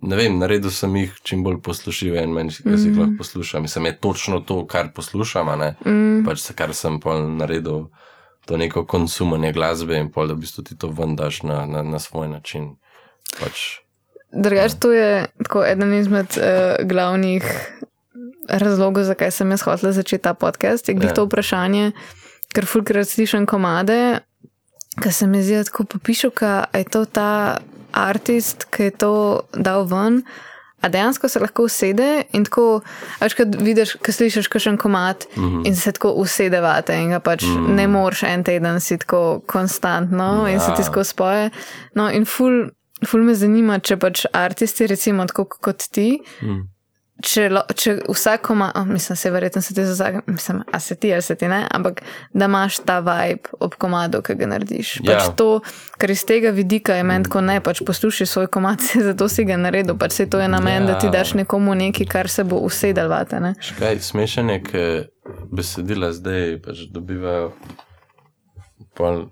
ne 0.00 0.18
vem, 0.20 0.38
naredil 0.38 0.70
sem 0.70 0.94
jih 0.96 1.16
čim 1.26 1.42
bolj 1.42 1.58
poslušljive 1.66 2.22
in 2.22 2.36
meni, 2.36 2.54
jaz 2.54 2.86
jih 2.86 2.98
lahko 2.98 3.18
poslušam. 3.18 3.66
Mislim, 3.66 3.90
je 3.90 3.96
točno 3.98 4.40
to, 4.40 4.60
kar 4.66 4.92
poslušam, 4.94 5.48
a 5.48 5.56
ne 5.56 5.70
mm, 5.82 6.22
pač 6.28 6.46
se, 6.46 6.54
kar 6.54 6.74
sem 6.74 7.00
pol 7.02 7.26
naredil, 7.40 7.88
to 8.46 8.56
neko 8.56 8.86
konsumanje 8.86 9.52
glasbe 9.52 9.98
in 9.98 10.12
pol, 10.14 10.30
da 10.30 10.38
v 10.38 10.46
bistvu 10.46 10.64
ti 10.64 10.78
to 10.78 10.92
vendaš 10.94 11.42
na, 11.42 11.66
na, 11.66 11.82
na 11.82 11.98
svoj 11.98 12.30
način. 12.32 12.76
Pač, 13.40 13.82
Drugač, 14.32 14.76
to 14.76 14.92
je 14.92 15.26
tako 15.40 15.64
eden 15.64 15.94
izmed 15.96 16.36
uh, 16.36 16.76
glavnih 16.84 17.44
razlogov, 18.48 19.04
zakaj 19.04 19.30
sem 19.30 19.50
jaz 19.50 19.62
hotel 19.62 19.92
začeti 19.92 20.22
ta 20.22 20.34
podcast. 20.34 20.88
Je 20.88 20.94
glih 20.94 21.10
Ja. 21.10 21.14
to 21.14 21.24
vprašanje, 21.24 21.92
ker 22.54 22.66
fulkrat 22.66 23.08
slišim 23.08 23.46
komade, 23.46 24.20
ki 25.02 25.12
se 25.12 25.26
mi 25.26 25.42
zdi 25.42 25.64
tako 25.64 25.84
popišu, 25.84 26.30
da 26.40 26.64
je 26.74 26.84
to 26.84 27.04
ta 27.04 27.58
artist, 27.92 28.64
ki 28.70 28.82
je 28.82 28.90
to 28.90 29.40
dal 29.54 29.84
ven. 29.84 30.22
A 30.80 30.88
dejansko 30.88 31.28
se 31.28 31.40
lahko 31.40 31.64
usede 31.66 32.22
in 32.32 32.44
tako, 32.44 32.80
več 33.20 33.34
kot 33.34 33.56
vidiš, 33.58 33.96
ko 33.98 34.12
slišiš 34.14 34.46
kakšen 34.48 34.76
komat 34.78 35.26
mm. 35.36 35.42
-hmm. 35.42 35.66
in 35.66 35.76
se 35.76 35.92
tako 35.92 36.12
usede 36.22 36.60
vate 36.60 36.94
in 36.94 37.10
ga 37.10 37.20
pač 37.20 37.42
mm 37.42 37.48
-hmm. 37.48 37.74
ne 37.74 37.86
moreš 37.88 38.22
en 38.22 38.44
teden 38.44 38.80
si 38.80 38.98
tako 38.98 39.40
konstantno 39.46 40.46
ja. 40.46 40.52
in 40.54 40.60
se 40.60 40.66
ti 40.66 40.80
Ja. 40.80 40.84
skozi 40.84 41.10
spoje. 41.10 41.50
No 41.94 42.10
in 42.10 42.24
ful, 42.24 42.70
ful 43.06 43.22
me 43.22 43.34
zanima, 43.34 43.78
če 43.78 43.96
pač 43.96 44.24
artisti, 44.32 44.86
recimo 44.86 45.26
tako 45.26 45.44
kot 45.44 45.78
ti, 45.90 46.20
mm. 46.42 46.62
Če, 47.24 47.48
lo, 47.50 47.62
če 47.74 47.96
vsak 48.06 48.42
komat, 48.46 48.76
oh, 48.78 48.86
mislim, 48.86 49.16
se 49.16 49.30
verjetno 49.30 49.62
se 49.62 49.74
ti 49.74 49.84
za 49.84 49.94
vsak, 49.94 50.26
mislim, 50.26 50.62
a 50.72 50.80
se 50.80 50.94
ti 50.94 51.12
ali 51.12 51.22
se 51.22 51.34
ti 51.34 51.48
ne, 51.48 51.64
ampak 51.74 52.02
da 52.32 52.46
imaš 52.46 52.78
ta 52.86 52.98
vibe 53.04 53.54
ob 53.60 53.74
komadu, 53.74 54.20
ki 54.22 54.36
ga 54.38 54.46
narediš. 54.52 54.92
Ja. 55.02 55.16
Pač 55.18 55.32
to, 55.38 55.48
ker 55.98 56.12
iz 56.14 56.24
tega 56.28 56.52
vidika 56.54 56.94
je 56.94 57.06
meni 57.06 57.26
tako 57.26 57.40
ne, 57.40 57.58
pač 57.64 57.82
poslušaj 57.86 58.26
svoj 58.26 58.46
komat, 58.54 58.84
zato 59.08 59.28
si 59.28 59.44
ga 59.48 59.56
naredil, 59.60 59.98
pač 59.98 60.18
se 60.20 60.28
to 60.30 60.40
je 60.40 60.48
namen, 60.48 60.82
ja. 60.82 60.94
da 60.94 60.98
ti 60.98 61.06
Ja. 61.08 61.12
daš 61.20 61.34
nekomu 61.34 61.74
nekaj, 61.74 62.06
kar 62.06 62.28
se 62.28 62.44
bo 62.44 62.60
usedel 62.60 63.08
vate. 63.08 63.40
Ne? 63.40 63.54
Škaj, 63.60 63.98
smešen 64.04 64.50
je, 64.50 64.62
ker 64.62 65.08
besedila 65.52 66.12
zdaj 66.12 66.58
pač 66.64 66.86
dobivajo. 66.92 67.52
Pol, 68.98 69.28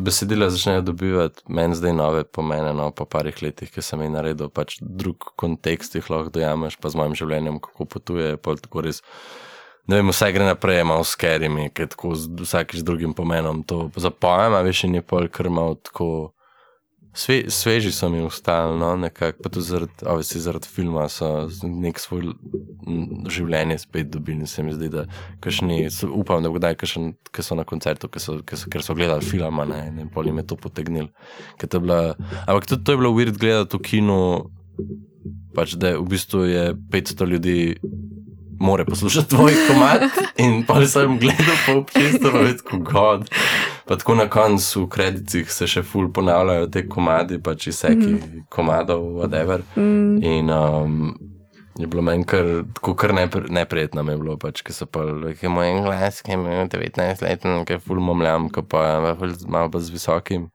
besedila 0.00 0.50
začnejo 0.50 0.82
dobivati 0.82 1.42
meni 1.46 1.74
zdaj 1.74 1.92
nove 1.92 2.24
pomene, 2.24 2.72
no, 2.74 2.90
po 2.90 3.04
parih 3.04 3.42
letih, 3.42 3.70
ki 3.70 3.82
sem 3.84 4.02
jih 4.02 4.10
naredil, 4.12 4.50
pač 4.50 4.78
drug 4.80 5.32
kontekst 5.38 5.94
jih 5.96 6.10
lahko 6.10 6.34
dojameš, 6.34 6.76
pa 6.82 6.90
z 6.92 6.98
mojim 6.98 7.16
življenjem, 7.18 7.60
kako 7.62 7.88
potuje, 7.96 8.36
pol 8.42 8.60
tako 8.60 8.84
res. 8.86 9.02
Ne 9.90 9.98
vem, 9.98 10.12
vse 10.12 10.30
gre 10.34 10.46
naprej, 10.46 10.82
malo 10.86 11.06
s 11.06 11.16
kerimi, 11.18 11.68
ki 11.74 11.88
tako 11.94 12.14
z 12.18 12.30
vsakič 12.42 12.84
drugim 12.86 13.14
pomenom 13.18 13.64
to 13.66 13.88
zapojem, 13.98 14.54
a 14.54 14.62
veš, 14.66 14.84
in 14.88 15.00
je 15.00 15.06
pol 15.06 15.28
kar 15.32 15.50
malo 15.50 15.78
tako. 15.78 16.08
Sve, 17.14 17.42
sveži 17.48 17.92
so 17.92 18.08
mi 18.08 18.20
ostali, 18.20 18.78
no, 18.78 18.96
nekako, 18.96 19.42
pa 19.42 19.48
tudi 19.48 19.66
zaradi, 19.66 19.92
ovisi, 20.06 20.40
zaradi 20.40 20.68
filma, 20.68 21.08
so 21.12 21.48
nek 21.62 21.98
svoj 22.00 22.32
življenje 23.28 23.76
spet 23.82 24.08
dobili. 24.08 24.46
Se 24.48 24.62
mi 24.64 24.72
zdi, 24.72 24.88
da 24.88 25.04
kašni, 25.44 25.90
upam, 26.08 26.40
da 26.42 26.48
kdaj, 26.48 26.78
ki 26.80 27.44
so 27.44 27.58
na 27.58 27.66
koncertu, 27.68 28.08
ki 28.08 28.22
so, 28.22 28.38
so, 28.56 28.70
ker 28.72 28.84
so 28.84 28.96
gledali 28.96 29.28
film, 29.28 29.60
ne, 29.68 29.82
in 29.92 30.08
pol 30.12 30.30
jim 30.30 30.40
je 30.40 30.46
to 30.54 30.56
potegnil. 30.56 31.10
Ker 31.60 31.68
to 31.68 31.82
je 31.82 31.84
Bila, 31.84 32.00
ampak 32.46 32.70
tudi 32.70 32.84
to 32.86 32.94
je 32.94 33.02
bilo 33.02 33.12
weird 33.12 33.36
gledati 33.36 33.76
v 33.76 33.84
kinu, 33.90 34.18
pač, 35.52 35.76
da 35.76 35.92
v 35.98 36.08
bistvu 36.08 36.46
je 36.48 36.64
500 36.96 37.28
ljudi. 37.34 37.58
More 38.62 38.84
poslušati 38.86 39.26
tvoj 39.34 39.56
komat, 39.66 40.18
in 40.38 40.60
pa 40.62 40.76
sem 40.86 41.16
gledal 41.18 41.56
po 41.66 41.82
je 41.98 42.52
tako 42.60 42.78
god. 42.78 43.26
Pa 43.92 43.96
tako 43.96 44.14
na 44.14 44.24
koncu 44.24 44.86
v 44.86 44.88
kredicih 44.88 45.50
se 45.52 45.66
še 45.68 45.82
ful 45.84 46.06
ponavljajo 46.16 46.70
te 46.72 46.80
komadi, 46.88 47.36
pač 47.44 47.66
izseki 47.68 48.14
mm 48.14 48.46
komadov, 48.48 49.02
whatever. 49.18 49.60
Mm, 49.76 50.22
In 50.24 50.48
um, 50.48 50.94
je 51.76 51.86
bilo 51.92 52.00
meni 52.04 52.24
kar, 52.24 52.48
tako 52.72 52.94
kar 52.96 53.12
nepr 53.12 53.50
neprijetno, 53.52 54.00
je 54.08 54.16
bilo, 54.16 54.38
pač, 54.40 54.62
ki 54.64 54.72
so 54.72 54.88
pa, 54.88 55.04
ki 55.36 55.44
je 55.44 55.52
moj 55.52 55.74
glas, 55.84 56.22
ki 56.24 56.32
je 56.32 56.38
imel 56.40 56.72
19 56.72 57.20
let, 57.26 57.44
ki 57.68 57.76
je 57.76 57.82
ful 57.84 58.00
momljam, 58.00 58.48
ki 58.48 58.64
pa 58.64 58.86
je 58.86 58.96
malo 59.44 59.68
pa 59.68 59.84
z 59.84 59.92
visokim, 59.92 60.48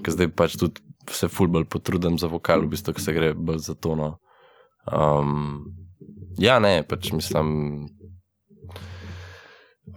ki 0.00 0.16
zdaj 0.16 0.32
pač 0.32 0.56
tudi 0.56 0.80
se 1.12 1.28
ful 1.28 1.52
bolj 1.52 1.68
potrudim 1.68 2.16
za 2.16 2.32
vokal, 2.32 2.64
v 2.64 2.72
bistvu, 2.72 2.96
ki 2.96 3.04
se 3.04 3.12
gre 3.12 3.34
bolj 3.36 3.66
za 3.68 3.76
tono. 3.76 4.14
Um, 4.88 5.66
ja, 6.40 6.56
ne, 6.56 6.78
pač 6.88 7.12
mislim. 7.12 7.52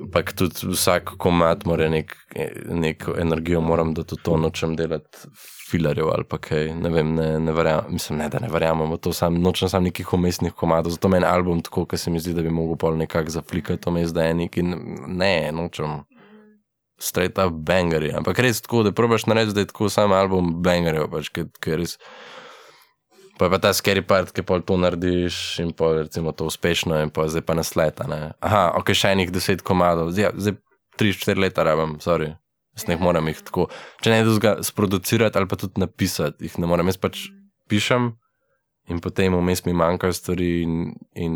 Ampak 0.01 0.33
tudi 0.35 0.67
vsak 0.67 1.15
komat 1.17 1.65
mora 1.65 1.87
nek, 1.89 2.15
neko 2.67 3.15
energijo, 3.19 3.61
moram 3.61 3.93
da 3.93 4.03
to, 4.03 4.15
to 4.15 4.37
nočem 4.37 4.75
delati 4.75 5.29
filarjev 5.69 6.09
ali 6.11 6.23
pa 6.29 6.37
kaj. 6.37 6.73
Ne 6.75 6.89
vem, 6.89 7.13
ne, 7.15 7.27
ne 7.39 7.53
verjamem, 7.55 7.93
mislim, 7.95 8.19
ne, 8.19 8.29
da 8.29 8.39
ne 8.39 8.49
verjamem 8.51 8.97
to, 8.97 9.13
sam, 9.13 9.39
nočem 9.41 9.69
sam 9.69 9.83
nekih 9.83 10.13
umestnih 10.13 10.53
komadov, 10.53 10.91
zato 10.91 11.09
meni 11.09 11.25
album 11.25 11.61
tako, 11.61 11.85
ker 11.85 11.99
se 11.99 12.11
mi 12.11 12.19
zdi, 12.19 12.33
da 12.35 12.43
bi 12.43 12.51
mogel 12.53 12.77
pol 12.77 12.97
nekako 12.97 13.31
zaflikati 13.37 13.89
vmes, 13.89 14.13
da 14.13 14.27
je 14.27 14.33
neki, 14.43 14.63
ne, 15.07 15.51
nočem. 15.53 16.03
Straight 16.99 17.35
up 17.43 17.51
bangerji, 17.67 18.13
ampak 18.15 18.37
res 18.39 18.61
tako, 18.63 18.85
da 18.87 18.93
probaš 18.95 19.25
narediti, 19.27 19.55
da 19.55 19.65
je 19.65 19.67
tako 19.67 19.89
sam 19.91 20.13
album 20.15 20.53
bangerjev, 20.63 21.09
pač, 21.11 21.27
ker, 21.35 21.49
ker 21.59 21.81
res. 21.81 21.97
Pa 23.35 23.45
je 23.45 23.51
pa 23.51 23.59
ta 23.59 23.73
scary 23.75 23.99
part, 23.99 24.31
ki 24.31 24.45
pa 24.47 24.61
to 24.63 24.77
narediš 24.79 25.59
in 25.59 25.73
pa 25.75 25.91
recimo 25.99 26.31
to 26.31 26.47
uspešno 26.47 27.01
in 27.03 27.11
pa 27.11 27.27
zdaj 27.27 27.43
pa 27.43 27.53
nasleta. 27.57 28.07
Ne? 28.07 28.31
Aha, 28.39 28.71
ok, 28.79 28.93
še 28.95 29.11
enih 29.11 29.31
deset 29.35 29.63
komadov, 29.65 30.13
zdaj, 30.15 30.31
zdaj 30.39 30.55
tri, 30.95 31.11
štiri 31.11 31.43
leta 31.43 31.65
rabim, 31.67 31.97
sorry. 32.03 32.35
Jaz 32.75 32.87
ne 32.87 32.97
morem 32.99 33.27
jih 33.31 33.41
tako, 33.47 33.67
če 34.03 34.11
ne 34.11 34.23
drugega, 34.23 34.59
sproducirati 34.67 35.39
ali 35.39 35.47
pa 35.51 35.59
tudi 35.59 35.79
napisati, 35.83 36.47
jih 36.47 36.59
ne 36.63 36.67
morem. 36.67 36.91
Jaz 36.91 36.99
pač 36.99 37.27
pišem 37.71 38.13
in 38.91 38.99
potem 39.03 39.35
vmes 39.35 39.63
mi 39.65 39.75
manjkajo 39.75 40.15
stvari 40.15 40.49
in, 40.63 40.93
in 41.15 41.35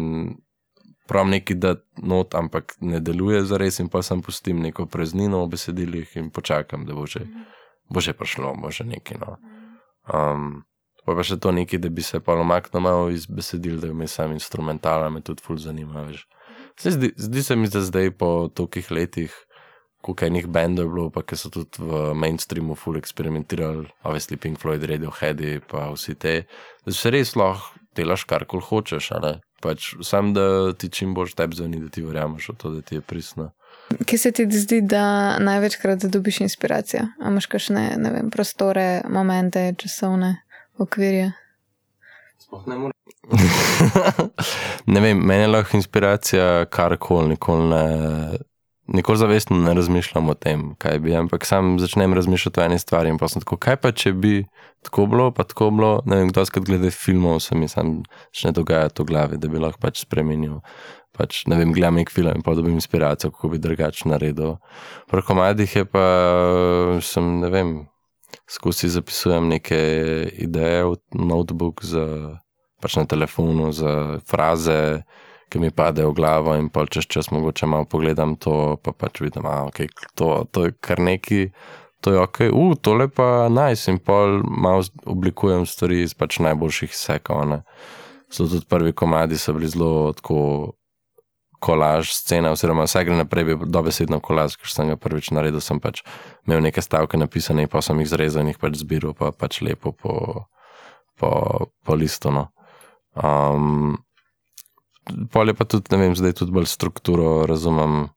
prav 1.10 1.28
neki 1.28 1.56
da 1.56 1.76
not, 1.98 2.36
ampak 2.36 2.76
ne 2.80 3.00
deluje 3.00 3.42
za 3.48 3.58
res 3.58 3.80
in 3.80 3.90
pa 3.90 4.04
sem 4.06 4.22
pustim 4.22 4.60
neko 4.62 4.86
preznino 4.86 5.42
v 5.46 5.56
besedilih 5.56 6.16
in 6.22 6.30
počakam, 6.30 6.86
da 6.86 6.94
bo 6.94 7.08
že, 7.10 7.26
bo 7.90 8.04
že 8.04 8.14
prišlo, 8.14 8.54
bo 8.62 8.72
že 8.72 8.86
nekaj. 8.86 9.18
No. 9.24 9.40
Um, 10.06 10.69
pa 11.10 11.18
pa 11.18 11.26
še 11.26 11.40
to 11.42 11.50
nekaj, 11.56 11.82
da 11.82 11.90
bi 11.90 12.06
se 12.06 12.20
pa 12.22 12.38
omaknil 12.38 12.84
malo 12.86 13.10
iz 13.10 13.26
besedil, 13.26 13.80
da 13.82 13.90
mi 13.94 14.08
sam 14.08 14.36
instrumentala 14.38 15.10
me 15.10 15.24
tudi 15.26 15.42
ful 15.42 15.58
zanima. 15.58 16.06
Veš. 16.06 16.28
Zdi, 16.86 17.10
zdi 17.18 17.44
se 17.44 17.56
mi, 17.58 17.68
da 17.68 17.82
zdaj 17.82 18.14
po 18.14 18.50
tolikih 18.54 18.92
letih 18.94 19.34
koliko 20.02 20.26
enih 20.26 20.48
bendov 20.48 20.86
je 20.86 20.90
bilo, 20.94 21.10
pa 21.12 21.24
ki 21.28 21.36
so 21.36 21.50
tudi 21.52 21.82
v 21.84 22.14
mainstreamu 22.16 22.76
full 22.80 22.98
eksperimentirali, 22.98 23.90
obviously 24.04 24.38
Pink 24.38 24.62
Floyd, 24.62 24.86
Radiohead, 24.88 25.42
pa 25.68 25.90
vsi 25.92 26.16
te, 26.16 26.36
da 26.86 26.96
se 26.96 27.12
res 27.12 27.36
lahko 27.36 27.76
delaš 27.98 28.24
kar 28.30 28.46
kol 28.48 28.62
hočeš, 28.64 29.12
ali 29.18 29.34
pač 29.60 29.92
sam, 30.08 30.32
da 30.38 30.72
ti 30.72 30.88
čim 30.94 31.12
boš 31.18 31.34
tebi 31.36 31.58
zveni, 31.58 31.82
da 31.84 31.90
ti 31.92 32.06
verjameš 32.06 32.54
v 32.54 32.56
to, 32.62 32.72
da 32.78 32.82
ti 32.86 32.96
je 32.96 33.02
pristno. 33.02 33.50
Kje 34.06 34.18
se 34.22 34.32
ti 34.32 34.46
zdi, 34.48 34.80
da 34.86 35.36
največkrat 35.44 36.06
dobiš 36.14 36.46
inspiracijo? 36.46 37.10
A 37.20 37.34
imaš 37.34 37.50
kakšne, 37.52 37.98
ne 38.00 38.12
vem, 38.14 38.30
prostore, 38.32 39.02
momente, 39.10 39.74
časovne 39.82 40.38
okvirje? 40.80 41.32
Ne, 42.68 42.78
ne 44.94 45.02
vem, 45.04 45.18
meni 45.18 45.44
je 45.44 45.50
lahko 45.52 45.78
inspiracija 45.78 46.66
karkoli, 46.74 47.36
nikoli 47.36 47.68
ne 47.70 47.84
nikoli 48.94 49.18
zavestno 49.18 49.58
ne 49.58 49.74
razmišljam 49.74 50.30
o 50.30 50.34
tem, 50.34 50.76
kaj 50.78 51.00
bi, 51.00 51.16
ampak 51.16 51.46
sam 51.46 51.80
začnem 51.80 52.14
razmišljati 52.14 52.60
o 52.60 52.64
eni 52.64 52.80
stvari 52.80 53.10
in 53.10 53.18
pa 53.18 53.28
sem 53.28 53.42
tako, 53.42 53.58
kaj 53.58 53.76
pa 53.84 53.92
če 53.92 54.14
bi 54.14 54.46
tako 54.86 55.06
bilo, 55.06 55.32
pa 55.36 55.44
tako 55.44 55.70
bilo, 55.76 55.92
ne 56.06 56.22
vem, 56.22 56.32
kdo 56.32 56.46
skrat 56.46 56.66
glede 56.66 56.92
filmov, 56.92 57.40
se 57.44 57.56
mi 57.56 57.68
sam 57.68 58.00
začne 58.34 58.52
dogajati 58.58 59.02
v 59.02 59.06
glavi, 59.06 59.38
da 59.38 59.48
bi 59.48 59.62
lahko 59.62 59.82
pač 59.82 60.04
spremenil. 60.06 60.60
Pač, 61.18 61.44
ne 61.52 61.58
vem, 61.60 61.74
gledam 61.76 62.00
nek 62.00 62.12
film 62.14 62.38
in 62.38 62.46
pa 62.46 62.54
dobim 62.56 62.78
inspiracijo, 62.80 63.34
kako 63.36 63.54
bi 63.54 63.62
drugače 63.62 64.10
naredil. 64.10 64.56
Pri 65.12 65.26
komadih 65.28 65.76
je 65.76 65.86
pa, 65.86 66.06
sem, 67.04 67.32
ne 67.44 67.50
vem, 67.54 67.74
skozi 68.50 68.90
zapisujem 68.90 69.48
neke 69.48 69.80
ideje 70.38 70.86
v 70.86 70.96
notebook 71.14 71.84
za, 71.86 72.38
pač 72.82 72.96
na 72.98 73.06
telefonu, 73.06 73.72
za 73.72 74.20
fraze, 74.28 75.04
ki 75.50 75.60
mi 75.60 75.72
pade 75.74 76.06
v 76.06 76.14
glavo, 76.14 76.54
in 76.58 76.70
pa 76.70 76.86
čez 76.86 77.10
čas 77.10 77.32
mogoče 77.34 77.66
malo 77.66 77.86
pogledam 77.90 78.36
to, 78.38 78.78
pa 78.84 78.94
pač 78.94 79.22
vidim, 79.22 79.44
da 79.44 79.66
okay, 79.66 79.90
to, 80.16 80.46
to 80.52 80.70
je 80.70 80.76
kar 80.82 81.02
neki, 81.02 81.50
to 82.02 82.14
je 82.14 82.22
ok, 82.22 82.42
uf, 82.54 82.78
tole 82.82 83.10
pa 83.10 83.50
naj, 83.50 83.74
nice, 83.74 83.92
in 83.92 83.98
pa 83.98 84.26
malo 84.46 84.86
oblikujem 85.10 85.66
stvari 85.66 86.04
iz 86.06 86.14
pač 86.14 86.40
najboljših 86.46 86.94
sekov. 86.96 87.60
So 88.30 88.46
tudi 88.46 88.66
prvi 88.70 88.94
komadi, 88.94 89.38
so 89.42 89.58
bili 89.58 89.70
zelo 89.70 90.14
tako. 90.14 90.76
Kolaž, 91.60 92.14
scena, 92.16 92.54
oziroma 92.56 92.86
vse 92.88 93.04
gre 93.04 93.18
naprej, 93.20 93.46
bi 93.50 93.68
dobesedno 93.68 94.22
kolaž, 94.24 94.56
ker 94.56 94.72
sem 94.72 94.92
ga 94.92 94.96
prvič 94.96 95.34
naredil. 95.36 95.60
Sem 95.64 95.82
pač 95.84 96.02
imel 96.48 96.64
neke 96.64 96.80
stavke 96.84 97.20
napisane, 97.20 97.68
pa 97.68 97.84
sem 97.84 98.00
jih 98.00 98.12
zrezal 98.14 98.46
in 98.46 98.54
jih 98.54 98.62
pač 98.62 98.80
zbiral, 98.80 99.16
pa 99.18 99.34
pač 99.36 99.60
lepo 99.66 99.92
po, 99.92 100.14
po, 101.20 101.32
po 101.84 101.98
listu. 102.00 102.32
No. 102.32 102.48
Um, 103.20 104.00
Polje 105.34 105.56
pa 105.58 105.66
tudi, 105.66 105.90
ne 105.90 105.98
vem, 105.98 106.16
zdaj 106.16 106.36
tudi 106.38 106.54
bolj 106.54 106.68
strukturo 106.70 107.48
razumem, 107.50 108.12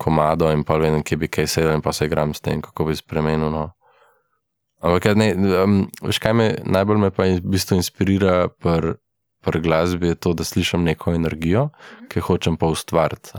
komado 0.00 0.48
in 0.52 0.62
pa 0.64 0.78
vem, 0.80 1.02
kje 1.04 1.18
bi 1.20 1.28
kaj 1.28 1.48
sedel 1.50 1.76
in 1.76 1.84
pa 1.84 1.92
se 1.92 2.08
igram 2.08 2.32
s 2.34 2.40
tem, 2.40 2.62
kako 2.64 2.88
bi 2.88 2.96
spremenil. 2.96 3.52
No. 3.52 3.66
Ampak, 4.80 5.12
ne, 5.16 5.32
um, 5.62 5.76
veš, 6.04 6.20
kaj 6.24 6.34
me 6.36 6.46
najbolj 6.64 7.00
me 7.00 7.10
pa 7.12 7.28
v 7.28 7.40
bistvu 7.44 7.78
inspirira 7.80 8.48
pri 8.48 8.96
pr 9.46 9.60
glasbi, 9.62 10.12
je 10.12 10.18
to, 10.18 10.34
da 10.34 10.44
slišim 10.44 10.84
neko 10.84 11.14
energijo, 11.14 11.68
ki 12.10 12.24
hočem 12.26 12.58
pa 12.58 12.66
ustvariti. 12.72 13.30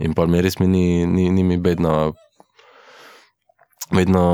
In 0.00 0.16
pa 0.16 0.26
mi 0.26 0.40
res 0.42 0.58
mi 0.58 0.66
ni, 0.66 1.06
ni, 1.06 1.28
ni 1.30 1.44
mi 1.44 1.58
bedno, 1.60 2.14
vedno, 3.92 4.24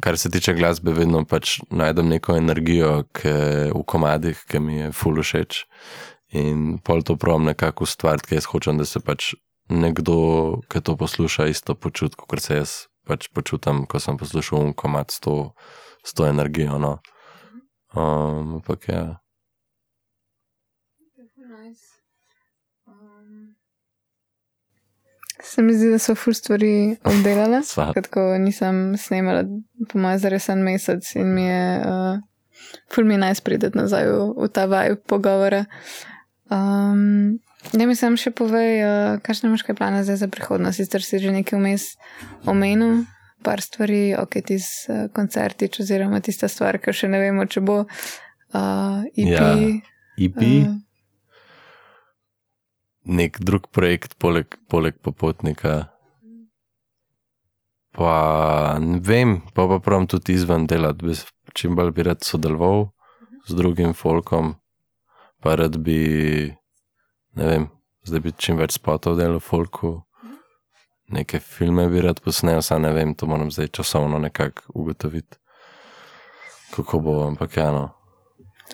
kar 0.00 0.18
se 0.18 0.30
tiče 0.30 0.54
glasbe, 0.58 0.92
vedno 0.96 1.24
pač 1.28 1.58
najdem 1.70 2.08
neko 2.08 2.36
energijo 2.38 3.02
ki, 3.12 3.34
v 3.74 3.82
komadih, 3.86 4.40
ki 4.48 4.62
mi 4.62 4.80
je 4.82 4.92
ful 4.92 5.22
všeč. 5.22 5.64
In 6.38 6.78
pol 6.84 7.02
to 7.06 7.16
pravim 7.16 7.48
nekako 7.48 7.86
ustvariti, 7.88 8.28
ker 8.28 8.40
jaz 8.40 8.48
hočem, 8.50 8.80
da 8.80 8.84
se 8.88 9.00
pač 9.00 9.32
nekdo, 9.68 10.60
ki 10.68 10.82
to 10.84 10.96
posluša, 10.96 11.48
isto 11.48 11.74
počuti, 11.74 12.16
kot 12.20 12.42
se 12.44 12.60
jaz 12.60 12.74
pač 13.08 13.30
počutim, 13.32 13.86
ko 13.88 14.00
sem 14.00 14.18
poslušal 14.20 14.74
komat 14.76 15.12
s 15.12 15.24
to, 15.24 15.36
s 16.04 16.12
to 16.12 16.28
energijo. 16.28 16.76
No. 16.80 16.98
Um, 17.96 18.60
ampak 18.60 18.88
ja. 18.88 19.20
Se 25.48 25.62
mi 25.62 25.72
zdi, 25.72 25.88
da 25.94 25.98
so 25.98 26.12
ful 26.18 26.34
stvari 26.36 26.98
obdelale. 27.08 27.62
Ko 28.12 28.24
nisem 28.38 28.98
snimala, 29.00 29.46
po 29.88 29.98
mojem, 29.98 30.18
za 30.20 30.28
resen 30.32 30.60
mesec 30.64 31.08
in 31.16 31.34
mi 31.34 31.46
je 31.46 31.62
uh, 31.80 32.18
ful 32.92 33.08
mi 33.08 33.16
najsprideti 33.16 33.78
nazaj 33.78 34.08
v, 34.10 34.18
v 34.36 34.48
ta 34.52 34.66
vaj 34.68 34.98
pogovora. 35.08 35.64
Um, 36.52 37.38
ne 37.72 37.86
mi 37.88 37.96
sam 37.96 38.18
še 38.20 38.32
povej, 38.36 38.72
uh, 38.84 39.20
kakšne 39.24 39.48
imaš 39.48 39.64
kaj 39.64 39.78
plane 39.78 40.02
zdaj 40.04 40.20
za 40.24 40.28
prihodnost. 40.32 40.80
Sicer 40.80 41.04
si 41.04 41.20
že 41.22 41.32
nekaj 41.32 41.60
vmes 41.60 41.86
omenil, 42.48 43.06
par 43.44 43.64
stvari, 43.64 44.12
ok, 44.18 44.40
ti 44.44 44.58
z 44.60 44.68
uh, 44.88 45.06
koncerti, 45.14 45.70
oziroma 45.80 46.20
tista 46.24 46.48
stvar, 46.52 46.80
ki 46.82 46.92
še 46.92 47.08
ne 47.08 47.22
vemo, 47.22 47.48
če 47.48 47.64
bo 47.64 47.84
uh, 47.84 49.00
IP. 49.16 49.32
Ja, 49.32 49.48
IP. 50.18 50.42
Uh, 50.44 50.76
Nek 53.08 53.40
drug 53.40 53.70
projekt, 53.72 54.18
poleg, 54.20 54.58
poleg 54.68 54.98
popotnika. 55.02 55.88
Pa 57.96 58.14
ne 58.78 59.00
vem, 59.00 59.40
pa 59.56 59.66
pa 59.66 59.80
pravim 59.80 60.06
tudi 60.06 60.36
izven 60.36 60.68
delati, 60.68 61.16
čim 61.56 61.74
bolj 61.74 61.94
bi 61.96 62.04
rad 62.06 62.22
sodeloval 62.22 62.90
z 63.48 63.56
drugim 63.56 63.94
folkom 63.96 64.58
pa 65.40 65.54
rad 65.54 65.78
bi, 65.78 66.00
ne 67.34 67.46
vem, 67.46 67.66
zdaj 68.06 68.20
bi 68.20 68.32
čim 68.38 68.58
več 68.58 68.76
spotov 68.78 69.18
delal 69.18 69.38
v 69.38 69.46
folku, 69.46 69.92
neke 71.14 71.40
filme 71.42 71.86
bi 71.92 72.02
rad 72.04 72.20
posnel, 72.24 72.62
samo 72.62 72.86
ne 72.86 72.94
vem, 72.96 73.14
to 73.14 73.28
moram 73.30 73.52
zdaj 73.54 73.70
časovno 73.78 74.18
nekako 74.18 74.72
ugotoviti, 74.74 75.38
kako 76.74 77.00
bo, 77.00 77.20
ampak 77.28 77.56
ja. 77.56 77.70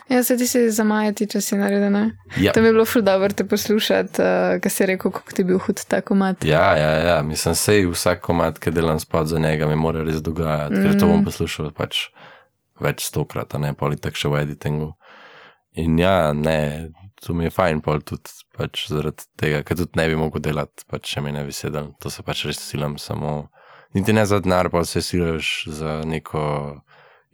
Ja, 0.08 0.22
se 0.24 0.36
ti 0.36 0.46
si 0.46 0.66
zamajati, 0.70 1.26
če 1.32 1.40
si 1.40 1.56
naredil. 1.56 1.94
Ja. 2.40 2.52
To 2.52 2.62
bi 2.62 2.72
bilo 2.72 2.84
ful 2.88 3.02
dobro 3.02 3.32
te 3.32 3.46
poslušati, 3.48 4.20
uh, 4.20 4.56
kaj 4.62 4.72
si 4.72 4.88
rekel, 4.90 5.14
kako 5.14 5.32
ti 5.32 5.42
je 5.42 5.48
bil 5.48 5.60
hud 5.64 5.80
ta 5.88 6.00
komat. 6.04 6.44
Ja, 6.44 6.74
ja, 6.76 6.92
ja. 7.08 7.16
mislim, 7.22 7.56
sej 7.58 7.86
vsak 7.92 8.20
komat, 8.26 8.60
ki 8.60 8.74
delam 8.74 9.00
spod 9.00 9.30
za 9.32 9.40
njega, 9.40 9.68
mi 9.70 9.78
mora 9.80 10.04
res 10.04 10.20
dogajati, 10.22 10.76
mm. 10.76 10.84
ker 10.84 11.00
to 11.00 11.08
bom 11.08 11.22
mm. 11.22 11.28
poslušal 11.30 11.72
pač 11.76 12.08
več 12.84 13.06
stokrat, 13.08 13.56
ne 13.60 13.72
pa 13.78 13.88
ali 13.88 14.00
tako 14.00 14.20
še 14.20 14.32
v 14.32 14.44
editingu. 14.44 14.92
In 15.80 15.98
ja, 15.98 16.32
ne, 16.36 16.90
to 17.24 17.34
mi 17.34 17.48
je 17.48 17.54
fajn, 17.54 17.80
pa 17.82 17.96
tudi 18.04 18.30
pač 18.54 18.86
zaradi 18.90 19.26
tega, 19.40 19.64
ker 19.66 19.78
tudi 19.80 19.98
ne 19.98 20.08
bi 20.10 20.18
mogel 20.18 20.42
delati, 20.44 20.86
pač 20.90 21.14
če 21.14 21.24
mi 21.24 21.32
ne 21.34 21.42
bi 21.46 21.54
sedel. 21.54 21.94
To 22.02 22.12
se 22.12 22.22
pač 22.26 22.44
res 22.50 22.60
silam 22.62 22.98
samo. 23.00 23.48
Niti 23.94 24.14
ne 24.14 24.26
za 24.26 24.40
denar, 24.42 24.70
pa 24.70 24.82
se 24.86 25.02
silaš 25.02 25.64
za 25.70 26.00
neko 26.06 26.42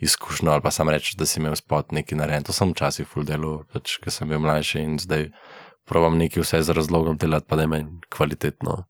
izkušnjo, 0.01 0.53
ali 0.53 0.63
pa 0.65 0.71
sam 0.71 0.89
rečeš, 0.89 1.17
da 1.21 1.27
si 1.27 1.41
imel 1.41 1.57
spot 1.57 1.93
neki 1.93 2.17
narejen. 2.19 2.47
To 2.49 2.53
sem 2.57 2.73
včasih 2.73 3.09
full 3.09 3.27
delo, 3.29 3.65
pač, 3.73 3.99
ker 4.03 4.13
sem 4.15 4.29
bil 4.29 4.41
mlajši 4.43 4.85
in 4.85 4.99
zdaj 5.01 5.29
provam 5.89 6.19
neki 6.19 6.41
vse 6.41 6.63
z 6.63 6.77
razlogom 6.77 7.19
delati, 7.21 7.47
pa 7.49 7.59
da 7.59 7.67
je 7.67 7.73
meni 7.75 8.01
kvalitetno. 8.13 8.85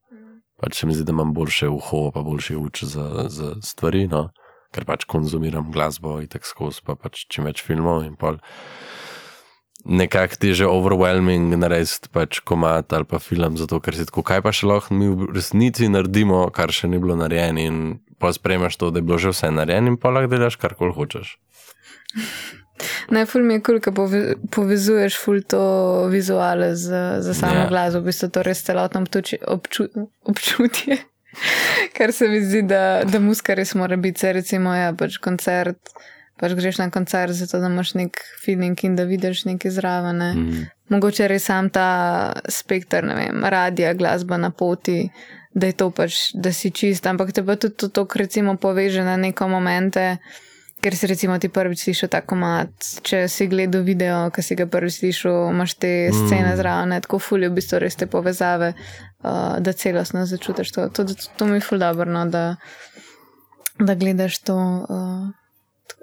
Pač 0.61 0.77
se 0.77 0.87
mi 0.87 0.95
zdi, 0.95 1.07
da 1.09 1.15
imam 1.17 1.33
boljše 1.35 1.71
uho, 1.73 2.11
pa 2.15 2.23
boljši 2.23 2.57
uč 2.57 2.85
za, 2.85 3.27
za 3.33 3.55
stvari, 3.65 4.07
no? 4.09 4.29
ker 4.71 4.87
pač 4.87 5.05
konzumiram 5.11 5.73
glasbo 5.75 6.21
in 6.23 6.29
tako 6.31 6.47
skozi, 6.47 6.83
pa 6.87 6.95
pač 6.95 7.25
čim 7.33 7.49
več 7.49 7.63
filmov 7.67 8.05
in 8.07 8.15
pol 8.21 8.39
nekako 9.85 10.35
ti 10.41 10.49
je 10.49 10.55
že 10.55 10.67
overwhelming 10.67 11.57
narediti 11.57 12.09
pač 12.13 12.41
komat 12.41 12.93
ali 12.93 13.05
pa 13.05 13.19
film, 13.19 13.57
zato 13.57 13.81
ker 13.81 13.97
si 13.97 14.07
tako, 14.07 14.23
kaj 14.23 14.43
pa 14.43 14.53
še 14.53 14.69
lahko 14.69 14.95
mi 14.95 15.09
v 15.09 15.31
resnici 15.35 15.89
naredimo, 15.89 16.47
kar 16.55 16.73
še 16.73 16.89
ni 16.89 16.99
bilo 16.99 17.17
narejeno 17.17 17.61
in 17.61 17.77
pa 18.21 18.33
spremljaš 18.33 18.77
to, 18.77 18.91
da 18.91 19.01
je 19.01 19.09
bilo 19.09 19.19
že 19.19 19.33
vse 19.33 19.51
narejeno 19.51 19.95
in 19.95 20.01
pa 20.01 20.13
lahko 20.13 20.33
delaš 20.37 20.61
kar 20.61 20.75
koli 20.75 20.97
hočeš. 20.97 21.37
Najful 23.11 23.43
mi 23.45 23.55
je 23.55 23.61
kul, 23.61 23.81
cool, 23.85 23.93
ko 23.93 24.09
povezuješ 24.51 25.19
ful 25.21 25.43
to 25.45 25.63
vizuale 26.09 26.73
z, 26.77 27.21
z 27.21 27.35
samo 27.37 27.53
yeah. 27.53 27.65
Ja. 27.65 27.69
glasbo, 27.69 28.01
v 28.01 28.09
bistvu 28.09 28.29
to 28.33 28.43
res 28.43 28.63
celotno 28.65 29.05
obču, 29.47 29.85
občutje. 30.25 30.97
Kar 31.97 32.13
se 32.13 32.29
mi 32.29 32.41
zdi, 32.41 32.63
da, 32.63 33.03
da 33.05 33.21
muska 33.21 33.55
res 33.55 33.75
mora 33.75 33.97
biti, 33.97 34.33
recimo, 34.33 34.75
ja, 34.75 34.95
pač 34.97 35.21
koncert 35.23 35.93
pač 36.41 36.57
greš 36.57 36.79
na 36.81 36.89
koncert, 36.91 37.37
zato 37.37 37.61
da 37.61 37.69
imaš 37.69 37.95
nek 37.95 38.21
feeling 38.45 38.85
in 38.85 38.97
da 38.97 39.05
vidiš 39.05 39.45
nekaj 39.45 39.75
zraven. 39.77 40.17
Ne. 40.17 40.31
Mm. 40.35 40.69
Mogoče 40.91 41.29
res 41.29 41.45
sam 41.47 41.69
ta 41.71 42.33
spektr, 42.49 43.05
ne 43.07 43.17
vem, 43.19 43.45
radija, 43.45 43.93
glasba 43.95 44.41
na 44.41 44.51
poti, 44.51 45.05
da 45.55 45.69
je 45.69 45.77
to 45.77 45.91
pač, 45.95 46.31
da 46.35 46.53
si 46.57 46.71
čist, 46.71 47.07
ampak 47.07 47.35
te 47.37 47.45
pa 47.45 47.59
tudi 47.61 47.77
to, 47.77 47.89
to 47.93 48.07
recimo, 48.15 48.57
poveže 48.57 49.05
na 49.05 49.19
neko 49.21 49.49
momente. 49.49 50.17
Ker 50.81 50.97
si 50.97 51.05
recimo 51.11 51.37
ti 51.37 51.51
prvič 51.53 51.83
slišal 51.83 52.09
tako 52.09 52.39
mat, 52.41 52.73
če 53.05 53.27
si 53.29 53.45
gledal 53.53 53.83
video, 53.85 54.31
ki 54.33 54.41
si 54.41 54.57
ga 54.57 54.65
prvič 54.65 55.03
slišal, 55.03 55.51
imaš 55.53 55.75
te 55.77 55.91
scene 56.09 56.55
mm. 56.55 56.57
zraven, 56.57 56.95
tako 57.05 57.19
fulje, 57.21 57.51
v 57.51 57.59
bistvu 57.59 57.83
res 57.85 58.01
te 58.01 58.09
povezave, 58.09 58.73
uh, 58.73 59.59
da 59.61 59.75
celostno 59.77 60.25
začutiš 60.25 60.73
to. 60.73 60.89
To, 60.89 61.05
to, 61.05 61.29
to 61.37 61.51
mi 61.51 61.61
je 61.61 61.67
ful 61.67 61.83
dobro, 61.85 62.09
no, 62.09 62.25
da, 62.33 62.57
da 63.77 63.99
gledaš 64.01 64.41
to 64.49 64.57
uh, 64.57 65.29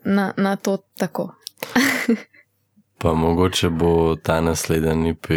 na, 0.05 0.33
na 0.37 0.55
to 0.55 0.77
tako. 0.97 1.31
pa 3.01 3.13
mogoče 3.13 3.69
bo 3.69 4.15
ta 4.15 4.41
naslednji 4.41 5.09
IP 5.09 5.27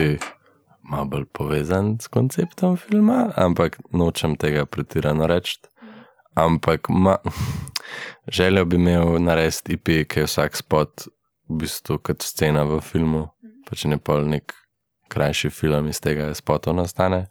malo 0.90 1.04
bolj 1.04 1.24
povezan 1.32 1.98
s 2.00 2.08
konceptom 2.08 2.76
filma, 2.76 3.30
ampak 3.36 3.78
nočem 3.92 4.36
tega 4.36 4.66
pretirano 4.66 5.26
reči. 5.26 5.58
Ampak 6.34 6.88
ma, 6.88 7.16
želel 8.38 8.64
bi 8.64 8.76
imel 8.76 9.22
narediti 9.22 9.72
IP, 9.72 9.88
ki 10.08 10.20
je 10.20 10.26
vsak 10.26 10.56
spot 10.56 11.06
v 11.48 11.60
bistvu 11.62 11.98
kot 11.98 12.22
scena 12.22 12.64
v 12.64 12.80
filmu, 12.80 13.26
pa 13.66 13.76
če 13.76 13.90
ne 13.90 13.98
pol 13.98 14.26
nek 14.30 14.54
krajši 15.10 15.50
film 15.50 15.88
iz 15.90 16.00
tega 16.00 16.30
spota 16.34 16.72
nastane. 16.72 17.26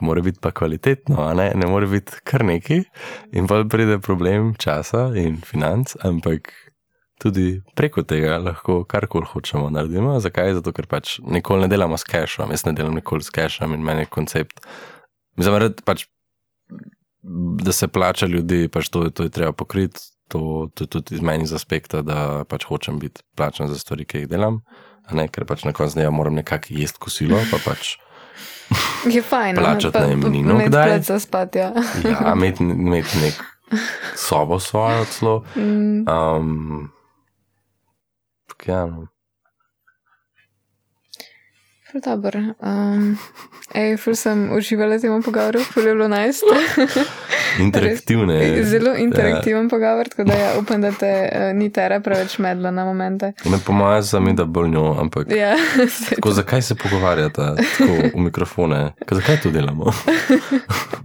Mora 0.00 0.20
biti 0.20 0.38
pa 0.42 0.50
kvalitetno, 0.52 1.22
ne? 1.34 1.52
ne 1.56 1.66
more 1.66 1.86
biti 1.88 2.18
kar 2.24 2.44
neki, 2.44 2.82
in 3.32 3.46
pa 3.48 3.62
pride 3.64 3.96
problem 4.04 4.52
časa 4.60 5.06
in 5.16 5.38
financ, 5.40 5.94
ampak 6.04 6.52
tudi 7.22 7.62
preko 7.74 8.04
tega 8.04 8.36
lahko 8.38 8.82
karkoli 8.84 9.26
hočemo 9.30 9.70
narediti. 9.72 10.04
Zakaj? 10.20 10.58
Zato, 10.58 10.72
ker 10.76 10.88
pač 10.90 11.16
nikoli 11.24 11.64
ne 11.64 11.70
delamo 11.72 11.96
s 11.96 12.04
cashom, 12.04 12.52
jaz 12.52 12.66
ne 12.68 12.74
delam 12.76 12.96
nikoli 12.96 13.24
s 13.24 13.32
cashom 13.32 13.72
in 13.74 13.84
meni 13.84 14.04
je 14.04 14.12
koncept. 14.12 14.60
Mislim, 15.36 15.72
pač, 15.84 16.06
da 17.64 17.72
se 17.72 17.88
plača 17.88 18.28
ljudi, 18.28 18.68
pač 18.72 18.90
to, 18.92 19.08
to 19.10 19.26
je 19.26 19.32
treba 19.32 19.52
pokriti, 19.56 20.00
to, 20.28 20.68
to 20.74 20.84
je 20.84 20.92
tudi 20.92 21.16
iz 21.16 21.22
meni 21.22 21.46
z 21.46 21.56
aspekta, 21.56 22.02
da 22.02 22.44
pač 22.48 22.66
hočem 22.68 22.98
biti 23.00 23.24
plačen 23.36 23.70
za 23.72 23.78
stvari, 23.78 24.04
ki 24.04 24.24
jih 24.24 24.30
delam. 24.30 24.60
Ne, 25.14 25.28
ker 25.30 25.46
pač 25.46 25.62
na 25.64 25.72
koncu 25.72 25.94
dneva 25.94 26.10
moram 26.10 26.34
nekako 26.34 26.74
jesti 26.74 27.00
kosilo, 27.00 27.38
pa 27.50 27.62
pač. 27.64 27.94
Je 29.14 29.22
fajn. 29.22 29.54
No, 29.54 29.62
plačati 29.62 29.98
najemnino, 29.98 30.60
kdaj? 30.66 31.02
Ja, 31.08 31.18
spati, 31.20 31.58
ja. 31.58 31.72
ja 32.04 32.32
imeti 32.32 32.64
imet 32.64 33.16
nek 33.22 33.34
sobo 34.14 34.58
svojo 34.60 35.04
celo. 35.04 35.44
Mm. 35.56 36.04
Um, 36.08 36.90
ja. 38.66 38.88
Dobro. 42.04 42.40
Um, 42.60 43.18
ej, 43.74 43.96
ful 43.96 44.12
sem 44.14 44.52
uživala 44.52 44.98
v 44.98 45.00
tem 45.00 45.22
pogovoru, 45.22 45.60
ful 45.64 45.86
je 45.86 45.94
bilo 45.94 46.08
najst. 46.08 46.44
Interaktivne. 47.66 48.62
Zelo 48.64 48.92
interaktiven 48.96 49.64
ja. 49.64 49.68
pogovor, 49.70 50.08
tako 50.08 50.24
da 50.28 50.34
ja, 50.34 50.50
upam, 50.60 50.80
da 50.80 50.92
te 50.92 51.08
uh, 51.08 51.56
ni 51.56 51.70
tera 51.72 52.00
preveč 52.00 52.38
medla 52.38 52.70
na 52.70 52.84
momente. 52.84 53.32
Ne 53.44 53.58
pomaga 53.66 54.02
za 54.02 54.20
mi, 54.20 54.34
da 54.36 54.44
bolj 54.44 54.68
njo, 54.68 54.96
ampak. 55.00 55.32
Ja, 55.32 55.56
tako, 56.10 56.30
zakaj 56.30 56.62
se 56.62 56.74
pogovarjata 56.74 57.56
tako 57.56 57.92
v 58.14 58.20
mikrofone? 58.20 58.92
Zakaj 59.10 59.40
to 59.42 59.50
delamo? 59.50 59.92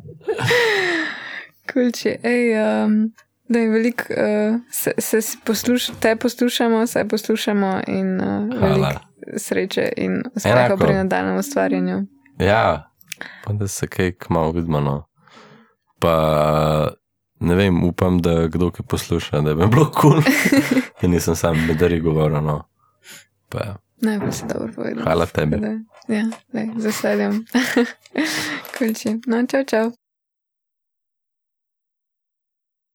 Kulči, 1.74 2.18
ej. 2.24 2.56
Um, 2.60 3.14
Da 3.52 3.60
je 3.60 3.68
veliko, 3.68 4.04
uh, 4.16 4.60
se, 4.72 4.94
se 4.98 5.20
posluš, 5.44 5.90
te 6.00 6.16
poslušamo, 6.16 6.88
se 6.88 7.04
poslušamo 7.08 7.82
in 7.88 8.22
uh, 8.22 8.62
veliko 8.62 9.11
sreče 9.38 9.90
in 9.98 10.24
uspeha 10.36 10.78
pri 10.78 10.94
nadaljem 10.94 11.38
ustvarjanju. 11.38 12.06
Ja, 12.40 12.92
pa 13.44 13.54
da 13.54 13.68
se 13.68 13.88
kaj 13.88 14.12
kmalo 14.12 14.52
vidimo. 14.52 14.80
No. 14.80 15.04
Pa 16.00 16.92
ne 17.40 17.56
vem, 17.56 17.84
upam, 17.84 18.20
da 18.20 18.48
kdo 18.48 18.72
ki 18.72 18.84
posluša, 18.84 19.42
da 19.42 19.56
bi 19.56 19.68
bilo 19.68 19.92
kul. 19.92 20.22
Cool. 21.02 21.12
nisem 21.12 21.36
sam 21.36 21.68
bedari 21.68 22.00
govoril. 22.00 22.42
No. 22.42 22.64
Ja. 23.54 23.76
Najbolj 24.02 24.32
si 24.32 24.44
dobro 24.54 24.74
povedal. 24.76 25.04
Hvala 25.04 25.26
tebi. 25.26 25.58
Ja, 26.08 26.26
z 26.78 26.86
veseljem. 26.86 27.46
Kulči. 28.78 29.20
No, 29.28 29.46
čau, 29.48 29.64
čau. 29.64 29.92